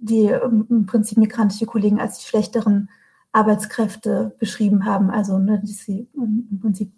die 0.00 0.26
im 0.26 0.86
Prinzip 0.86 1.18
migrantische 1.18 1.66
Kollegen 1.66 2.00
als 2.00 2.18
die 2.18 2.26
schlechteren 2.26 2.88
Arbeitskräfte 3.32 4.34
beschrieben 4.38 4.84
haben, 4.84 5.10
also 5.10 5.38
ne, 5.38 5.60
dass 5.60 5.78
sie 5.78 6.08
im 6.14 6.58
Prinzip 6.60 6.92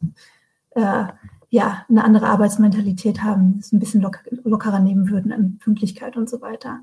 äh, 0.70 1.04
ja 1.50 1.84
eine 1.88 2.04
andere 2.04 2.28
Arbeitsmentalität 2.28 3.22
haben, 3.22 3.58
es 3.60 3.72
ein 3.72 3.78
bisschen 3.78 4.00
locker, 4.00 4.20
lockerer 4.44 4.80
nehmen 4.80 5.10
würden 5.10 5.32
an 5.32 5.58
Pünktlichkeit 5.58 6.16
und 6.16 6.30
so 6.30 6.40
weiter. 6.40 6.80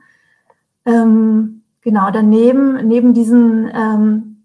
Ähm, 0.85 1.63
genau, 1.81 2.11
daneben, 2.11 2.87
neben 2.87 3.13
diesen 3.15 3.69
ähm, 3.73 4.43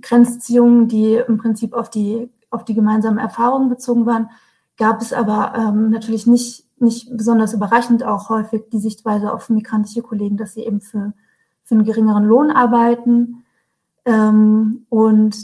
Grenzziehungen, 0.00 0.88
die 0.88 1.14
im 1.14 1.36
Prinzip 1.36 1.74
auf 1.74 1.90
die, 1.90 2.30
auf 2.48 2.64
die 2.64 2.74
gemeinsamen 2.74 3.18
Erfahrungen 3.18 3.68
bezogen 3.68 4.06
waren, 4.06 4.30
gab 4.78 5.02
es 5.02 5.12
aber 5.12 5.52
ähm, 5.54 5.90
natürlich 5.90 6.26
nicht 6.26 6.64
nicht 6.80 7.16
besonders 7.16 7.52
überraschend 7.52 8.04
auch 8.04 8.28
häufig 8.28 8.62
die 8.72 8.78
Sichtweise 8.78 9.32
auf 9.32 9.50
migrantische 9.50 10.02
Kollegen, 10.02 10.36
dass 10.36 10.54
sie 10.54 10.64
eben 10.64 10.80
für, 10.80 11.12
für 11.64 11.74
einen 11.74 11.84
geringeren 11.84 12.24
Lohn 12.24 12.50
arbeiten. 12.50 13.44
Ähm, 14.04 14.86
und 14.88 15.36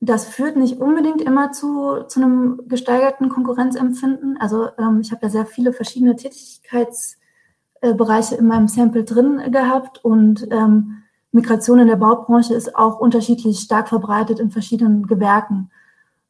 das 0.00 0.26
führt 0.26 0.56
nicht 0.56 0.80
unbedingt 0.80 1.22
immer 1.22 1.52
zu, 1.52 2.02
zu 2.08 2.20
einem 2.20 2.62
gesteigerten 2.68 3.28
Konkurrenzempfinden. 3.28 4.36
Also 4.38 4.68
ähm, 4.78 5.00
ich 5.00 5.12
habe 5.12 5.22
ja 5.22 5.30
sehr 5.30 5.46
viele 5.46 5.72
verschiedene 5.72 6.16
Tätigkeitsbereiche 6.16 8.34
in 8.36 8.46
meinem 8.46 8.68
Sample 8.68 9.04
drin 9.04 9.50
gehabt 9.50 10.04
und 10.04 10.46
ähm, 10.50 10.98
Migration 11.32 11.80
in 11.80 11.88
der 11.88 11.96
Baubranche 11.96 12.54
ist 12.54 12.76
auch 12.76 13.00
unterschiedlich 13.00 13.58
stark 13.58 13.88
verbreitet 13.88 14.38
in 14.38 14.52
verschiedenen 14.52 15.06
Gewerken. 15.06 15.70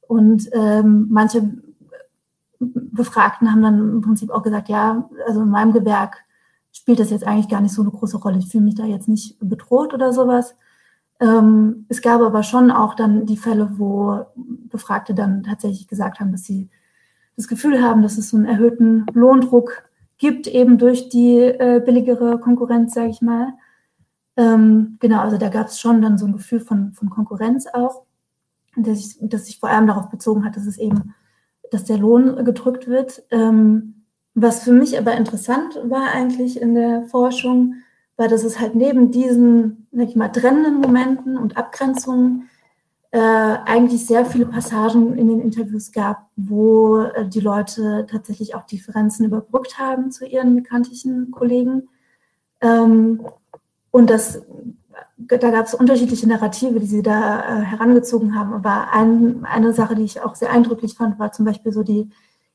Und 0.08 0.48
ähm, 0.52 1.08
manche 1.10 1.50
Befragten 2.58 3.50
haben 3.50 3.62
dann 3.62 3.78
im 3.78 4.00
Prinzip 4.00 4.30
auch 4.30 4.42
gesagt, 4.42 4.68
ja, 4.68 5.08
also 5.26 5.42
in 5.42 5.50
meinem 5.50 5.72
Gewerk 5.72 6.24
spielt 6.72 6.98
das 6.98 7.10
jetzt 7.10 7.26
eigentlich 7.26 7.48
gar 7.48 7.60
nicht 7.60 7.74
so 7.74 7.82
eine 7.82 7.90
große 7.90 8.18
Rolle. 8.18 8.38
Ich 8.38 8.48
fühle 8.48 8.64
mich 8.64 8.74
da 8.74 8.84
jetzt 8.84 9.08
nicht 9.08 9.36
bedroht 9.40 9.94
oder 9.94 10.12
sowas. 10.12 10.54
Ähm, 11.20 11.86
es 11.88 12.02
gab 12.02 12.20
aber 12.20 12.42
schon 12.42 12.70
auch 12.70 12.94
dann 12.94 13.26
die 13.26 13.36
Fälle, 13.36 13.78
wo 13.78 14.26
Befragte 14.34 15.14
dann 15.14 15.44
tatsächlich 15.44 15.86
gesagt 15.86 16.20
haben, 16.20 16.32
dass 16.32 16.44
sie 16.44 16.68
das 17.36 17.48
Gefühl 17.48 17.82
haben, 17.82 18.02
dass 18.02 18.18
es 18.18 18.30
so 18.30 18.36
einen 18.36 18.46
erhöhten 18.46 19.06
Lohndruck 19.12 19.84
gibt, 20.18 20.46
eben 20.46 20.78
durch 20.78 21.08
die 21.08 21.38
äh, 21.38 21.82
billigere 21.84 22.38
Konkurrenz, 22.38 22.94
sage 22.94 23.10
ich 23.10 23.20
mal. 23.20 23.54
Ähm, 24.36 24.96
genau, 25.00 25.20
also 25.20 25.38
da 25.38 25.48
gab 25.48 25.68
es 25.68 25.78
schon 25.78 26.02
dann 26.02 26.18
so 26.18 26.26
ein 26.26 26.32
Gefühl 26.32 26.60
von, 26.60 26.92
von 26.92 27.10
Konkurrenz 27.10 27.66
auch, 27.72 28.02
das 28.76 28.98
sich, 28.98 29.18
das 29.20 29.46
sich 29.46 29.60
vor 29.60 29.68
allem 29.68 29.86
darauf 29.86 30.10
bezogen 30.10 30.44
hat, 30.44 30.56
dass 30.56 30.66
es 30.66 30.78
eben 30.78 31.14
dass 31.74 31.84
der 31.84 31.98
Lohn 31.98 32.44
gedrückt 32.44 32.86
wird. 32.86 33.24
Ähm, 33.30 34.04
was 34.34 34.64
für 34.64 34.72
mich 34.72 34.98
aber 34.98 35.14
interessant 35.14 35.78
war 35.84 36.12
eigentlich 36.12 36.60
in 36.60 36.74
der 36.74 37.02
Forschung, 37.02 37.74
war, 38.16 38.28
dass 38.28 38.44
es 38.44 38.60
halt 38.60 38.74
neben 38.74 39.10
diesen, 39.10 39.86
sag 39.92 40.08
ich 40.08 40.16
mal, 40.16 40.28
trennenden 40.28 40.80
Momenten 40.80 41.36
und 41.36 41.56
Abgrenzungen 41.56 42.48
äh, 43.10 43.18
eigentlich 43.18 44.06
sehr 44.06 44.24
viele 44.24 44.46
Passagen 44.46 45.16
in 45.18 45.28
den 45.28 45.40
Interviews 45.40 45.92
gab, 45.92 46.28
wo 46.36 46.98
äh, 46.98 47.28
die 47.28 47.40
Leute 47.40 48.06
tatsächlich 48.10 48.54
auch 48.54 48.64
Differenzen 48.64 49.26
überbrückt 49.26 49.78
haben 49.78 50.10
zu 50.10 50.26
ihren 50.26 50.54
migrantischen 50.54 51.30
Kollegen. 51.30 51.88
Ähm, 52.60 53.20
und 53.90 54.10
das 54.10 54.42
da 55.28 55.50
gab 55.50 55.66
es 55.66 55.74
unterschiedliche 55.74 56.28
Narrative, 56.28 56.80
die 56.80 56.86
sie 56.86 57.02
da 57.02 57.40
äh, 57.40 57.62
herangezogen 57.62 58.34
haben. 58.34 58.52
Aber 58.52 58.92
ein, 58.92 59.44
eine 59.44 59.72
Sache, 59.72 59.94
die 59.94 60.04
ich 60.04 60.20
auch 60.22 60.34
sehr 60.34 60.50
eindrücklich 60.50 60.94
fand, 60.94 61.18
war 61.18 61.32
zum 61.32 61.44
Beispiel 61.44 61.72
so 61.72 61.82
die 61.82 62.10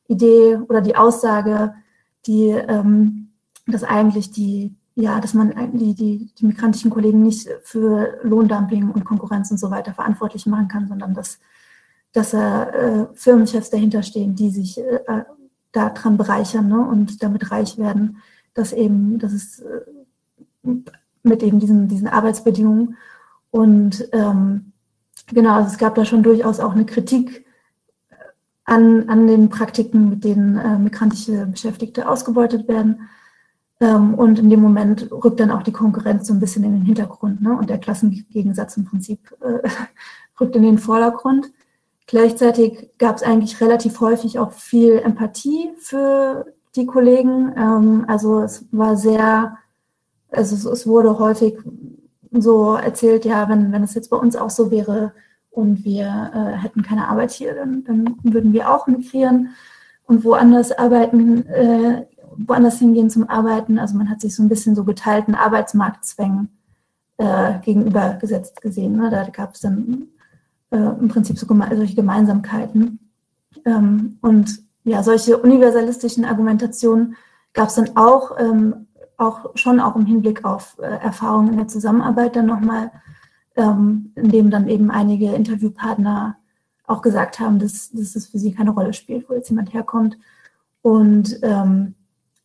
Idee 0.08 0.58
oder 0.68 0.82
die 0.82 0.96
Aussage, 0.96 1.74
die, 2.26 2.50
ähm, 2.50 3.30
dass 3.68 3.84
eigentlich 3.84 4.32
die, 4.32 4.76
ja, 4.96 5.20
dass 5.20 5.34
man 5.34 5.72
die, 5.74 5.94
die, 5.94 6.32
die 6.38 6.46
migrantischen 6.46 6.92
Kollegen 6.92 7.24
nicht 7.24 7.48
für 7.64 8.20
Lohndumping 8.24 8.90
und 8.92 9.06
Konkurrenz 9.06 9.52
und 9.52 9.60
so 9.60 9.72
weiter 9.72 9.94
verantwortlich 9.94 10.46
machen 10.46 10.68
kann, 10.68 10.88
sondern 10.88 11.14
dass, 11.14 11.40
dass 12.12 12.34
äh, 12.34 13.06
Firmenchefs 13.14 13.70
dahinter 13.70 14.04
stehen, 14.04 14.36
die 14.36 14.50
sich 14.50 14.80
äh, 14.80 15.24
daran 15.72 16.18
bereichern 16.18 16.68
ne, 16.68 16.82
und 16.82 17.24
damit 17.24 17.52
reich 17.52 17.78
werden, 17.78 18.18
dass 18.54 18.74
eben, 18.74 19.20
dass 19.20 19.32
es 19.32 19.60
äh, 19.60 19.82
mit 21.24 21.44
eben 21.44 21.60
diesen, 21.60 21.88
diesen 21.88 22.08
Arbeitsbedingungen. 22.08 22.98
Und 23.52 24.08
ähm, 24.14 24.74
genau, 25.28 25.56
also 25.56 25.70
es 25.70 25.78
gab 25.78 25.96
da 25.96 26.06
schon 26.06 26.24
durchaus 26.24 26.60
auch 26.60 26.74
eine 26.74 26.86
Kritik 26.86 27.46
an, 28.66 29.10
an 29.10 29.28
den 29.28 29.50
Praktiken, 29.50 30.10
mit 30.10 30.24
denen 30.24 30.58
äh, 30.58 30.78
migrantische 30.78 31.48
Beschäftigte 31.48 32.08
ausgebeutet 32.08 32.68
werden. 32.68 33.10
Ähm, 33.80 34.14
und 34.14 34.40
in 34.40 34.50
dem 34.50 34.62
Moment 34.62 35.10
rückt 35.12 35.40
dann 35.40 35.52
auch 35.52 35.64
die 35.64 35.72
Konkurrenz 35.72 36.28
so 36.28 36.34
ein 36.34 36.40
bisschen 36.40 36.64
in 36.64 36.74
den 36.74 36.86
Hintergrund. 36.86 37.42
Ne? 37.42 37.58
Und 37.58 37.70
der 37.70 37.80
Klassengegensatz 37.80 38.78
im 38.78 38.86
Prinzip 38.86 39.36
äh, 39.42 39.68
rückt 40.40 40.56
in 40.56 40.64
den 40.64 40.78
Vordergrund. 40.78 41.52
Gleichzeitig 42.06 42.90
gab 42.98 43.18
es 43.18 43.24
eigentlich 43.24 43.62
relativ 43.62 44.00
häufig 44.02 44.40
auch 44.40 44.52
viel 44.52 44.98
Empathie 45.00 45.72
für 45.78 46.54
die 46.76 46.86
Kollegen. 46.86 47.54
Ähm, 47.56 48.06
also 48.08 48.42
es 48.42 48.66
war 48.72 48.96
sehr, 48.96 49.58
also 50.32 50.72
es, 50.72 50.88
wurde 50.88 51.18
häufig 51.20 51.58
so 52.32 52.76
erzählt, 52.76 53.26
ja, 53.26 53.50
wenn, 53.50 53.72
wenn 53.72 53.84
es 53.84 53.94
jetzt 53.94 54.10
bei 54.10 54.18
uns 54.18 54.36
auch 54.36 54.50
so 54.50 54.72
wäre, 54.72 55.14
und 55.52 55.84
wir 55.84 56.32
äh, 56.34 56.58
hätten 56.58 56.84
keine 56.84 57.08
Arbeit 57.08 57.32
hier, 57.32 57.54
dann, 57.56 57.84
dann, 57.84 58.18
würden 58.24 58.54
wir 58.54 58.72
auch 58.72 58.88
migrieren 58.88 59.50
und 60.06 60.24
woanders 60.24 60.72
arbeiten, 60.72 61.46
äh, 61.48 62.06
woanders 62.38 62.80
hingehen 62.80 63.10
zum 63.10 63.30
Arbeiten. 63.30 63.80
Also 63.80 63.98
man 63.98 64.10
hat 64.10 64.22
sich 64.22 64.36
so 64.36 64.44
ein 64.44 64.50
bisschen 64.50 64.76
so 64.76 64.84
geteilten 64.84 65.36
Arbeitsmarktzwängen 65.36 66.50
äh, 67.18 67.60
gegenübergesetzt 67.60 68.62
gesehen. 68.62 68.96
Ne? 68.98 69.10
Da 69.10 69.28
gab 69.30 69.56
es 69.56 69.62
dann 69.62 70.08
äh, 70.72 70.78
im 70.78 71.10
Prinzip 71.10 71.38
so 71.38 71.46
geme 71.46 71.68
solche 71.76 71.96
Gemeinsamkeiten. 71.96 73.00
Ähm, 73.66 74.18
und 74.22 74.64
ja, 74.84 75.04
solche 75.04 75.38
universalistischen 75.38 76.26
Argumentationen 76.26 77.16
gab 77.54 77.70
es 77.70 77.76
dann 77.76 77.98
auch, 77.98 78.40
ähm, 78.40 78.88
auch 79.20 79.52
schon 79.56 79.80
auch 79.80 79.96
im 79.96 80.06
Hinblick 80.06 80.46
auf 80.46 80.78
äh, 80.80 80.86
Erfahrungen 80.86 81.52
in 81.52 81.58
der 81.58 81.68
Zusammenarbeit 81.68 82.36
dann 82.36 82.46
nochmal 82.46 82.92
ähm, 83.56 84.12
in 84.16 84.30
dem 84.30 84.50
dann 84.50 84.70
eben 84.70 84.90
einige 84.90 85.34
Interviewpartner 85.34 86.38
auch 86.88 87.02
gesagt 87.02 87.40
haben, 87.40 87.60
dass, 87.60 87.92
dass 87.92 88.16
es 88.16 88.28
für 88.28 88.40
sie 88.40 88.54
keine 88.54 88.72
Rolle 88.72 88.94
spielt, 88.94 89.30
wo 89.30 89.34
jetzt 89.34 89.50
jemand 89.50 89.74
herkommt. 89.74 90.18
Und 90.82 91.38
ähm, 91.44 91.96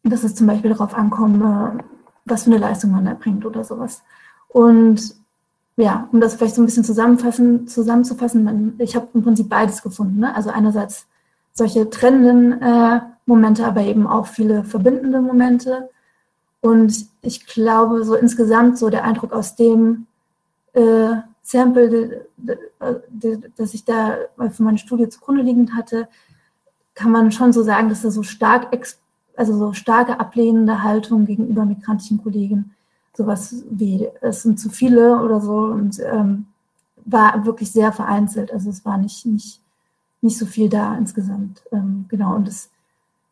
dass 0.02 0.24
es 0.24 0.34
zum 0.34 0.46
Beispiel 0.46 0.70
darauf 0.70 0.94
ankomme, 0.94 1.78
was 2.24 2.44
für 2.44 2.50
eine 2.50 2.58
Leistung 2.58 2.90
man 2.90 3.06
erbringt 3.06 3.46
oder 3.46 3.64
sowas. 3.64 4.02
Und 4.48 5.14
ja, 5.76 6.08
um 6.12 6.20
das 6.20 6.34
vielleicht 6.34 6.54
so 6.54 6.62
ein 6.62 6.66
bisschen 6.66 6.84
zusammenfassen, 6.84 7.66
zusammenzufassen, 7.66 8.74
ich 8.78 8.94
habe 8.94 9.08
im 9.14 9.22
Prinzip 9.22 9.48
beides 9.48 9.82
gefunden. 9.82 10.20
Ne? 10.20 10.34
Also 10.34 10.50
einerseits 10.50 11.06
solche 11.52 11.88
trennenden 11.88 12.60
äh, 12.60 13.00
Momente, 13.26 13.66
aber 13.66 13.82
eben 13.82 14.06
auch 14.06 14.26
viele 14.26 14.64
verbindende 14.64 15.20
Momente. 15.20 15.88
Und 16.64 17.08
ich 17.20 17.46
glaube, 17.46 18.04
so 18.04 18.14
insgesamt 18.14 18.78
so 18.78 18.88
der 18.88 19.04
Eindruck 19.04 19.34
aus 19.34 19.54
dem, 19.54 20.06
äh, 20.72 21.16
Sample, 21.42 22.26
das 23.58 23.74
ich 23.74 23.84
da 23.84 24.16
für 24.50 24.62
meine 24.62 24.78
Studie 24.78 25.10
zugrunde 25.10 25.42
liegend 25.42 25.74
hatte, 25.74 26.08
kann 26.94 27.12
man 27.12 27.32
schon 27.32 27.52
so 27.52 27.62
sagen, 27.62 27.90
dass 27.90 28.02
er 28.02 28.10
so 28.10 28.22
stark, 28.22 28.74
also 29.36 29.58
so 29.58 29.74
starke 29.74 30.18
ablehnende 30.18 30.82
Haltung 30.82 31.26
gegenüber 31.26 31.66
migrantischen 31.66 32.22
Kollegen, 32.22 32.74
sowas 33.14 33.62
wie 33.68 34.08
es 34.22 34.40
sind 34.40 34.58
zu 34.58 34.70
viele 34.70 35.20
oder 35.20 35.42
so 35.42 35.66
und 35.66 36.00
ähm, 36.00 36.46
war 37.04 37.44
wirklich 37.44 37.72
sehr 37.72 37.92
vereinzelt. 37.92 38.50
Also 38.50 38.70
es 38.70 38.86
war 38.86 38.96
nicht, 38.96 39.26
nicht, 39.26 39.60
nicht 40.22 40.38
so 40.38 40.46
viel 40.46 40.70
da 40.70 40.96
insgesamt. 40.96 41.62
Ähm, 41.72 42.06
genau, 42.08 42.34
und 42.34 42.48
das 42.48 42.70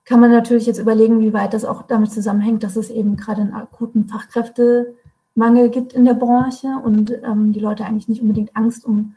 kann 0.04 0.20
man 0.20 0.30
natürlich 0.30 0.66
jetzt 0.66 0.78
überlegen, 0.78 1.20
wie 1.20 1.32
weit 1.32 1.54
das 1.54 1.64
auch 1.64 1.82
damit 1.82 2.10
zusammenhängt, 2.10 2.64
dass 2.64 2.76
es 2.76 2.90
eben 2.90 3.16
gerade 3.16 3.42
in 3.42 3.52
akuten 3.52 4.08
Fachkräfte 4.08 4.94
Mangel 5.34 5.70
gibt 5.70 5.92
in 5.92 6.04
der 6.04 6.14
Branche 6.14 6.68
und 6.82 7.10
ähm, 7.22 7.52
die 7.52 7.60
Leute 7.60 7.84
eigentlich 7.84 8.08
nicht 8.08 8.20
unbedingt 8.20 8.54
Angst 8.56 8.84
um, 8.84 9.14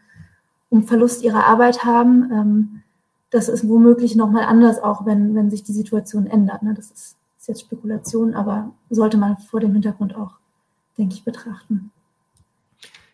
um 0.70 0.84
Verlust 0.84 1.24
ihrer 1.24 1.46
Arbeit 1.46 1.84
haben. 1.84 2.32
Ähm, 2.32 2.84
das 3.32 3.50
ist 3.50 3.68
womöglich 3.68 4.16
nochmal 4.16 4.44
anders, 4.44 4.82
auch 4.82 5.06
wenn, 5.06 5.36
wenn 5.36 5.50
sich 5.50 5.64
die 5.64 5.74
Situation 5.74 6.28
ändert. 6.28 6.64
Ne? 6.64 6.74
Das 6.74 6.86
ist, 6.86 7.18
ist, 7.38 7.48
jetzt 7.48 7.62
Spekulation, 7.62 8.34
aber 8.34 8.72
sollte 8.90 9.18
man 9.18 9.38
vor 9.38 9.60
dem 9.60 9.74
Hintergrund 9.74 10.16
auch, 10.16 10.36
denke 10.98 11.16
ich, 11.16 11.26
betrachten. 11.26 11.92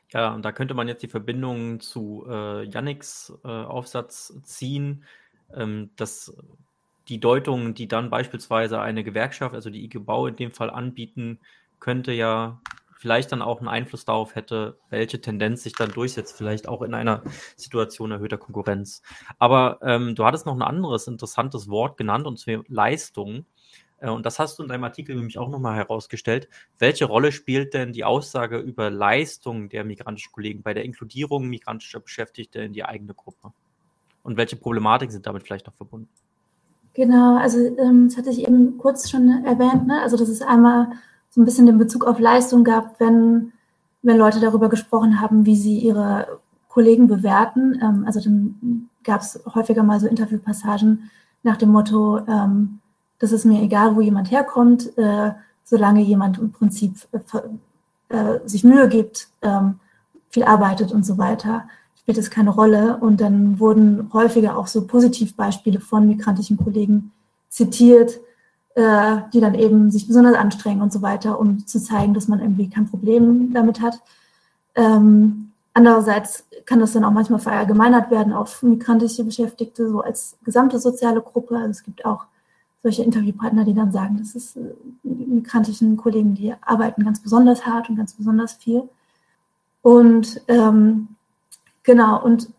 Ja, 0.10 0.34
und 0.36 0.44
da 0.44 0.52
könnte 0.52 0.74
man 0.74 0.88
jetzt 0.88 1.04
die 1.04 1.08
Verbindung 1.08 1.80
zu 1.80 2.26
äh, 2.30 2.66
Yannicks 2.66 3.34
äh, 3.44 3.48
Aufsatz 3.48 4.34
ziehen, 4.44 5.06
ähm, 5.54 5.90
dass 5.96 6.34
die 7.08 7.20
Deutungen, 7.20 7.74
die 7.74 7.88
dann 7.88 8.10
beispielsweise 8.10 8.80
eine 8.80 9.04
Gewerkschaft, 9.04 9.56
also 9.56 9.70
die 9.70 9.84
IG 9.84 10.00
Bau 10.00 10.28
in 10.28 10.36
dem 10.36 10.52
Fall 10.52 10.70
anbieten, 10.70 11.40
könnte 11.80 12.12
ja 12.12 12.60
vielleicht 13.02 13.32
dann 13.32 13.42
auch 13.42 13.58
einen 13.58 13.68
Einfluss 13.68 14.06
darauf 14.06 14.36
hätte, 14.36 14.78
welche 14.92 15.20
Tendenz 15.20 15.64
sich 15.64 15.74
dann 15.74 15.92
durchsetzt, 15.92 16.38
vielleicht 16.38 16.68
auch 16.68 16.84
in 16.84 16.94
einer 16.94 17.24
Situation 17.56 18.12
erhöhter 18.12 18.38
Konkurrenz. 18.38 19.02
Aber 19.40 19.80
ähm, 19.82 20.14
du 20.14 20.24
hattest 20.24 20.46
noch 20.46 20.54
ein 20.54 20.62
anderes 20.62 21.08
interessantes 21.08 21.68
Wort 21.68 21.98
genannt, 21.98 22.28
und 22.28 22.38
zwar 22.38 22.62
Leistung. 22.68 23.48
Äh, 23.98 24.12
und 24.12 24.24
das 24.28 24.38
hast 24.38 24.60
du 24.60 24.64
in 24.64 24.70
deinem 24.70 24.84
Artikel 24.84 25.16
nämlich 25.16 25.40
auch 25.40 25.50
nochmal 25.50 25.78
herausgestellt. 25.78 26.48
Welche 26.78 27.06
Rolle 27.06 27.32
spielt 27.32 27.74
denn 27.74 27.92
die 27.92 28.04
Aussage 28.04 28.60
über 28.60 28.92
Leistung 28.92 29.70
der 29.70 29.84
migrantischen 29.84 30.32
Kollegen 30.32 30.62
bei 30.62 30.76
der 30.76 30.86
Inkludierung 30.86 31.48
migrantischer 31.48 32.02
Beschäftigter 32.02 32.62
in 32.62 32.74
die 32.74 32.86
eigene 32.86 33.16
Gruppe? 33.16 33.52
Und 34.22 34.38
welche 34.38 34.58
Problematiken 34.58 35.12
sind 35.12 35.26
damit 35.26 35.42
vielleicht 35.42 35.66
noch 35.66 35.74
verbunden? 35.74 36.10
Genau, 36.94 37.38
also 37.38 37.58
ähm, 37.78 38.10
das 38.10 38.18
hatte 38.18 38.30
ich 38.30 38.46
eben 38.46 38.78
kurz 38.78 39.10
schon 39.10 39.46
erwähnt. 39.46 39.88
Ne? 39.88 40.02
Also 40.02 40.18
das 40.18 40.30
ist 40.30 40.42
einmal 40.42 40.92
so 41.30 41.42
ein 41.42 41.46
bisschen 41.46 41.66
den 41.66 41.78
Bezug 41.78 42.06
auf 42.06 42.20
Leistung 42.20 42.64
gab, 42.64 43.00
wenn, 43.00 43.54
wenn 44.02 44.18
Leute 44.18 44.40
darüber 44.40 44.68
gesprochen 44.68 45.22
haben, 45.22 45.46
wie 45.46 45.56
sie 45.56 45.80
ihre 45.80 46.40
Kollegen 46.68 47.08
bewerten. 47.08 47.80
Ähm, 47.82 48.04
also 48.06 48.20
dann 48.20 48.90
gab 49.04 49.22
es 49.22 49.42
häufiger 49.56 49.84
mal 49.84 50.00
so 50.00 50.08
Interviewpassagen 50.08 51.10
nach 51.44 51.58
dem 51.58 51.70
Motto, 51.70 52.20
ähm, 52.28 52.80
das 53.20 53.32
ist 53.32 53.46
mir 53.46 53.62
egal, 53.62 53.96
wo 53.96 54.02
jemand 54.02 54.32
herkommt, 54.32 54.98
äh, 54.98 55.32
solange 55.64 56.02
jemand 56.02 56.40
im 56.40 56.52
Prinzip 56.52 56.96
äh, 57.12 58.16
äh, 58.16 58.40
sich 58.46 58.64
Mühe 58.64 58.90
gibt, 58.90 59.28
ähm, 59.42 59.80
viel 60.30 60.44
arbeitet 60.44 60.92
und 60.92 61.06
so 61.06 61.18
weiter, 61.18 61.68
spielt 62.02 62.18
es 62.18 62.32
keine 62.32 62.50
Rolle. 62.50 62.98
Und 62.98 63.22
dann 63.22 63.60
wurden 63.60 64.12
häufiger 64.14 64.58
auch 64.58 64.68
so 64.68 64.86
Positivbeispiele 64.86 65.80
von 65.80 66.08
migrantischen 66.08 66.58
Kollegen 66.58 67.12
zitiert, 67.50 68.20
äh, 68.76 69.18
die 69.34 69.40
dann 69.40 69.56
eben 69.56 69.92
sich 69.92 70.08
besonders 70.08 70.36
anstrengen 70.36 70.82
und 70.82 70.92
so 70.92 71.02
weiter, 71.02 71.40
um 71.40 71.66
zu 71.68 71.82
zeigen, 71.82 72.14
dass 72.14 72.28
man 72.28 72.40
irgendwie 72.40 72.70
kein 72.70 72.90
Problem 72.90 73.54
damit 73.54 73.82
hat. 73.82 74.02
Ähm, 74.76 75.52
andererseits 75.74 76.46
kann 76.66 76.80
das 76.80 76.94
dann 76.94 77.04
auch 77.04 77.12
manchmal 77.12 77.40
verallgemeinert 77.40 78.10
werden 78.12 78.34
auf 78.34 78.64
migrantische 78.64 79.24
Beschäftigte, 79.24 79.90
so 79.90 80.02
als 80.02 80.38
gesamte 80.44 80.80
soziale 80.80 81.22
Gruppe. 81.22 81.58
Also 81.58 81.72
es 81.72 81.84
gibt 81.84 82.06
auch 82.06 82.26
solche 82.82 83.04
Interviewpartner, 83.04 83.64
die 83.64 83.74
dann 83.74 83.92
sagen, 83.92 84.18
das 84.18 84.34
ist 84.36 84.58
äh, 84.58 84.74
migrantischen 85.04 85.98
Kollegen, 85.98 86.34
die 86.34 86.54
arbeiten 86.62 87.04
ganz 87.04 87.22
besonders 87.22 87.66
hart 87.66 87.90
und 87.90 87.98
ganz 87.98 88.14
besonders 88.14 88.54
viel. 88.54 88.84
Und 89.82 90.42
ähm, 90.48 91.10
genau, 91.84 92.24
und 92.24 92.50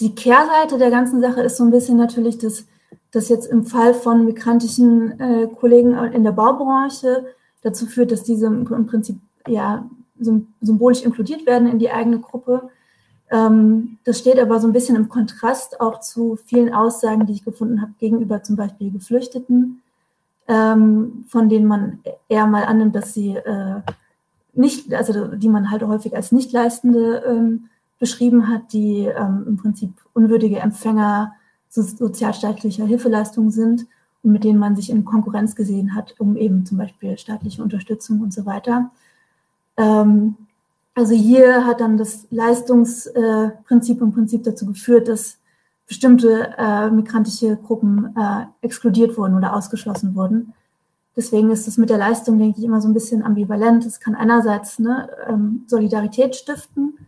die 0.00 0.14
Kehrseite 0.14 0.78
der 0.78 0.90
ganzen 0.90 1.20
Sache 1.20 1.42
ist 1.42 1.56
so 1.56 1.64
ein 1.64 1.70
bisschen 1.70 1.96
natürlich, 1.96 2.38
dass 2.38 2.66
das 3.12 3.28
jetzt 3.28 3.46
im 3.46 3.64
Fall 3.64 3.94
von 3.94 4.26
migrantischen 4.26 5.18
äh, 5.18 5.48
Kollegen 5.48 5.94
in 5.94 6.22
der 6.22 6.32
Baubranche 6.32 7.26
dazu 7.62 7.86
führt, 7.86 8.12
dass 8.12 8.22
diese 8.22 8.46
im 8.46 8.86
Prinzip 8.86 9.16
ja 9.48 9.88
symbolisch 10.18 11.02
inkludiert 11.02 11.46
werden 11.46 11.68
in 11.68 11.78
die 11.78 11.90
eigene 11.90 12.18
Gruppe. 12.18 12.70
Ähm, 13.30 13.98
das 14.04 14.18
steht 14.18 14.38
aber 14.38 14.60
so 14.60 14.66
ein 14.66 14.72
bisschen 14.72 14.96
im 14.96 15.08
Kontrast 15.08 15.80
auch 15.80 16.00
zu 16.00 16.36
vielen 16.36 16.72
Aussagen, 16.72 17.26
die 17.26 17.32
ich 17.32 17.44
gefunden 17.44 17.82
habe 17.82 17.92
gegenüber 17.98 18.42
zum 18.42 18.56
Beispiel 18.56 18.90
Geflüchteten, 18.90 19.82
ähm, 20.46 21.24
von 21.28 21.48
denen 21.48 21.66
man 21.66 22.00
eher 22.28 22.46
mal 22.46 22.64
annimmt, 22.64 22.94
dass 22.94 23.14
sie 23.14 23.36
äh, 23.36 23.80
nicht, 24.52 24.94
also 24.94 25.26
die 25.28 25.48
man 25.48 25.70
halt 25.70 25.82
häufig 25.82 26.14
als 26.14 26.32
Nichtleistende 26.32 27.24
ähm, 27.26 27.68
beschrieben 27.98 28.48
hat, 28.48 28.72
die 28.72 29.06
ähm, 29.06 29.44
im 29.46 29.56
Prinzip 29.56 29.92
unwürdige 30.12 30.58
Empfänger 30.58 31.32
sozialstaatlicher 31.68 32.86
Hilfeleistungen 32.86 33.50
sind 33.50 33.86
und 34.22 34.32
mit 34.32 34.44
denen 34.44 34.58
man 34.58 34.76
sich 34.76 34.90
in 34.90 35.04
Konkurrenz 35.04 35.54
gesehen 35.54 35.94
hat, 35.94 36.14
um 36.18 36.36
eben 36.36 36.64
zum 36.66 36.78
Beispiel 36.78 37.18
staatliche 37.18 37.62
Unterstützung 37.62 38.20
und 38.20 38.32
so 38.32 38.46
weiter. 38.46 38.90
Ähm, 39.76 40.36
also 40.94 41.14
hier 41.14 41.66
hat 41.66 41.80
dann 41.80 41.98
das 41.98 42.26
Leistungsprinzip 42.30 44.00
im 44.00 44.12
Prinzip 44.12 44.44
dazu 44.44 44.66
geführt, 44.66 45.08
dass 45.08 45.38
bestimmte 45.86 46.54
äh, 46.58 46.90
migrantische 46.90 47.56
Gruppen 47.56 48.16
äh, 48.16 48.46
exkludiert 48.62 49.16
wurden 49.16 49.36
oder 49.36 49.54
ausgeschlossen 49.54 50.14
wurden. 50.14 50.54
Deswegen 51.14 51.50
ist 51.50 51.68
es 51.68 51.78
mit 51.78 51.90
der 51.90 51.98
Leistung, 51.98 52.38
denke 52.38 52.58
ich, 52.58 52.64
immer 52.64 52.80
so 52.80 52.88
ein 52.88 52.94
bisschen 52.94 53.22
ambivalent. 53.22 53.86
Es 53.86 54.00
kann 54.00 54.14
einerseits 54.14 54.78
ne, 54.78 55.08
ähm, 55.28 55.64
Solidarität 55.66 56.34
stiften, 56.34 56.98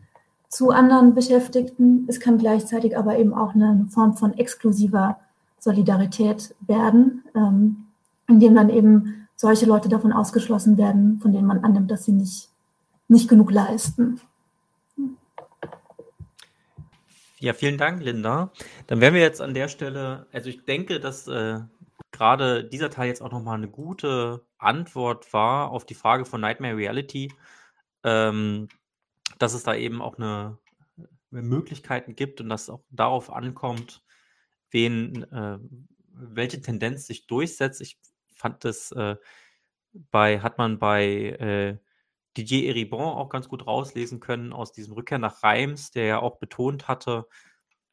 zu 0.48 0.70
anderen 0.70 1.14
Beschäftigten. 1.14 2.06
Es 2.08 2.20
kann 2.20 2.38
gleichzeitig 2.38 2.96
aber 2.96 3.18
eben 3.18 3.34
auch 3.34 3.54
eine 3.54 3.86
Form 3.90 4.16
von 4.16 4.36
exklusiver 4.36 5.18
Solidarität 5.58 6.54
werden, 6.60 7.24
ähm, 7.34 7.86
indem 8.28 8.54
dann 8.54 8.70
eben 8.70 9.28
solche 9.36 9.66
Leute 9.66 9.88
davon 9.88 10.12
ausgeschlossen 10.12 10.78
werden, 10.78 11.18
von 11.20 11.32
denen 11.32 11.46
man 11.46 11.64
annimmt, 11.64 11.90
dass 11.90 12.04
sie 12.04 12.12
nicht, 12.12 12.48
nicht 13.08 13.28
genug 13.28 13.50
leisten. 13.52 14.20
Ja, 17.40 17.52
vielen 17.52 17.78
Dank, 17.78 18.02
Linda. 18.02 18.50
Dann 18.88 19.00
wären 19.00 19.14
wir 19.14 19.20
jetzt 19.20 19.40
an 19.40 19.54
der 19.54 19.68
Stelle, 19.68 20.26
also 20.32 20.48
ich 20.48 20.64
denke, 20.64 20.98
dass 20.98 21.28
äh, 21.28 21.60
gerade 22.10 22.64
dieser 22.64 22.90
Teil 22.90 23.08
jetzt 23.08 23.22
auch 23.22 23.30
nochmal 23.30 23.58
eine 23.58 23.68
gute 23.68 24.44
Antwort 24.58 25.32
war 25.32 25.70
auf 25.70 25.86
die 25.86 25.94
Frage 25.94 26.24
von 26.24 26.40
Nightmare 26.40 26.76
Reality, 26.76 27.32
ähm, 28.02 28.68
dass 29.38 29.54
es 29.54 29.62
da 29.62 29.74
eben 29.74 30.02
auch 30.02 30.16
eine, 30.18 30.58
eine 31.30 31.42
Möglichkeiten 31.42 32.14
gibt 32.14 32.40
und 32.40 32.48
dass 32.48 32.62
es 32.62 32.70
auch 32.70 32.82
darauf 32.90 33.32
ankommt, 33.32 34.04
wen, 34.70 35.24
äh, 35.32 35.58
welche 36.12 36.60
Tendenz 36.60 37.06
sich 37.06 37.26
durchsetzt. 37.26 37.80
Ich 37.80 37.98
fand 38.34 38.64
das 38.64 38.92
äh, 38.92 39.16
bei, 40.10 40.40
hat 40.40 40.58
man 40.58 40.78
bei 40.78 41.06
äh, 41.06 41.78
Didier 42.36 42.68
Eribon 42.68 43.00
auch 43.00 43.28
ganz 43.30 43.48
gut 43.48 43.66
rauslesen 43.66 44.20
können 44.20 44.52
aus 44.52 44.72
diesem 44.72 44.94
Rückkehr 44.94 45.18
nach 45.18 45.42
Reims, 45.42 45.90
der 45.90 46.04
ja 46.04 46.18
auch 46.20 46.38
betont 46.38 46.86
hatte, 46.88 47.26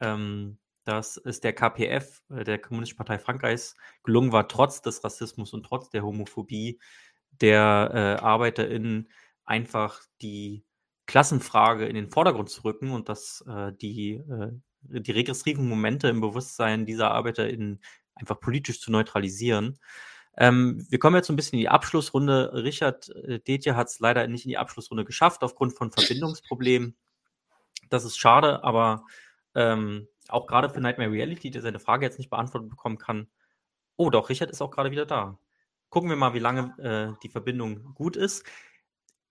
ähm, 0.00 0.58
dass 0.84 1.16
es 1.16 1.40
der 1.40 1.52
KPF, 1.52 2.22
äh, 2.30 2.44
der 2.44 2.58
Kommunistischen 2.58 2.98
Partei 2.98 3.18
Frankreichs, 3.18 3.76
gelungen 4.04 4.32
war, 4.32 4.48
trotz 4.48 4.82
des 4.82 5.02
Rassismus 5.02 5.52
und 5.52 5.64
trotz 5.64 5.90
der 5.90 6.02
Homophobie 6.02 6.78
der 7.40 7.90
äh, 7.92 8.24
ArbeiterInnen 8.24 9.08
einfach 9.44 10.02
die 10.22 10.64
Klassenfrage 11.06 11.86
in 11.86 11.94
den 11.94 12.10
Vordergrund 12.10 12.50
zu 12.50 12.64
rücken 12.64 12.90
und 12.90 13.08
dass 13.08 13.44
äh, 13.48 13.72
die, 13.72 14.14
äh, 14.14 14.52
die 14.82 15.12
regressiven 15.12 15.68
Momente 15.68 16.08
im 16.08 16.20
Bewusstsein 16.20 16.86
dieser 16.86 17.12
ArbeiterInnen 17.12 17.80
einfach 18.14 18.40
politisch 18.40 18.80
zu 18.80 18.90
neutralisieren. 18.90 19.78
Ähm, 20.38 20.86
wir 20.90 20.98
kommen 20.98 21.16
jetzt 21.16 21.28
so 21.28 21.32
ein 21.32 21.36
bisschen 21.36 21.58
in 21.58 21.62
die 21.62 21.68
Abschlussrunde. 21.68 22.52
Richard 22.52 23.08
äh, 23.08 23.40
Detje 23.40 23.76
hat 23.76 23.88
es 23.88 24.00
leider 24.00 24.26
nicht 24.26 24.44
in 24.44 24.50
die 24.50 24.58
Abschlussrunde 24.58 25.04
geschafft 25.04 25.42
aufgrund 25.42 25.72
von 25.74 25.90
Verbindungsproblemen. 25.90 26.96
Das 27.88 28.04
ist 28.04 28.18
schade, 28.18 28.62
aber 28.64 29.04
ähm, 29.54 30.08
auch 30.28 30.46
gerade 30.46 30.68
für 30.68 30.80
Nightmare 30.80 31.10
Reality, 31.10 31.50
der 31.50 31.62
seine 31.62 31.78
Frage 31.78 32.04
jetzt 32.04 32.18
nicht 32.18 32.30
beantwortet 32.30 32.68
bekommen 32.68 32.98
kann. 32.98 33.28
Oh, 33.96 34.10
doch, 34.10 34.28
Richard 34.28 34.50
ist 34.50 34.60
auch 34.60 34.70
gerade 34.70 34.90
wieder 34.90 35.06
da. 35.06 35.38
Gucken 35.88 36.10
wir 36.10 36.16
mal, 36.16 36.34
wie 36.34 36.40
lange 36.40 36.74
äh, 36.78 37.18
die 37.22 37.28
Verbindung 37.28 37.94
gut 37.94 38.16
ist. 38.16 38.44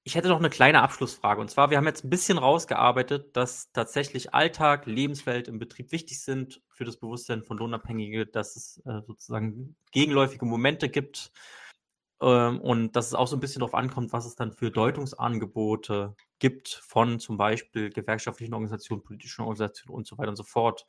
Ich 0.08 0.14
hätte 0.14 0.28
noch 0.28 0.38
eine 0.38 0.52
kleine 0.52 0.84
Abschlussfrage. 0.84 1.42
Und 1.42 1.50
zwar, 1.50 1.72
wir 1.72 1.78
haben 1.78 1.88
jetzt 1.88 2.06
ein 2.06 2.12
bisschen 2.12 2.38
rausgearbeitet, 2.38 3.36
dass 3.36 3.72
tatsächlich 3.72 4.36
Alltag, 4.36 4.86
Lebenswelt 4.86 5.48
im 5.48 5.58
Betrieb 5.58 5.92
wichtig 5.92 6.22
sind 6.22 6.62
für 6.70 6.86
das 6.86 6.98
Bewusstsein 6.98 7.42
von 7.42 7.58
Lohnabhängige, 7.58 8.28
dass 8.28 8.56
es 8.56 8.84
äh, 8.86 9.02
sozusagen 9.02 9.76
gegenläufige 9.92 10.46
Momente 10.46 10.90
gibt 10.90 11.32
ähm, 12.22 12.62
und 12.62 12.96
dass 12.96 13.08
es 13.08 13.16
auch 13.16 13.28
so 13.28 13.36
ein 13.36 13.40
bisschen 13.40 13.62
darauf 13.62 13.74
ankommt, 13.74 14.14
was 14.14 14.28
es 14.28 14.36
dann 14.36 14.52
für 14.52 14.70
Deutungsangebote 14.70 16.16
gibt 16.38 16.70
von 16.70 17.20
zum 17.20 17.38
Beispiel 17.38 17.90
gewerkschaftlichen 17.90 18.54
Organisationen, 18.54 19.02
politischen 19.02 19.42
Organisationen 19.42 19.96
und 19.96 20.06
so 20.06 20.20
weiter 20.20 20.30
und 20.30 20.36
so 20.36 20.44
fort. 20.44 20.86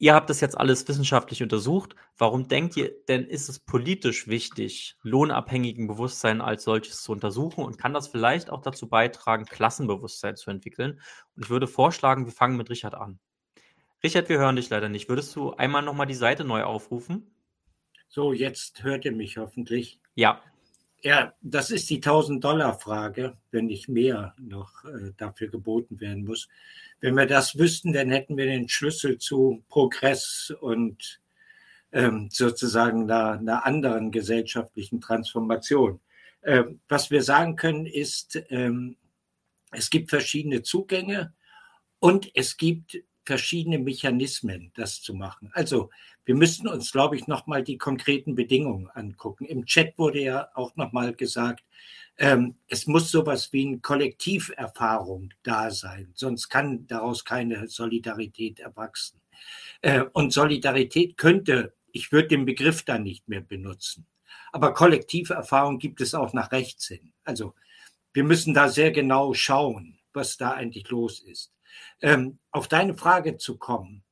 Ihr 0.00 0.14
habt 0.14 0.30
das 0.30 0.40
jetzt 0.40 0.56
alles 0.56 0.86
wissenschaftlich 0.86 1.42
untersucht. 1.42 1.96
Warum 2.16 2.46
denkt 2.46 2.76
ihr 2.76 2.92
denn, 3.08 3.26
ist 3.26 3.48
es 3.48 3.58
politisch 3.58 4.28
wichtig, 4.28 4.96
lohnabhängigen 5.02 5.88
Bewusstsein 5.88 6.40
als 6.40 6.62
solches 6.62 7.02
zu 7.02 7.10
untersuchen 7.10 7.64
und 7.64 7.78
kann 7.78 7.92
das 7.92 8.06
vielleicht 8.06 8.50
auch 8.50 8.62
dazu 8.62 8.88
beitragen, 8.88 9.44
Klassenbewusstsein 9.44 10.36
zu 10.36 10.50
entwickeln? 10.50 11.00
Und 11.34 11.44
ich 11.44 11.50
würde 11.50 11.66
vorschlagen, 11.66 12.26
wir 12.26 12.32
fangen 12.32 12.56
mit 12.56 12.70
Richard 12.70 12.94
an. 12.94 13.18
Richard, 14.04 14.28
wir 14.28 14.38
hören 14.38 14.54
dich 14.54 14.70
leider 14.70 14.88
nicht. 14.88 15.08
Würdest 15.08 15.34
du 15.34 15.54
einmal 15.54 15.82
nochmal 15.82 16.06
die 16.06 16.14
Seite 16.14 16.44
neu 16.44 16.62
aufrufen? 16.62 17.34
So, 18.08 18.32
jetzt 18.32 18.84
hört 18.84 19.04
ihr 19.04 19.12
mich 19.12 19.36
hoffentlich. 19.36 20.00
Ja. 20.14 20.40
Ja, 21.02 21.32
das 21.42 21.70
ist 21.70 21.88
die 21.90 22.02
1000-Dollar-Frage, 22.02 23.36
wenn 23.52 23.66
nicht 23.66 23.88
mehr 23.88 24.34
noch 24.38 24.84
äh, 24.84 25.12
dafür 25.16 25.48
geboten 25.48 26.00
werden 26.00 26.24
muss. 26.24 26.48
Wenn 27.00 27.14
wir 27.14 27.26
das 27.26 27.56
wüssten, 27.56 27.92
dann 27.92 28.10
hätten 28.10 28.36
wir 28.36 28.46
den 28.46 28.68
Schlüssel 28.68 29.18
zu 29.18 29.62
Progress 29.68 30.52
und 30.60 31.20
ähm, 31.92 32.28
sozusagen 32.32 33.04
einer, 33.04 33.38
einer 33.38 33.64
anderen 33.64 34.10
gesellschaftlichen 34.10 35.00
Transformation. 35.00 36.00
Ähm, 36.42 36.80
was 36.88 37.10
wir 37.12 37.22
sagen 37.22 37.54
können, 37.54 37.86
ist, 37.86 38.42
ähm, 38.50 38.96
es 39.70 39.90
gibt 39.90 40.10
verschiedene 40.10 40.62
Zugänge 40.62 41.32
und 42.00 42.28
es 42.34 42.56
gibt 42.56 42.98
verschiedene 43.28 43.78
Mechanismen, 43.78 44.72
das 44.74 45.02
zu 45.02 45.12
machen. 45.12 45.50
Also 45.52 45.90
wir 46.24 46.34
müssten 46.34 46.66
uns, 46.66 46.92
glaube 46.92 47.14
ich, 47.14 47.26
nochmal 47.26 47.62
die 47.62 47.76
konkreten 47.76 48.34
Bedingungen 48.34 48.88
angucken. 48.88 49.44
Im 49.44 49.66
Chat 49.66 49.98
wurde 49.98 50.22
ja 50.22 50.48
auch 50.54 50.74
nochmal 50.76 51.12
gesagt, 51.12 51.62
ähm, 52.16 52.54
es 52.68 52.86
muss 52.86 53.10
sowas 53.10 53.52
wie 53.52 53.66
eine 53.66 53.80
Kollektiverfahrung 53.80 55.34
da 55.42 55.70
sein, 55.70 56.10
sonst 56.14 56.48
kann 56.48 56.86
daraus 56.86 57.22
keine 57.26 57.68
Solidarität 57.68 58.60
erwachsen. 58.60 59.20
Äh, 59.82 60.04
und 60.14 60.32
Solidarität 60.32 61.18
könnte, 61.18 61.74
ich 61.92 62.10
würde 62.10 62.28
den 62.28 62.46
Begriff 62.46 62.82
dann 62.82 63.02
nicht 63.02 63.28
mehr 63.28 63.42
benutzen, 63.42 64.06
aber 64.52 64.72
Kollektiverfahrung 64.72 65.78
gibt 65.78 66.00
es 66.00 66.14
auch 66.14 66.32
nach 66.32 66.50
rechts 66.50 66.88
hin. 66.88 67.12
Also 67.24 67.54
wir 68.14 68.24
müssen 68.24 68.54
da 68.54 68.70
sehr 68.70 68.90
genau 68.90 69.34
schauen, 69.34 69.98
was 70.14 70.38
da 70.38 70.52
eigentlich 70.52 70.88
los 70.88 71.20
ist. 71.20 71.52
Ähm, 72.00 72.38
auf 72.50 72.68
deine 72.68 72.94
Frage 72.94 73.36
zu 73.36 73.58
kommen, 73.58 74.04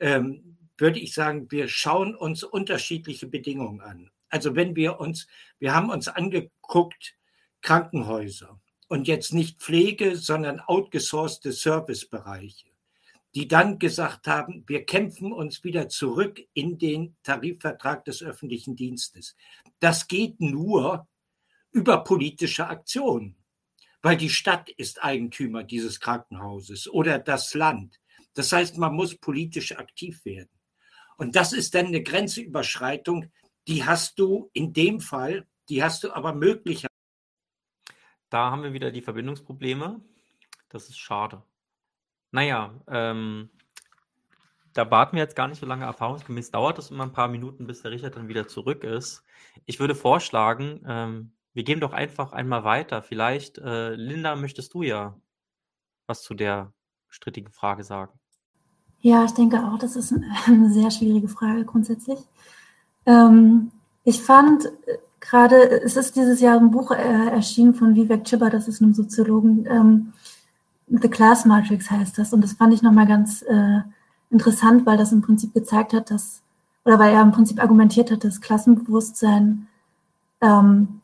ähm, 0.00 0.56
würde 0.78 0.98
ich 0.98 1.14
sagen, 1.14 1.50
wir 1.50 1.68
schauen 1.68 2.14
uns 2.14 2.42
unterschiedliche 2.42 3.26
Bedingungen 3.26 3.80
an. 3.80 4.10
Also 4.28 4.54
wenn 4.54 4.76
wir 4.76 5.00
uns, 5.00 5.26
wir 5.58 5.74
haben 5.74 5.90
uns 5.90 6.08
angeguckt, 6.08 7.14
Krankenhäuser 7.62 8.60
und 8.88 9.08
jetzt 9.08 9.32
nicht 9.32 9.60
Pflege, 9.60 10.16
sondern 10.16 10.60
outgesourcete 10.60 11.52
Servicebereiche, 11.52 12.68
die 13.34 13.48
dann 13.48 13.78
gesagt 13.78 14.26
haben, 14.26 14.64
wir 14.66 14.84
kämpfen 14.84 15.32
uns 15.32 15.64
wieder 15.64 15.88
zurück 15.88 16.40
in 16.54 16.78
den 16.78 17.16
Tarifvertrag 17.22 18.04
des 18.04 18.22
öffentlichen 18.22 18.76
Dienstes. 18.76 19.36
Das 19.80 20.08
geht 20.08 20.40
nur 20.40 21.08
über 21.72 22.04
politische 22.04 22.66
Aktionen 22.66 23.36
weil 24.06 24.16
die 24.16 24.30
Stadt 24.30 24.68
ist 24.68 25.02
Eigentümer 25.02 25.64
dieses 25.64 25.98
Krankenhauses 25.98 26.86
oder 26.86 27.18
das 27.18 27.54
Land. 27.54 27.98
Das 28.34 28.52
heißt, 28.52 28.78
man 28.78 28.94
muss 28.94 29.16
politisch 29.16 29.76
aktiv 29.76 30.24
werden. 30.24 30.48
Und 31.16 31.34
das 31.34 31.52
ist 31.52 31.74
dann 31.74 31.86
eine 31.86 32.04
Grenzüberschreitung, 32.04 33.32
die 33.66 33.84
hast 33.84 34.20
du 34.20 34.48
in 34.52 34.72
dem 34.72 35.00
Fall, 35.00 35.48
die 35.68 35.82
hast 35.82 36.04
du 36.04 36.12
aber 36.12 36.32
möglicherweise. 36.34 36.86
Da 38.30 38.52
haben 38.52 38.62
wir 38.62 38.72
wieder 38.72 38.92
die 38.92 39.02
Verbindungsprobleme. 39.02 40.00
Das 40.68 40.88
ist 40.88 40.98
schade. 40.98 41.42
Naja, 42.30 42.80
ähm, 42.86 43.50
da 44.72 44.88
warten 44.88 45.16
wir 45.16 45.24
jetzt 45.24 45.34
gar 45.34 45.48
nicht 45.48 45.58
so 45.58 45.66
lange. 45.66 45.84
Erfahrungsgemäß 45.84 46.52
dauert 46.52 46.78
es 46.78 46.92
immer 46.92 47.02
ein 47.02 47.12
paar 47.12 47.26
Minuten, 47.26 47.66
bis 47.66 47.82
der 47.82 47.90
Richard 47.90 48.14
dann 48.14 48.28
wieder 48.28 48.46
zurück 48.46 48.84
ist. 48.84 49.24
Ich 49.64 49.80
würde 49.80 49.96
vorschlagen, 49.96 50.84
ähm, 50.86 51.35
wir 51.56 51.64
gehen 51.64 51.80
doch 51.80 51.94
einfach 51.94 52.34
einmal 52.34 52.64
weiter. 52.64 53.02
Vielleicht, 53.02 53.56
äh, 53.56 53.94
Linda, 53.94 54.36
möchtest 54.36 54.74
du 54.74 54.82
ja 54.82 55.16
was 56.06 56.22
zu 56.22 56.34
der 56.34 56.74
strittigen 57.08 57.50
Frage 57.50 57.82
sagen? 57.82 58.12
Ja, 59.00 59.24
ich 59.24 59.30
denke 59.30 59.64
auch, 59.64 59.78
das 59.78 59.96
ist 59.96 60.12
eine 60.46 60.70
sehr 60.70 60.90
schwierige 60.90 61.28
Frage 61.28 61.64
grundsätzlich. 61.64 62.18
Ähm, 63.06 63.70
ich 64.04 64.22
fand 64.22 64.66
äh, 64.66 64.98
gerade, 65.18 65.80
es 65.80 65.96
ist 65.96 66.14
dieses 66.14 66.40
Jahr 66.40 66.58
ein 66.58 66.70
Buch 66.70 66.90
äh, 66.90 67.28
erschienen 67.30 67.74
von 67.74 67.94
Vivek 67.94 68.24
Chibba, 68.24 68.50
das 68.50 68.68
ist 68.68 68.82
einem 68.82 68.92
Soziologen, 68.92 69.66
ähm, 69.66 70.12
The 70.88 71.08
Class 71.08 71.46
Matrix 71.46 71.90
heißt 71.90 72.18
das. 72.18 72.34
Und 72.34 72.42
das 72.42 72.52
fand 72.52 72.74
ich 72.74 72.82
nochmal 72.82 73.06
ganz 73.06 73.40
äh, 73.40 73.80
interessant, 74.28 74.84
weil 74.84 74.98
das 74.98 75.10
im 75.10 75.22
Prinzip 75.22 75.54
gezeigt 75.54 75.94
hat, 75.94 76.10
dass, 76.10 76.42
oder 76.84 76.98
weil 76.98 77.14
er 77.14 77.22
im 77.22 77.32
Prinzip 77.32 77.62
argumentiert 77.62 78.10
hat, 78.10 78.24
dass 78.24 78.42
Klassenbewusstsein 78.42 79.68
ähm, 80.42 80.95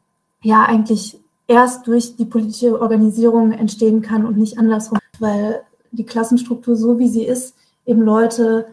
ja 0.43 0.65
eigentlich 0.65 1.19
erst 1.47 1.87
durch 1.87 2.17
die 2.17 2.25
politische 2.25 2.81
Organisierung 2.81 3.53
entstehen 3.53 4.03
kann 4.03 4.27
und 4.27 4.37
nicht 4.37 4.59
andersrum, 4.59 4.99
weil 5.19 5.63
die 5.91 6.07
Klassenstruktur 6.07 6.77
so 6.77 6.99
wie 6.99 7.09
sie 7.09 7.25
ist, 7.25 7.55
eben 7.87 8.03
Leute 8.03 8.67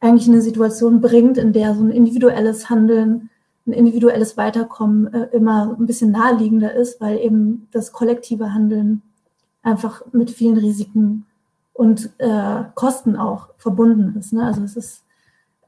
eigentlich 0.00 0.26
in 0.26 0.34
eine 0.34 0.42
Situation 0.42 1.00
bringt, 1.00 1.38
in 1.38 1.52
der 1.52 1.74
so 1.74 1.82
ein 1.82 1.90
individuelles 1.90 2.68
Handeln, 2.68 3.30
ein 3.66 3.72
individuelles 3.72 4.36
Weiterkommen 4.36 5.12
äh, 5.14 5.28
immer 5.32 5.76
ein 5.78 5.86
bisschen 5.86 6.10
naheliegender 6.10 6.74
ist, 6.74 7.00
weil 7.00 7.18
eben 7.18 7.68
das 7.72 7.92
kollektive 7.92 8.52
Handeln 8.52 9.02
einfach 9.62 10.02
mit 10.12 10.30
vielen 10.30 10.58
Risiken 10.58 11.24
und 11.72 12.10
äh, 12.18 12.64
Kosten 12.74 13.16
auch 13.16 13.48
verbunden 13.56 14.16
ist. 14.18 14.32
Ne? 14.32 14.44
Also 14.44 14.62
es 14.62 14.76
ist 14.76 15.04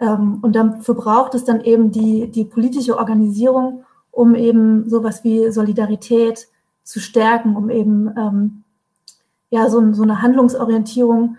ähm, 0.01 0.39
und 0.43 0.55
dafür 0.55 0.95
braucht 0.95 1.35
es 1.35 1.45
dann 1.45 1.63
eben 1.63 1.91
die, 1.91 2.31
die 2.31 2.45
politische 2.45 2.99
Organisierung 2.99 3.85
um 4.17 4.35
eben 4.35 4.89
sowas 4.89 5.25
wie 5.25 5.51
Solidarität 5.51 6.49
zu 6.83 7.01
stärken, 7.01 7.55
um 7.55 7.69
eben 7.69 8.11
ähm, 8.17 8.65
ja 9.51 9.69
so, 9.69 9.93
so, 9.93 10.03
eine 10.05 10.23
Handlungsorientierung 10.23 11.37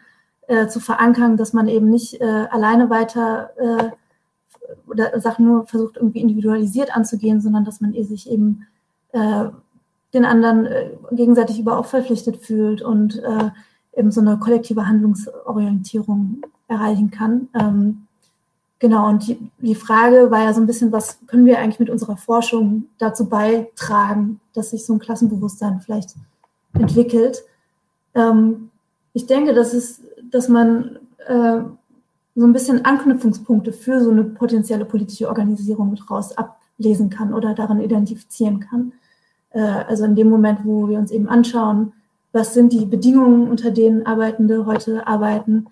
äh, 0.47 0.67
zu 0.67 0.79
verankern, 0.79 1.37
dass 1.37 1.53
man 1.53 1.67
eben 1.67 1.89
nicht 1.89 2.21
äh, 2.21 2.45
alleine 2.51 2.91
weiter 2.91 3.49
äh, 3.57 3.89
oder 4.87 5.19
Sachen 5.19 5.45
nur 5.45 5.65
versucht 5.65 5.97
irgendwie 5.97 6.21
individualisiert 6.21 6.95
anzugehen, 6.95 7.41
sondern 7.41 7.65
dass 7.65 7.81
man 7.81 7.95
eh 7.95 8.03
sich 8.03 8.29
eben 8.29 8.67
äh, 9.11 9.45
den 10.13 10.25
anderen 10.25 10.67
äh, 10.67 10.91
gegenseitig 11.11 11.59
überhaupt 11.59 11.87
verpflichtet 11.87 12.37
fühlt 12.37 12.83
und 12.83 13.23
äh, 13.23 13.49
eben 13.95 14.11
so 14.11 14.21
eine 14.21 14.37
kollektive 14.37 14.87
Handlungsorientierung 14.87 16.43
erreichen 16.67 17.09
kann. 17.09 17.47
Ähm, 17.55 18.06
genau, 18.79 19.07
und 19.09 19.27
die, 19.27 19.51
die 19.59 19.75
Frage 19.75 20.31
war 20.31 20.43
ja 20.43 20.53
so 20.53 20.61
ein 20.61 20.67
bisschen, 20.67 20.91
was 20.91 21.19
können 21.27 21.45
wir 21.45 21.59
eigentlich 21.59 21.79
mit 21.79 21.89
unserer 21.89 22.17
Forschung 22.17 22.85
dazu 22.97 23.27
beitragen, 23.27 24.39
dass 24.53 24.71
sich 24.71 24.85
so 24.85 24.93
ein 24.93 24.99
Klassenbewusstsein 24.99 25.81
vielleicht 25.81 26.15
entwickelt. 26.73 27.43
Ähm, 28.13 28.69
ich 29.13 29.25
denke, 29.25 29.53
dass, 29.53 29.73
es, 29.73 30.01
dass 30.31 30.47
man 30.47 30.99
äh, 31.25 31.61
so 32.35 32.45
ein 32.45 32.53
bisschen 32.53 32.85
Anknüpfungspunkte 32.85 33.73
für 33.73 34.01
so 34.01 34.11
eine 34.11 34.23
potenzielle 34.23 34.85
politische 34.85 35.27
Organisierung 35.27 35.89
mit 35.89 36.09
raus 36.09 36.35
ablesen 36.37 37.09
kann 37.09 37.33
oder 37.33 37.55
darin 37.55 37.81
identifizieren 37.81 38.59
kann. 38.59 38.93
Äh, 39.49 39.59
also 39.61 40.05
in 40.05 40.15
dem 40.15 40.29
Moment, 40.29 40.59
wo 40.63 40.87
wir 40.87 40.99
uns 40.99 41.11
eben 41.11 41.27
anschauen, 41.27 41.93
was 42.31 42.53
sind 42.53 42.73
die 42.73 42.85
Bedingungen, 42.85 43.49
unter 43.49 43.71
denen 43.71 44.05
Arbeitende 44.05 44.65
heute 44.65 45.07
arbeiten 45.07 45.67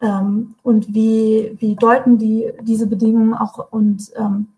ähm, 0.00 0.54
und 0.62 0.94
wie, 0.94 1.56
wie 1.58 1.76
deuten 1.76 2.18
die 2.18 2.52
diese 2.62 2.86
Bedingungen 2.86 3.34
auch 3.34 3.70
und 3.70 4.10
ähm, 4.16 4.48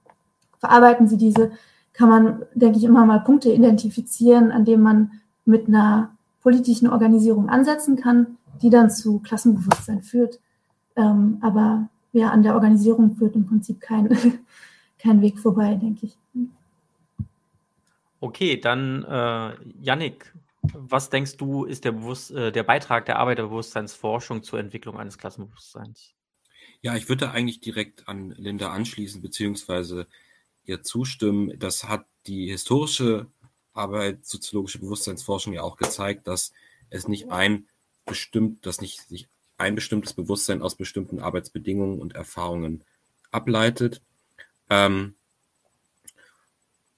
verarbeiten 0.59 1.09
sie 1.09 1.17
diese, 1.17 1.51
kann 1.93 2.09
man, 2.09 2.43
denke 2.55 2.79
ich, 2.79 2.85
immer 2.85 3.05
mal 3.05 3.21
Punkte 3.21 3.53
identifizieren, 3.53 4.53
an 4.53 4.65
denen 4.65 4.83
man 4.83 5.11
mit 5.45 5.67
einer 5.67 6.11
politischen 6.41 6.89
Organisierung 6.89 7.49
ansetzen 7.49 7.97
kann, 7.97 8.39
die 8.63 8.71
dann 8.71 8.91
zu 8.91 9.19
Klassenbewusstsein 9.19 10.03
führt. 10.03 10.39
Ähm, 10.97 11.39
aber 11.41 11.89
ja, 12.13 12.31
an 12.31 12.43
der 12.43 12.55
Organisierung 12.55 13.17
führt 13.17 13.35
im 13.35 13.47
Prinzip 13.47 13.81
kein, 13.81 14.09
kein 14.99 15.21
Weg 15.21 15.39
vorbei, 15.39 15.75
denke 15.75 16.07
ich. 16.07 16.17
Okay, 18.21 18.61
dann 18.61 19.05
äh, 19.05 19.51
Yannick, 19.81 20.33
was 20.63 21.11
denkst 21.11 21.37
du, 21.37 21.65
ist 21.65 21.85
der, 21.85 21.93
Bewusst 21.93 22.31
äh, 22.31 22.53
der 22.53 22.63
Beitrag 22.63 23.07
der 23.07 23.19
Arbeiterbewusstseinsforschung 23.19 24.43
zur 24.43 24.61
Entwicklung 24.61 24.99
eines 24.99 25.19
Klassenbewusstseins? 25.19 26.15
Ja, 26.81 26.97
ich 26.97 27.09
würde 27.09 27.31
eigentlich 27.31 27.61
direkt 27.61 28.09
an 28.09 28.31
Linda 28.37 28.71
anschließen, 28.73 29.23
beziehungsweise 29.23 30.07
ihr 30.65 30.83
zustimmen. 30.83 31.59
Das 31.59 31.85
hat 31.85 32.07
die 32.27 32.51
historische 32.51 33.27
arbeitssoziologische 33.73 34.81
Bewusstseinsforschung 34.81 35.53
ja 35.53 35.63
auch 35.63 35.77
gezeigt, 35.77 36.27
dass 36.27 36.53
es 36.91 37.09
nicht 37.09 37.31
ein 37.31 37.67
bestimmt, 38.05 38.67
dass 38.67 38.81
nicht 38.81 39.01
sich 39.09 39.29
ein 39.59 39.75
bestimmtes 39.75 40.13
Bewusstsein 40.13 40.63
aus 40.63 40.75
bestimmten 40.75 41.21
Arbeitsbedingungen 41.21 42.01
und 42.01 42.15
Erfahrungen 42.15 42.85
ableitet, 43.31 44.03
ähm, 44.69 45.15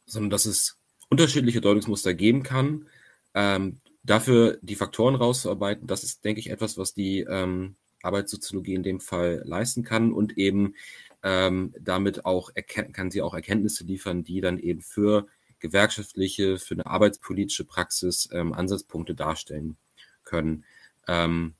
sondern 0.07 0.31
dass 0.31 0.47
es 0.47 0.77
unterschiedliche 1.11 1.61
Deutungsmuster 1.61 2.15
geben 2.15 2.43
kann. 2.43 2.89
Ähm, 3.35 3.81
dafür 4.03 4.59
die 4.63 4.77
Faktoren 4.77 5.15
rauszuarbeiten, 5.15 5.87
das 5.87 6.05
ist, 6.05 6.25
denke 6.25 6.41
ich, 6.41 6.51
etwas, 6.51 6.79
was 6.79 6.95
die 6.95 7.21
ähm, 7.21 7.77
Arbeitssoziologie 8.03 8.75
in 8.75 8.83
dem 8.83 9.01
Fall 9.01 9.43
leisten 9.45 9.83
kann 9.83 10.13
und 10.13 10.39
eben 10.39 10.75
ähm, 11.23 11.75
damit 11.81 12.27
auch 12.27 12.51
kann 12.69 13.11
sie 13.11 13.23
auch 13.23 13.35
Erkenntnisse 13.35 13.85
liefern, 13.85 14.25
die 14.25 14.41
dann 14.41 14.59
eben 14.59 14.83
für 14.83 15.27
gewerkschaftliche, 15.59 16.59
für 16.59 16.75
eine 16.75 16.85
arbeitspolitische 16.87 17.65
Praxis 17.65 18.29
ähm, 18.33 18.53
Ansatzpunkte 18.53 19.15
darstellen 19.15 19.79
können, 20.25 20.65
ähm, 21.09 21.55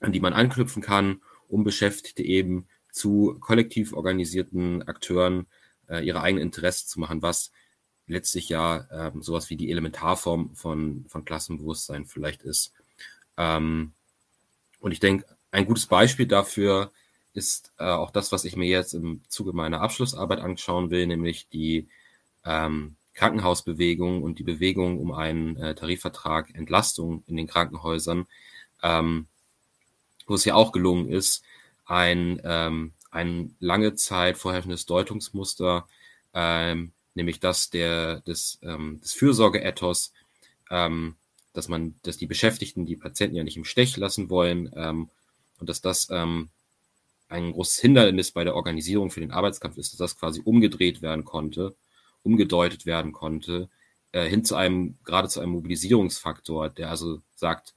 an 0.00 0.12
die 0.12 0.20
man 0.20 0.32
anknüpfen 0.32 0.82
kann, 0.82 1.20
um 1.48 1.62
Beschäftigte 1.62 2.22
eben 2.22 2.66
zu 2.90 3.36
kollektiv 3.40 3.92
organisierten 3.92 4.82
Akteuren 4.82 5.46
äh, 5.88 6.04
ihre 6.04 6.22
eigenen 6.22 6.44
Interessen 6.44 6.88
zu 6.88 6.98
machen, 6.98 7.20
was 7.20 7.52
letztlich 8.10 8.48
ja 8.48 8.86
ähm, 8.90 9.22
sowas 9.22 9.50
wie 9.50 9.56
die 9.56 9.70
Elementarform 9.70 10.54
von, 10.54 11.04
von 11.08 11.24
Klassenbewusstsein 11.24 12.06
vielleicht 12.06 12.42
ist. 12.42 12.72
Ähm, 13.36 13.92
und 14.80 14.92
ich 14.92 15.00
denke, 15.00 15.24
ein 15.50 15.66
gutes 15.66 15.86
Beispiel 15.86 16.26
dafür 16.26 16.90
ist 17.32 17.72
äh, 17.78 17.84
auch 17.84 18.10
das, 18.10 18.32
was 18.32 18.44
ich 18.44 18.56
mir 18.56 18.68
jetzt 18.68 18.94
im 18.94 19.22
Zuge 19.28 19.52
meiner 19.52 19.80
Abschlussarbeit 19.80 20.40
anschauen 20.40 20.90
will, 20.90 21.06
nämlich 21.06 21.48
die 21.48 21.88
ähm, 22.44 22.96
Krankenhausbewegung 23.14 24.22
und 24.22 24.38
die 24.38 24.44
Bewegung 24.44 24.98
um 24.98 25.12
einen 25.12 25.56
äh, 25.56 25.74
Tarifvertrag 25.74 26.54
Entlastung 26.54 27.22
in 27.26 27.36
den 27.36 27.46
Krankenhäusern, 27.46 28.26
ähm, 28.82 29.26
wo 30.26 30.34
es 30.34 30.44
ja 30.44 30.54
auch 30.54 30.72
gelungen 30.72 31.08
ist, 31.08 31.44
ein, 31.84 32.40
ähm, 32.44 32.92
ein 33.10 33.54
lange 33.60 33.94
Zeit 33.94 34.38
vorherrschendes 34.38 34.86
Deutungsmuster 34.86 35.86
ähm, 36.34 36.92
nämlich 37.14 37.40
das 37.40 37.70
der, 37.70 38.20
des, 38.20 38.58
ähm, 38.62 39.00
des 39.02 39.12
Fürsorgeethos, 39.12 40.12
ähm, 40.70 41.16
dass 41.52 41.68
man, 41.68 41.94
dass 42.02 42.16
die 42.16 42.26
Beschäftigten 42.26 42.86
die 42.86 42.96
Patienten 42.96 43.36
ja 43.36 43.44
nicht 43.44 43.56
im 43.56 43.64
Stich 43.64 43.96
lassen 43.96 44.30
wollen 44.30 44.70
ähm, 44.76 45.10
und 45.58 45.68
dass 45.68 45.80
das 45.80 46.08
ähm, 46.10 46.50
ein 47.28 47.52
großes 47.52 47.78
Hindernis 47.78 48.32
bei 48.32 48.44
der 48.44 48.56
Organisierung 48.56 49.10
für 49.10 49.20
den 49.20 49.30
Arbeitskampf 49.30 49.76
ist, 49.78 49.92
dass 49.92 49.98
das 49.98 50.18
quasi 50.18 50.40
umgedreht 50.44 51.02
werden 51.02 51.24
konnte, 51.24 51.74
umgedeutet 52.22 52.86
werden 52.86 53.12
konnte, 53.12 53.68
äh, 54.12 54.28
hin 54.28 54.44
zu 54.44 54.56
einem, 54.56 54.98
gerade 55.04 55.28
zu 55.28 55.40
einem 55.40 55.52
Mobilisierungsfaktor, 55.52 56.70
der 56.70 56.90
also 56.90 57.20
sagt, 57.36 57.74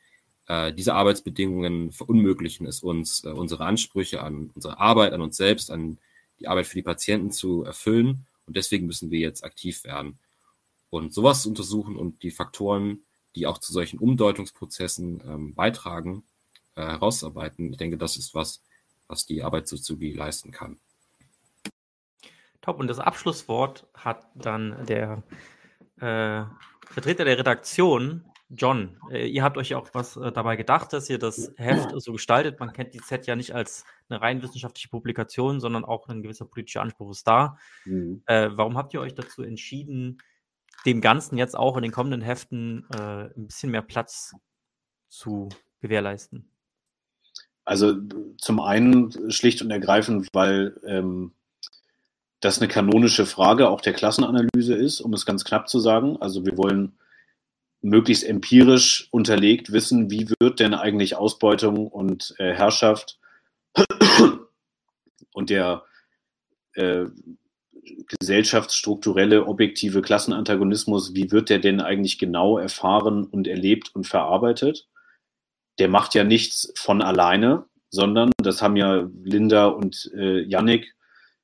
äh, 0.48 0.74
diese 0.74 0.96
Arbeitsbedingungen 0.96 1.92
verunmöglichen 1.92 2.66
es 2.66 2.82
uns, 2.82 3.24
äh, 3.24 3.30
unsere 3.30 3.66
Ansprüche 3.66 4.22
an 4.24 4.50
unsere 4.56 4.80
Arbeit, 4.80 5.14
an 5.14 5.22
uns 5.22 5.38
selbst, 5.38 5.72
an 5.72 6.00
die 6.40 6.48
Arbeit 6.48 6.68
für 6.68 6.76
die 6.76 6.84
Patienten 6.84 7.32
zu 7.32 7.64
erfüllen. 7.64 8.26
Und 8.46 8.58
deswegen 8.58 8.88
müssen 8.88 9.12
wir 9.12 9.20
jetzt 9.20 9.44
aktiv 9.44 9.84
werden. 9.84 10.20
Und 10.90 11.14
sowas 11.14 11.46
untersuchen 11.46 11.96
und 11.96 12.24
die 12.24 12.32
Faktoren, 12.32 13.04
die 13.36 13.48
auch 13.48 13.58
zu 13.58 13.74
solchen 13.74 14.00
Umdeutungsprozessen 14.00 15.24
ähm, 15.26 15.56
beitragen, 15.56 16.24
äh, 16.76 16.82
herausarbeiten. 16.82 17.72
Ich 17.72 17.78
denke, 17.78 17.98
das 17.98 18.18
ist 18.18 18.36
was, 18.36 18.62
was 19.08 19.26
die 19.26 19.44
Arbeitssoziologie 19.44 20.14
leisten 20.14 20.52
kann. 20.52 20.80
Top. 22.62 22.80
Und 22.80 22.88
das 22.88 23.00
Abschlusswort 23.00 23.88
hat 23.94 24.26
dann 24.36 24.86
der 24.86 25.24
äh, 25.98 26.46
Vertreter 26.88 27.26
der 27.26 27.38
Redaktion, 27.38 28.24
John. 28.56 28.98
Äh, 29.12 29.28
ihr 29.28 29.44
habt 29.44 29.58
euch 29.58 29.76
auch 29.76 29.90
was 29.94 30.18
äh, 30.18 30.32
dabei 30.32 30.56
gedacht, 30.56 30.94
dass 30.94 31.10
ihr 31.10 31.20
das 31.20 31.52
Heft 31.58 31.90
so 32.02 32.14
gestaltet. 32.14 32.60
Man 32.60 32.74
kennt 32.74 32.94
die 32.94 33.02
Z 33.02 33.26
ja 33.28 33.36
nicht 33.36 33.54
als 33.54 33.86
eine 34.10 34.22
rein 34.22 34.42
wissenschaftliche 34.42 34.90
Publikation, 34.90 35.60
sondern 35.60 35.86
auch 35.86 36.08
ein 36.08 36.22
gewisser 36.22 36.46
politischer 36.46 36.82
Anspruch 36.82 37.12
ist 37.12 37.28
da. 37.28 37.58
Mhm. 37.86 38.24
Äh, 38.26 38.50
warum 38.54 38.78
habt 38.78 38.94
ihr 38.94 39.02
euch 39.02 39.16
dazu 39.16 39.44
entschieden, 39.44 40.20
dem 40.86 41.02
Ganzen 41.02 41.38
jetzt 41.38 41.56
auch 41.56 41.78
in 41.78 41.84
den 41.84 41.92
kommenden 41.92 42.22
Heften 42.22 42.86
äh, 42.94 43.30
ein 43.36 43.48
bisschen 43.48 43.72
mehr 43.72 43.82
Platz 43.82 44.34
zu 45.10 45.50
gewährleisten? 45.82 46.50
Also 47.66 47.96
zum 48.38 48.60
einen 48.60 49.32
schlicht 49.32 49.62
und 49.62 49.72
ergreifend, 49.72 50.30
weil 50.34 50.80
ähm, 50.86 51.34
das 52.42 52.60
eine 52.60 52.68
kanonische 52.68 53.26
Frage 53.26 53.70
auch 53.70 53.80
der 53.80 53.94
Klassenanalyse 53.94 54.76
ist, 54.76 55.00
um 55.00 55.14
es 55.14 55.26
ganz 55.26 55.46
knapp 55.46 55.70
zu 55.70 55.80
sagen. 55.80 56.18
Also 56.20 56.46
wir 56.46 56.58
wollen 56.58 56.98
möglichst 57.84 58.24
empirisch 58.24 59.08
unterlegt 59.12 59.72
wissen, 59.72 60.10
wie 60.10 60.30
wird 60.40 60.60
denn 60.60 60.74
eigentlich 60.74 61.16
Ausbeutung 61.16 61.88
und 61.88 62.34
äh, 62.40 62.54
Herrschaft 62.54 63.20
und 65.34 65.50
der 65.50 65.84
äh, 66.74 67.06
gesellschaftsstrukturelle 68.20 69.46
objektive 69.46 70.02
Klassenantagonismus, 70.02 71.14
wie 71.14 71.32
wird 71.32 71.50
der 71.50 71.60
denn 71.60 71.82
eigentlich 71.82 72.18
genau 72.18 72.58
erfahren 72.58 73.26
und 73.26 73.48
erlebt 73.48 73.94
und 73.94 74.08
verarbeitet? 74.08 74.88
Der 75.80 75.90
macht 75.90 76.16
ja 76.16 76.24
nichts 76.24 76.72
von 76.76 77.02
alleine, 77.02 77.66
sondern, 77.90 78.32
das 78.38 78.62
haben 78.62 78.78
ja 78.78 79.10
Linda 79.24 79.68
und 79.68 80.10
äh, 80.16 80.42
Yannick 80.42 80.96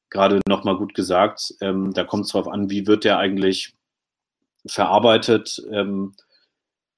gerade 0.09 0.39
nochmal 0.47 0.77
gut 0.77 0.93
gesagt, 0.93 1.53
ähm, 1.61 1.93
da 1.93 2.03
kommt 2.03 2.25
es 2.25 2.31
darauf 2.31 2.47
an, 2.47 2.69
wie 2.69 2.87
wird 2.87 3.03
der 3.03 3.17
eigentlich 3.17 3.73
verarbeitet, 4.65 5.61
ähm, 5.71 6.15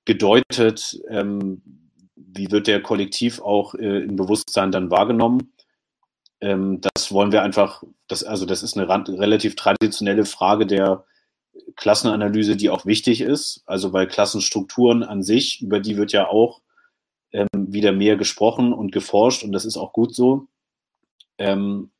gedeutet, 0.05 0.99
ähm, 1.09 1.61
wie 2.15 2.51
wird 2.51 2.67
der 2.67 2.81
kollektiv 2.81 3.41
auch 3.41 3.75
äh, 3.75 4.03
im 4.03 4.15
Bewusstsein 4.15 4.71
dann 4.71 4.91
wahrgenommen. 4.91 5.53
Ähm, 6.39 6.81
das 6.81 7.11
wollen 7.11 7.31
wir 7.31 7.43
einfach, 7.43 7.83
das, 8.07 8.23
also 8.23 8.45
das 8.45 8.63
ist 8.63 8.77
eine 8.77 8.89
relativ 8.89 9.55
traditionelle 9.55 10.25
Frage 10.25 10.65
der 10.65 11.05
Klassenanalyse, 11.75 12.55
die 12.55 12.69
auch 12.69 12.85
wichtig 12.85 13.21
ist. 13.21 13.63
Also 13.65 13.93
weil 13.93 14.07
Klassenstrukturen 14.07 15.03
an 15.03 15.23
sich, 15.23 15.61
über 15.61 15.79
die 15.79 15.97
wird 15.97 16.11
ja 16.11 16.27
auch 16.27 16.61
ähm, 17.31 17.47
wieder 17.53 17.91
mehr 17.91 18.17
gesprochen 18.17 18.73
und 18.73 18.91
geforscht 18.91 19.43
und 19.43 19.51
das 19.51 19.65
ist 19.65 19.77
auch 19.77 19.93
gut 19.93 20.15
so. 20.15 20.47
Ähm, 21.37 21.91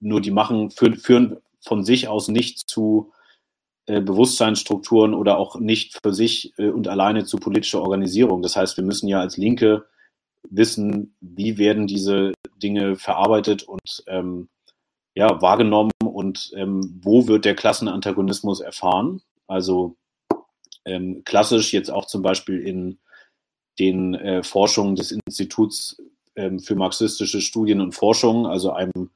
nur 0.00 0.20
die 0.20 0.30
machen, 0.30 0.70
führen, 0.70 0.96
führen 0.96 1.36
von 1.60 1.84
sich 1.84 2.08
aus 2.08 2.28
nicht 2.28 2.68
zu 2.68 3.12
Bewusstseinsstrukturen 3.98 5.14
oder 5.14 5.38
auch 5.38 5.58
nicht 5.58 5.98
für 6.02 6.12
sich 6.12 6.52
äh, 6.58 6.68
und 6.68 6.86
alleine 6.86 7.24
zu 7.24 7.38
politischer 7.38 7.82
Organisierung. 7.82 8.42
Das 8.42 8.54
heißt, 8.54 8.76
wir 8.76 8.84
müssen 8.84 9.08
ja 9.08 9.20
als 9.20 9.36
Linke 9.36 9.86
wissen, 10.48 11.16
wie 11.20 11.58
werden 11.58 11.86
diese 11.86 12.32
Dinge 12.62 12.96
verarbeitet 12.96 13.64
und 13.64 14.04
ähm, 14.06 14.48
ja, 15.14 15.42
wahrgenommen 15.42 15.90
und 16.04 16.52
ähm, 16.54 17.00
wo 17.02 17.26
wird 17.26 17.44
der 17.44 17.56
Klassenantagonismus 17.56 18.60
erfahren. 18.60 19.22
Also 19.46 19.96
ähm, 20.84 21.22
klassisch 21.24 21.72
jetzt 21.72 21.90
auch 21.90 22.06
zum 22.06 22.22
Beispiel 22.22 22.60
in 22.60 22.98
den 23.78 24.14
äh, 24.14 24.42
Forschungen 24.42 24.94
des 24.94 25.12
Instituts 25.12 26.00
ähm, 26.36 26.60
für 26.60 26.76
marxistische 26.76 27.40
Studien 27.40 27.80
und 27.80 27.92
Forschung, 27.92 28.46
also 28.46 28.72
einem 28.72 29.10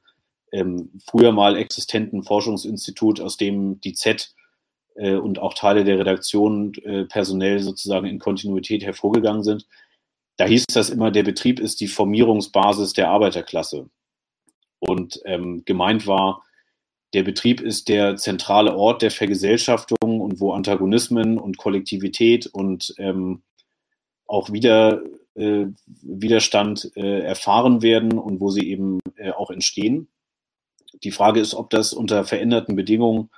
ähm, 0.53 0.91
früher 1.07 1.33
mal 1.33 1.57
existenten 1.57 2.23
Forschungsinstitut, 2.23 3.21
aus 3.21 3.37
dem 3.37 3.81
die 3.81 3.95
Z 3.95 4.35
äh, 4.95 5.15
und 5.15 5.39
auch 5.39 5.55
Teile 5.55 5.85
der 5.85 5.99
Redaktion 5.99 6.75
äh, 6.85 7.05
personell 7.05 7.61
sozusagen 7.61 8.07
in 8.07 8.19
Kontinuität 8.19 8.85
hervorgegangen 8.85 9.43
sind. 9.43 9.67
Da 10.37 10.47
hieß 10.47 10.67
das 10.67 10.91
immer, 10.91 11.11
der 11.11 11.23
Betrieb 11.23 11.61
ist 11.61 11.81
die 11.81 11.89
Formierungsbasis 11.89 12.93
der 12.93 13.11
Arbeiterklasse. 13.11 13.89
Und 14.81 15.21
ähm, 15.25 15.65
gemeint 15.65 16.07
war, 16.07 16.45
der 17.15 17.23
Betrieb 17.23 17.61
ist 17.61 17.89
der 17.89 18.17
zentrale 18.17 18.77
Ort 18.77 19.03
der 19.03 19.13
Vergesellschaftung 19.13 20.21
und 20.21 20.41
wo 20.41 20.53
Antagonismen 20.53 21.39
und 21.39 21.57
Kollektivität 21.57 22.47
und 22.47 22.93
ähm, 22.99 23.43
auch 24.27 24.51
wieder 24.51 25.03
äh, 25.35 25.67
Widerstand 25.87 26.91
äh, 26.97 27.21
erfahren 27.21 27.83
werden 27.83 28.19
und 28.19 28.41
wo 28.41 28.51
sie 28.51 28.69
eben 28.69 28.99
äh, 29.17 29.31
auch 29.31 29.51
entstehen. 29.51 30.09
Die 31.05 31.13
Frage 31.13 31.41
ist, 31.41 31.55
ob 31.55 31.71
das 31.71 31.93
unter 31.93 32.25
veränderten 32.25 32.75
Bedingungen 32.75 33.31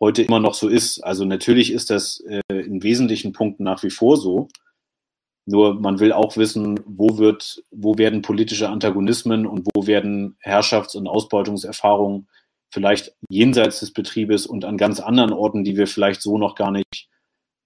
heute 0.00 0.22
immer 0.22 0.40
noch 0.40 0.54
so 0.54 0.68
ist. 0.68 1.00
Also 1.00 1.24
natürlich 1.24 1.72
ist 1.72 1.90
das 1.90 2.20
äh, 2.20 2.40
in 2.48 2.82
wesentlichen 2.82 3.32
Punkten 3.32 3.64
nach 3.64 3.82
wie 3.82 3.90
vor 3.90 4.16
so. 4.16 4.48
Nur 5.46 5.80
man 5.80 5.98
will 5.98 6.12
auch 6.12 6.36
wissen, 6.36 6.78
wo 6.84 7.18
wird, 7.18 7.62
wo 7.70 7.96
werden 7.96 8.22
politische 8.22 8.68
Antagonismen 8.68 9.46
und 9.46 9.66
wo 9.74 9.86
werden 9.86 10.36
Herrschafts- 10.40 10.94
und 10.94 11.06
Ausbeutungserfahrungen 11.06 12.28
vielleicht 12.70 13.14
jenseits 13.30 13.80
des 13.80 13.92
Betriebes 13.92 14.46
und 14.46 14.64
an 14.64 14.76
ganz 14.76 15.00
anderen 15.00 15.32
Orten, 15.32 15.64
die 15.64 15.76
wir 15.76 15.86
vielleicht 15.86 16.20
so 16.20 16.36
noch 16.36 16.54
gar 16.54 16.70
nicht 16.70 17.08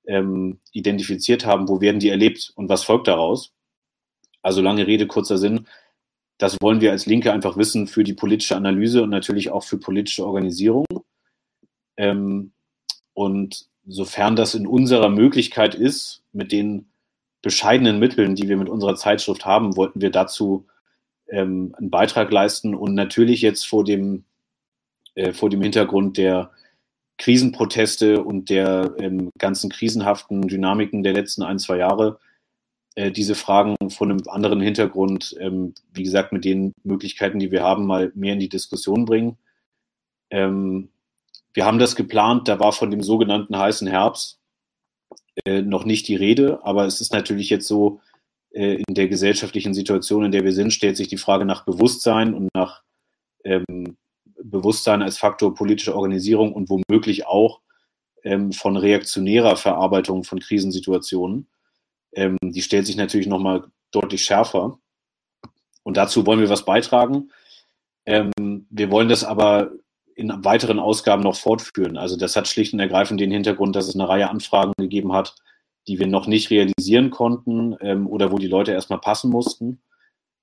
ähm, 0.07 0.61
identifiziert 0.73 1.45
haben, 1.45 1.69
wo 1.69 1.81
werden 1.81 2.01
die 2.01 2.09
erlebt 2.09 2.53
und 2.55 2.69
was 2.69 2.85
folgt 2.85 3.09
daraus? 3.09 3.53
Also 4.43 4.61
lange 4.61 4.87
Rede, 4.87 5.07
kurzer 5.07 5.39
Sinn. 5.39 5.67
Das 6.39 6.57
wollen 6.61 6.81
wir 6.81 6.91
als 6.91 7.07
Linke 7.07 7.33
einfach 7.33 7.57
wissen 7.57 7.87
für 7.87 8.05
die 8.05 8.15
politische 8.15 8.57
Analyse 8.57 9.03
und 9.03 9.11
natürlich 9.11 9.51
auch 9.51 9.63
für 9.65 9.79
politische 9.79 10.27
Organisierung. 10.27 10.87
Ähm, 11.97 12.53
und 13.15 13.67
sofern 13.87 14.37
das 14.37 14.55
in 14.55 14.67
unserer 14.67 15.09
Möglichkeit 15.09 15.75
ist, 15.75 16.23
mit 16.33 16.53
den 16.53 16.87
bescheidenen 17.43 17.99
Mitteln, 17.99 18.35
die 18.35 18.49
wir 18.49 18.57
mit 18.57 18.69
unserer 18.69 18.95
Zeitschrift 18.95 19.45
haben, 19.45 19.77
wollten 19.77 20.01
wir 20.01 20.11
dazu 20.11 20.67
ähm, 21.29 21.75
einen 21.77 21.91
Beitrag 21.91 22.31
leisten 22.31 22.75
und 22.75 22.95
natürlich 22.95 23.43
jetzt 23.43 23.67
vor 23.67 23.85
dem, 23.85 24.25
äh, 25.15 25.33
vor 25.33 25.51
dem 25.51 25.63
Hintergrund 25.63 26.17
der 26.17 26.51
Krisenproteste 27.19 28.23
und 28.23 28.49
der 28.49 28.95
ähm, 28.99 29.31
ganzen 29.39 29.71
krisenhaften 29.71 30.47
Dynamiken 30.49 31.03
der 31.03 31.13
letzten 31.13 31.43
ein, 31.43 31.59
zwei 31.59 31.79
Jahre 31.79 32.19
äh, 32.95 33.11
diese 33.11 33.35
Fragen 33.35 33.77
von 33.91 34.11
einem 34.11 34.21
anderen 34.29 34.61
Hintergrund, 34.61 35.37
ähm, 35.41 35.75
wie 35.93 36.03
gesagt, 36.03 36.33
mit 36.33 36.45
den 36.45 36.75
Möglichkeiten, 36.85 37.39
die 37.39 37.51
wir 37.51 37.63
haben, 37.63 37.87
mal 37.87 38.13
mehr 38.15 38.35
in 38.35 38.41
die 38.41 38.49
Diskussion 38.49 39.05
bringen. 39.05 39.39
Ähm, 40.31 40.91
wir 41.55 41.65
haben 41.65 41.79
das 41.79 41.97
geplant, 41.97 42.49
da 42.49 42.59
war 42.59 42.73
von 42.73 42.91
dem 42.91 43.03
sogenannten 43.03 43.57
heißen 43.57 43.87
Herbst 43.87 44.41
äh, 45.45 45.63
noch 45.63 45.85
nicht 45.85 46.09
die 46.09 46.17
Rede, 46.17 46.61
aber 46.65 46.87
es 46.87 47.01
ist 47.01 47.13
natürlich 47.13 47.51
jetzt 47.51 47.67
so, 47.67 48.01
äh, 48.55 48.83
in 48.87 48.95
der 48.95 49.09
gesellschaftlichen 49.09 49.73
Situation, 49.73 50.25
in 50.25 50.33
der 50.33 50.45
wir 50.45 50.53
sind, 50.53 50.73
stellt 50.73 50.97
sich 50.97 51.09
die 51.09 51.17
Frage 51.17 51.45
nach 51.45 51.65
Bewusstsein 51.65 52.35
und 52.35 52.49
nach 52.55 52.83
ähm, 53.45 53.97
Bewusstsein 54.43 55.03
als 55.03 55.19
Faktor 55.19 55.55
politischer 55.55 55.95
Organisierung 55.95 56.53
und 56.53 56.69
womöglich 56.69 57.27
auch 57.27 57.61
ähm, 58.25 58.53
von 58.53 58.77
reaktionärer 58.77 59.57
Verarbeitung 59.57 60.25
von 60.25 60.39
Krisensituationen. 60.39 61.49
Ähm, 62.15 62.37
die 62.43 62.63
stellt 62.63 62.87
sich 62.87 62.97
natürlich 62.97 63.27
nochmal 63.27 63.65
deutlich 63.91 64.23
schärfer. 64.23 64.79
Und 65.83 65.97
dazu 65.97 66.27
wollen 66.27 66.41
wir 66.41 66.51
was 66.51 66.65
beitragen. 66.65 67.31
Ähm, 68.05 68.67
wir 68.69 68.91
wollen 68.91 69.09
das 69.09 69.25
aber 69.25 69.73
in 70.15 70.45
weiteren 70.45 70.79
Ausgaben 70.79 71.23
noch 71.23 71.37
fortführen. 71.37 71.97
Also 71.97 72.17
das 72.17 72.37
hat 72.37 72.49
schlicht 72.49 72.73
und 72.73 72.81
ergreifend 72.81 73.21
den 73.21 73.31
Hintergrund, 73.31 73.77
dass 73.77 73.89
es 73.89 73.95
eine 73.95 74.09
Reihe 74.09 74.31
Anfragen 74.31 74.73
gegeben 74.79 75.13
hat, 75.13 75.35
die 75.89 75.99
wir 75.99 76.07
noch 76.07 76.27
nicht 76.27 76.51
realisieren 76.51 77.11
konnten 77.11 77.77
ähm, 77.81 78.07
oder 78.07 78.31
wo 78.31 78.39
die 78.39 78.49
Leute 78.49 78.73
erstmal 78.73 79.01
passen 79.01 79.31
mussten. 79.31 79.81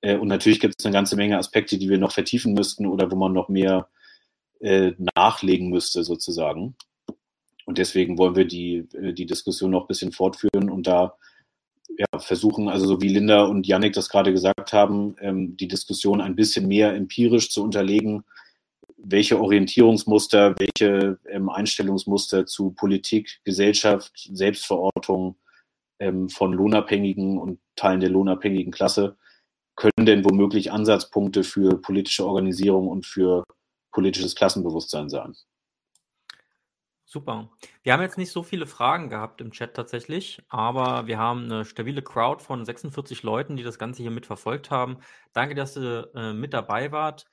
Äh, 0.01 0.17
und 0.17 0.28
natürlich 0.28 0.59
gibt 0.59 0.76
es 0.78 0.86
eine 0.86 0.93
ganze 0.93 1.15
Menge 1.15 1.38
Aspekte, 1.38 1.78
die 1.78 1.89
wir 1.89 1.97
noch 1.97 2.11
vertiefen 2.11 2.53
müssten 2.53 2.86
oder 2.86 3.11
wo 3.11 3.15
man 3.15 3.34
noch 3.34 3.49
mehr 3.49 3.88
äh, 4.59 4.91
nachlegen 5.15 5.70
müsste 5.70 6.03
sozusagen. 6.03 6.76
Und 7.65 7.78
deswegen 7.78 8.17
wollen 8.17 8.36
wir 8.36 8.45
die, 8.45 8.88
äh, 8.93 9.13
die 9.13 9.26
Diskussion 9.26 9.72
noch 9.72 9.82
ein 9.82 9.88
bisschen 9.88 10.11
fortführen 10.11 10.70
und 10.70 10.88
da 10.88 11.15
ja, 11.97 12.20
versuchen, 12.20 12.70
also 12.70 12.86
so 12.86 13.01
wie 13.01 13.09
Linda 13.09 13.43
und 13.43 13.67
Yannick 13.67 13.93
das 13.93 14.09
gerade 14.09 14.32
gesagt 14.32 14.74
haben, 14.74 15.15
ähm, 15.22 15.57
die 15.57 15.67
Diskussion 15.67 16.22
ein 16.22 16.36
bisschen 16.36 16.67
mehr 16.67 16.93
empirisch 16.93 17.49
zu 17.49 17.63
unterlegen, 17.63 18.24
welche 19.04 19.39
Orientierungsmuster, 19.39 20.56
welche 20.60 21.20
ähm, 21.28 21.50
Einstellungsmuster 21.50 22.45
zu 22.45 22.72
Politik, 22.72 23.39
Gesellschaft, 23.43 24.30
Selbstverortung 24.32 25.38
ähm, 26.00 26.30
von 26.30 26.54
Lohnabhängigen 26.54 27.38
und 27.38 27.60
Teilen 27.76 28.00
der 28.00 28.10
lohnabhängigen 28.10 28.72
Klasse 28.72 29.18
können 29.80 30.06
denn 30.06 30.26
womöglich 30.26 30.72
Ansatzpunkte 30.72 31.43
für 31.43 31.82
politische 31.82 32.26
Organisierung 32.26 32.89
und 32.89 33.06
für 33.06 33.43
politisches 33.91 34.36
Klassenbewusstsein 34.36 35.10
sein. 35.10 35.36
Super. 37.06 37.50
Wir 37.82 37.93
haben 37.93 38.04
jetzt 38.04 38.20
nicht 38.20 38.32
so 38.32 38.43
viele 38.43 38.68
Fragen 38.68 39.10
gehabt 39.10 39.41
im 39.41 39.52
Chat 39.52 39.74
tatsächlich, 39.74 40.43
aber 40.47 41.08
wir 41.08 41.18
haben 41.18 41.45
eine 41.45 41.66
stabile 41.66 42.04
Crowd 42.04 42.43
von 42.43 42.64
46 42.66 43.24
Leuten, 43.24 43.56
die 43.56 43.64
das 43.64 43.80
Ganze 43.80 44.04
hier 44.04 44.12
mitverfolgt 44.12 44.70
haben. 44.70 44.97
Danke, 45.34 45.56
dass 45.56 45.76
ihr 45.76 46.12
äh, 46.14 46.34
mit 46.34 46.54
dabei 46.54 46.91
wart. 46.91 47.26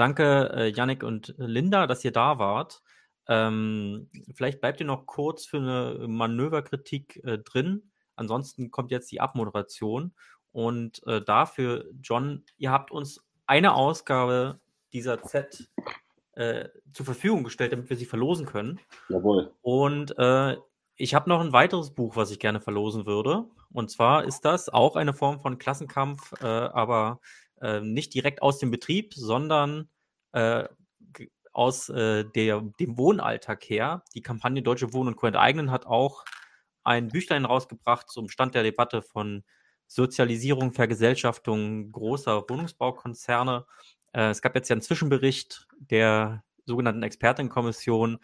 Danke, 0.00 0.50
äh, 0.54 0.68
Yannick 0.70 1.02
und 1.02 1.34
Linda, 1.36 1.86
dass 1.86 2.02
ihr 2.06 2.10
da 2.10 2.38
wart. 2.38 2.82
Ähm, 3.28 4.08
vielleicht 4.34 4.62
bleibt 4.62 4.80
ihr 4.80 4.86
noch 4.86 5.04
kurz 5.04 5.44
für 5.44 5.58
eine 5.58 6.08
Manöverkritik 6.08 7.22
äh, 7.22 7.36
drin. 7.36 7.90
Ansonsten 8.16 8.70
kommt 8.70 8.92
jetzt 8.92 9.12
die 9.12 9.20
Abmoderation. 9.20 10.14
Und 10.52 11.06
äh, 11.06 11.20
dafür, 11.20 11.84
John, 12.00 12.44
ihr 12.56 12.70
habt 12.70 12.90
uns 12.90 13.22
eine 13.44 13.74
Ausgabe 13.74 14.58
dieser 14.94 15.22
Z 15.22 15.68
äh, 16.32 16.70
zur 16.94 17.04
Verfügung 17.04 17.44
gestellt, 17.44 17.72
damit 17.72 17.90
wir 17.90 17.98
sie 17.98 18.06
verlosen 18.06 18.46
können. 18.46 18.80
Jawohl. 19.10 19.52
Und 19.60 20.18
äh, 20.18 20.56
ich 20.96 21.12
habe 21.12 21.28
noch 21.28 21.42
ein 21.42 21.52
weiteres 21.52 21.90
Buch, 21.90 22.16
was 22.16 22.30
ich 22.30 22.38
gerne 22.38 22.62
verlosen 22.62 23.04
würde. 23.04 23.44
Und 23.70 23.90
zwar 23.90 24.24
ist 24.24 24.46
das 24.46 24.70
auch 24.70 24.96
eine 24.96 25.12
Form 25.12 25.40
von 25.40 25.58
Klassenkampf, 25.58 26.32
äh, 26.40 26.46
aber 26.46 27.20
äh, 27.60 27.80
nicht 27.80 28.14
direkt 28.14 28.42
aus 28.42 28.58
dem 28.58 28.70
Betrieb, 28.70 29.14
sondern 29.14 29.88
äh, 30.32 30.64
aus 31.52 31.88
äh, 31.88 32.24
der, 32.24 32.60
dem 32.78 32.96
Wohnalltag 32.96 33.64
her. 33.64 34.04
Die 34.14 34.22
Kampagne 34.22 34.62
Deutsche 34.62 34.92
Wohnen 34.92 35.08
und 35.08 35.16
Co. 35.16 35.26
enteignen 35.26 35.70
hat 35.70 35.86
auch 35.86 36.24
ein 36.84 37.08
Büchlein 37.08 37.44
rausgebracht 37.44 38.08
zum 38.08 38.28
Stand 38.28 38.54
der 38.54 38.62
Debatte 38.62 39.02
von 39.02 39.44
Sozialisierung, 39.86 40.72
Vergesellschaftung 40.72 41.90
großer 41.90 42.48
Wohnungsbaukonzerne. 42.48 43.66
Äh, 44.12 44.30
es 44.30 44.42
gab 44.42 44.54
jetzt 44.54 44.68
ja 44.68 44.74
einen 44.74 44.82
Zwischenbericht 44.82 45.66
der 45.78 46.44
sogenannten 46.64 47.02
Expertenkommission, 47.02 48.18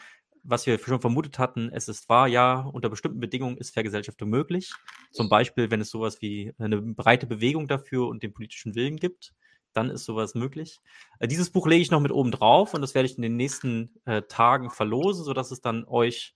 was 0.49 0.67
wir 0.67 0.79
schon 0.79 1.01
vermutet 1.01 1.39
hatten, 1.39 1.71
es 1.73 1.89
ist 1.89 2.09
wahr, 2.09 2.29
ja, 2.29 2.61
unter 2.61 2.89
bestimmten 2.89 3.21
Bedingungen 3.21 3.59
ist 3.59 3.75
Vergesellschaftung 3.75 4.29
möglich. 4.29 4.73
Zum 5.11 5.29
Beispiel, 5.29 5.71
wenn 5.71 5.81
es 5.81 5.91
sowas 5.91 6.21
wie 6.21 6.53
eine 6.59 6.81
breite 6.81 7.27
Bewegung 7.27 7.69
dafür 7.69 8.09
und 8.09 8.23
den 8.23 8.33
politischen 8.33 8.75
Willen 8.75 8.97
gibt, 8.97 9.35
dann 9.73 9.91
ist 9.91 10.05
sowas 10.05 10.35
möglich. 10.35 10.81
Äh, 11.19 11.29
dieses 11.29 11.51
Buch 11.51 11.67
lege 11.67 11.83
ich 11.83 11.91
noch 11.91 12.01
mit 12.01 12.13
oben 12.13 12.31
drauf 12.31 12.75
und 12.75 12.81
das 12.81 12.95
werde 12.95 13.07
ich 13.07 13.17
in 13.17 13.23
den 13.23 13.37
nächsten 13.37 13.91
äh, 14.05 14.23
Tagen 14.23 14.71
verlosen, 14.71 15.25
sodass 15.25 15.51
es 15.51 15.61
dann 15.61 15.85
euch 15.85 16.35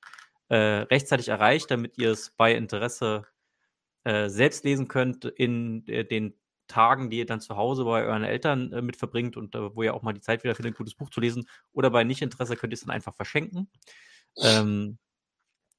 äh, 0.48 0.56
rechtzeitig 0.56 1.28
erreicht, 1.28 1.70
damit 1.70 1.96
ihr 1.96 2.10
es 2.10 2.30
bei 2.36 2.54
Interesse 2.54 3.24
äh, 4.04 4.28
selbst 4.28 4.64
lesen 4.64 4.88
könnt 4.88 5.24
in 5.24 5.86
äh, 5.86 6.04
den 6.04 6.34
Tagen, 6.70 7.10
die 7.10 7.18
ihr 7.18 7.26
dann 7.26 7.40
zu 7.40 7.56
Hause 7.56 7.84
bei 7.84 8.04
euren 8.04 8.24
Eltern 8.24 8.72
äh, 8.72 8.82
mit 8.82 8.96
verbringt 8.96 9.36
und 9.36 9.54
äh, 9.54 9.74
wo 9.74 9.82
ihr 9.82 9.94
auch 9.94 10.02
mal 10.02 10.12
die 10.12 10.20
Zeit 10.20 10.44
wieder 10.44 10.54
findet, 10.54 10.74
ein 10.74 10.78
gutes 10.78 10.94
Buch 10.94 11.10
zu 11.10 11.20
lesen. 11.20 11.46
Oder 11.72 11.90
bei 11.90 12.04
Nicht-Interesse 12.04 12.56
könnt 12.56 12.72
ihr 12.72 12.74
es 12.74 12.80
dann 12.80 12.90
einfach 12.90 13.14
verschenken. 13.14 13.68
Ähm, 14.38 14.98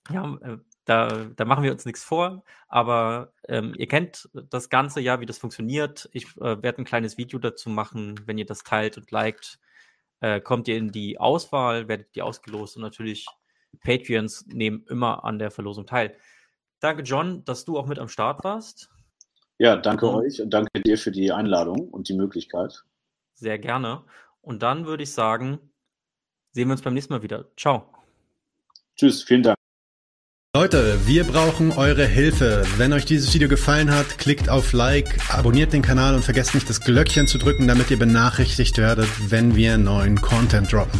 ja, 0.09 0.37
äh, 0.41 0.57
da, 0.85 1.25
da, 1.35 1.45
machen 1.45 1.63
wir 1.63 1.71
uns 1.71 1.85
nichts 1.85 2.03
vor, 2.03 2.43
aber 2.67 3.33
ähm, 3.47 3.73
ihr 3.77 3.87
kennt 3.87 4.29
das 4.33 4.69
Ganze 4.69 4.99
ja, 4.99 5.19
wie 5.19 5.25
das 5.25 5.37
funktioniert. 5.37 6.09
Ich 6.11 6.25
äh, 6.37 6.61
werde 6.61 6.81
ein 6.81 6.85
kleines 6.85 7.17
Video 7.17 7.39
dazu 7.39 7.69
machen. 7.69 8.19
Wenn 8.25 8.37
ihr 8.37 8.45
das 8.45 8.63
teilt 8.63 8.97
und 8.97 9.11
liked, 9.11 9.59
äh, 10.21 10.41
kommt 10.41 10.67
ihr 10.67 10.77
in 10.77 10.91
die 10.91 11.19
Auswahl, 11.19 11.87
werdet 11.87 12.15
ihr 12.15 12.25
ausgelost 12.25 12.75
und 12.75 12.81
natürlich 12.81 13.27
Patreons 13.79 14.45
nehmen 14.47 14.85
immer 14.89 15.23
an 15.23 15.39
der 15.39 15.51
Verlosung 15.51 15.85
teil. 15.85 16.15
Danke, 16.79 17.03
John, 17.03 17.45
dass 17.45 17.63
du 17.65 17.77
auch 17.77 17.85
mit 17.85 17.99
am 17.99 18.09
Start 18.09 18.43
warst. 18.43 18.90
Ja, 19.61 19.75
danke 19.75 20.07
und 20.07 20.15
euch 20.15 20.41
und 20.41 20.49
danke 20.49 20.81
dir 20.81 20.97
für 20.97 21.11
die 21.11 21.31
Einladung 21.31 21.87
und 21.89 22.09
die 22.09 22.15
Möglichkeit. 22.15 22.83
Sehr 23.35 23.59
gerne. 23.59 24.01
Und 24.41 24.63
dann 24.63 24.87
würde 24.87 25.03
ich 25.03 25.11
sagen, 25.11 25.59
sehen 26.49 26.67
wir 26.67 26.71
uns 26.71 26.81
beim 26.81 26.95
nächsten 26.95 27.13
Mal 27.13 27.21
wieder. 27.21 27.45
Ciao. 27.55 27.85
Tschüss, 28.95 29.21
vielen 29.21 29.43
Dank. 29.43 29.55
Leute, 30.55 31.05
wir 31.05 31.25
brauchen 31.25 31.73
eure 31.73 32.07
Hilfe. 32.07 32.63
Wenn 32.77 32.91
euch 32.91 33.05
dieses 33.05 33.35
Video 33.35 33.47
gefallen 33.47 33.91
hat, 33.91 34.17
klickt 34.17 34.49
auf 34.49 34.73
Like, 34.73 35.31
abonniert 35.31 35.73
den 35.73 35.83
Kanal 35.83 36.15
und 36.15 36.23
vergesst 36.23 36.55
nicht 36.55 36.67
das 36.67 36.81
Glöckchen 36.81 37.27
zu 37.27 37.37
drücken, 37.37 37.67
damit 37.67 37.91
ihr 37.91 37.99
benachrichtigt 37.99 38.79
werdet, 38.79 39.09
wenn 39.29 39.55
wir 39.55 39.77
neuen 39.77 40.21
Content 40.21 40.73
droppen. 40.73 40.99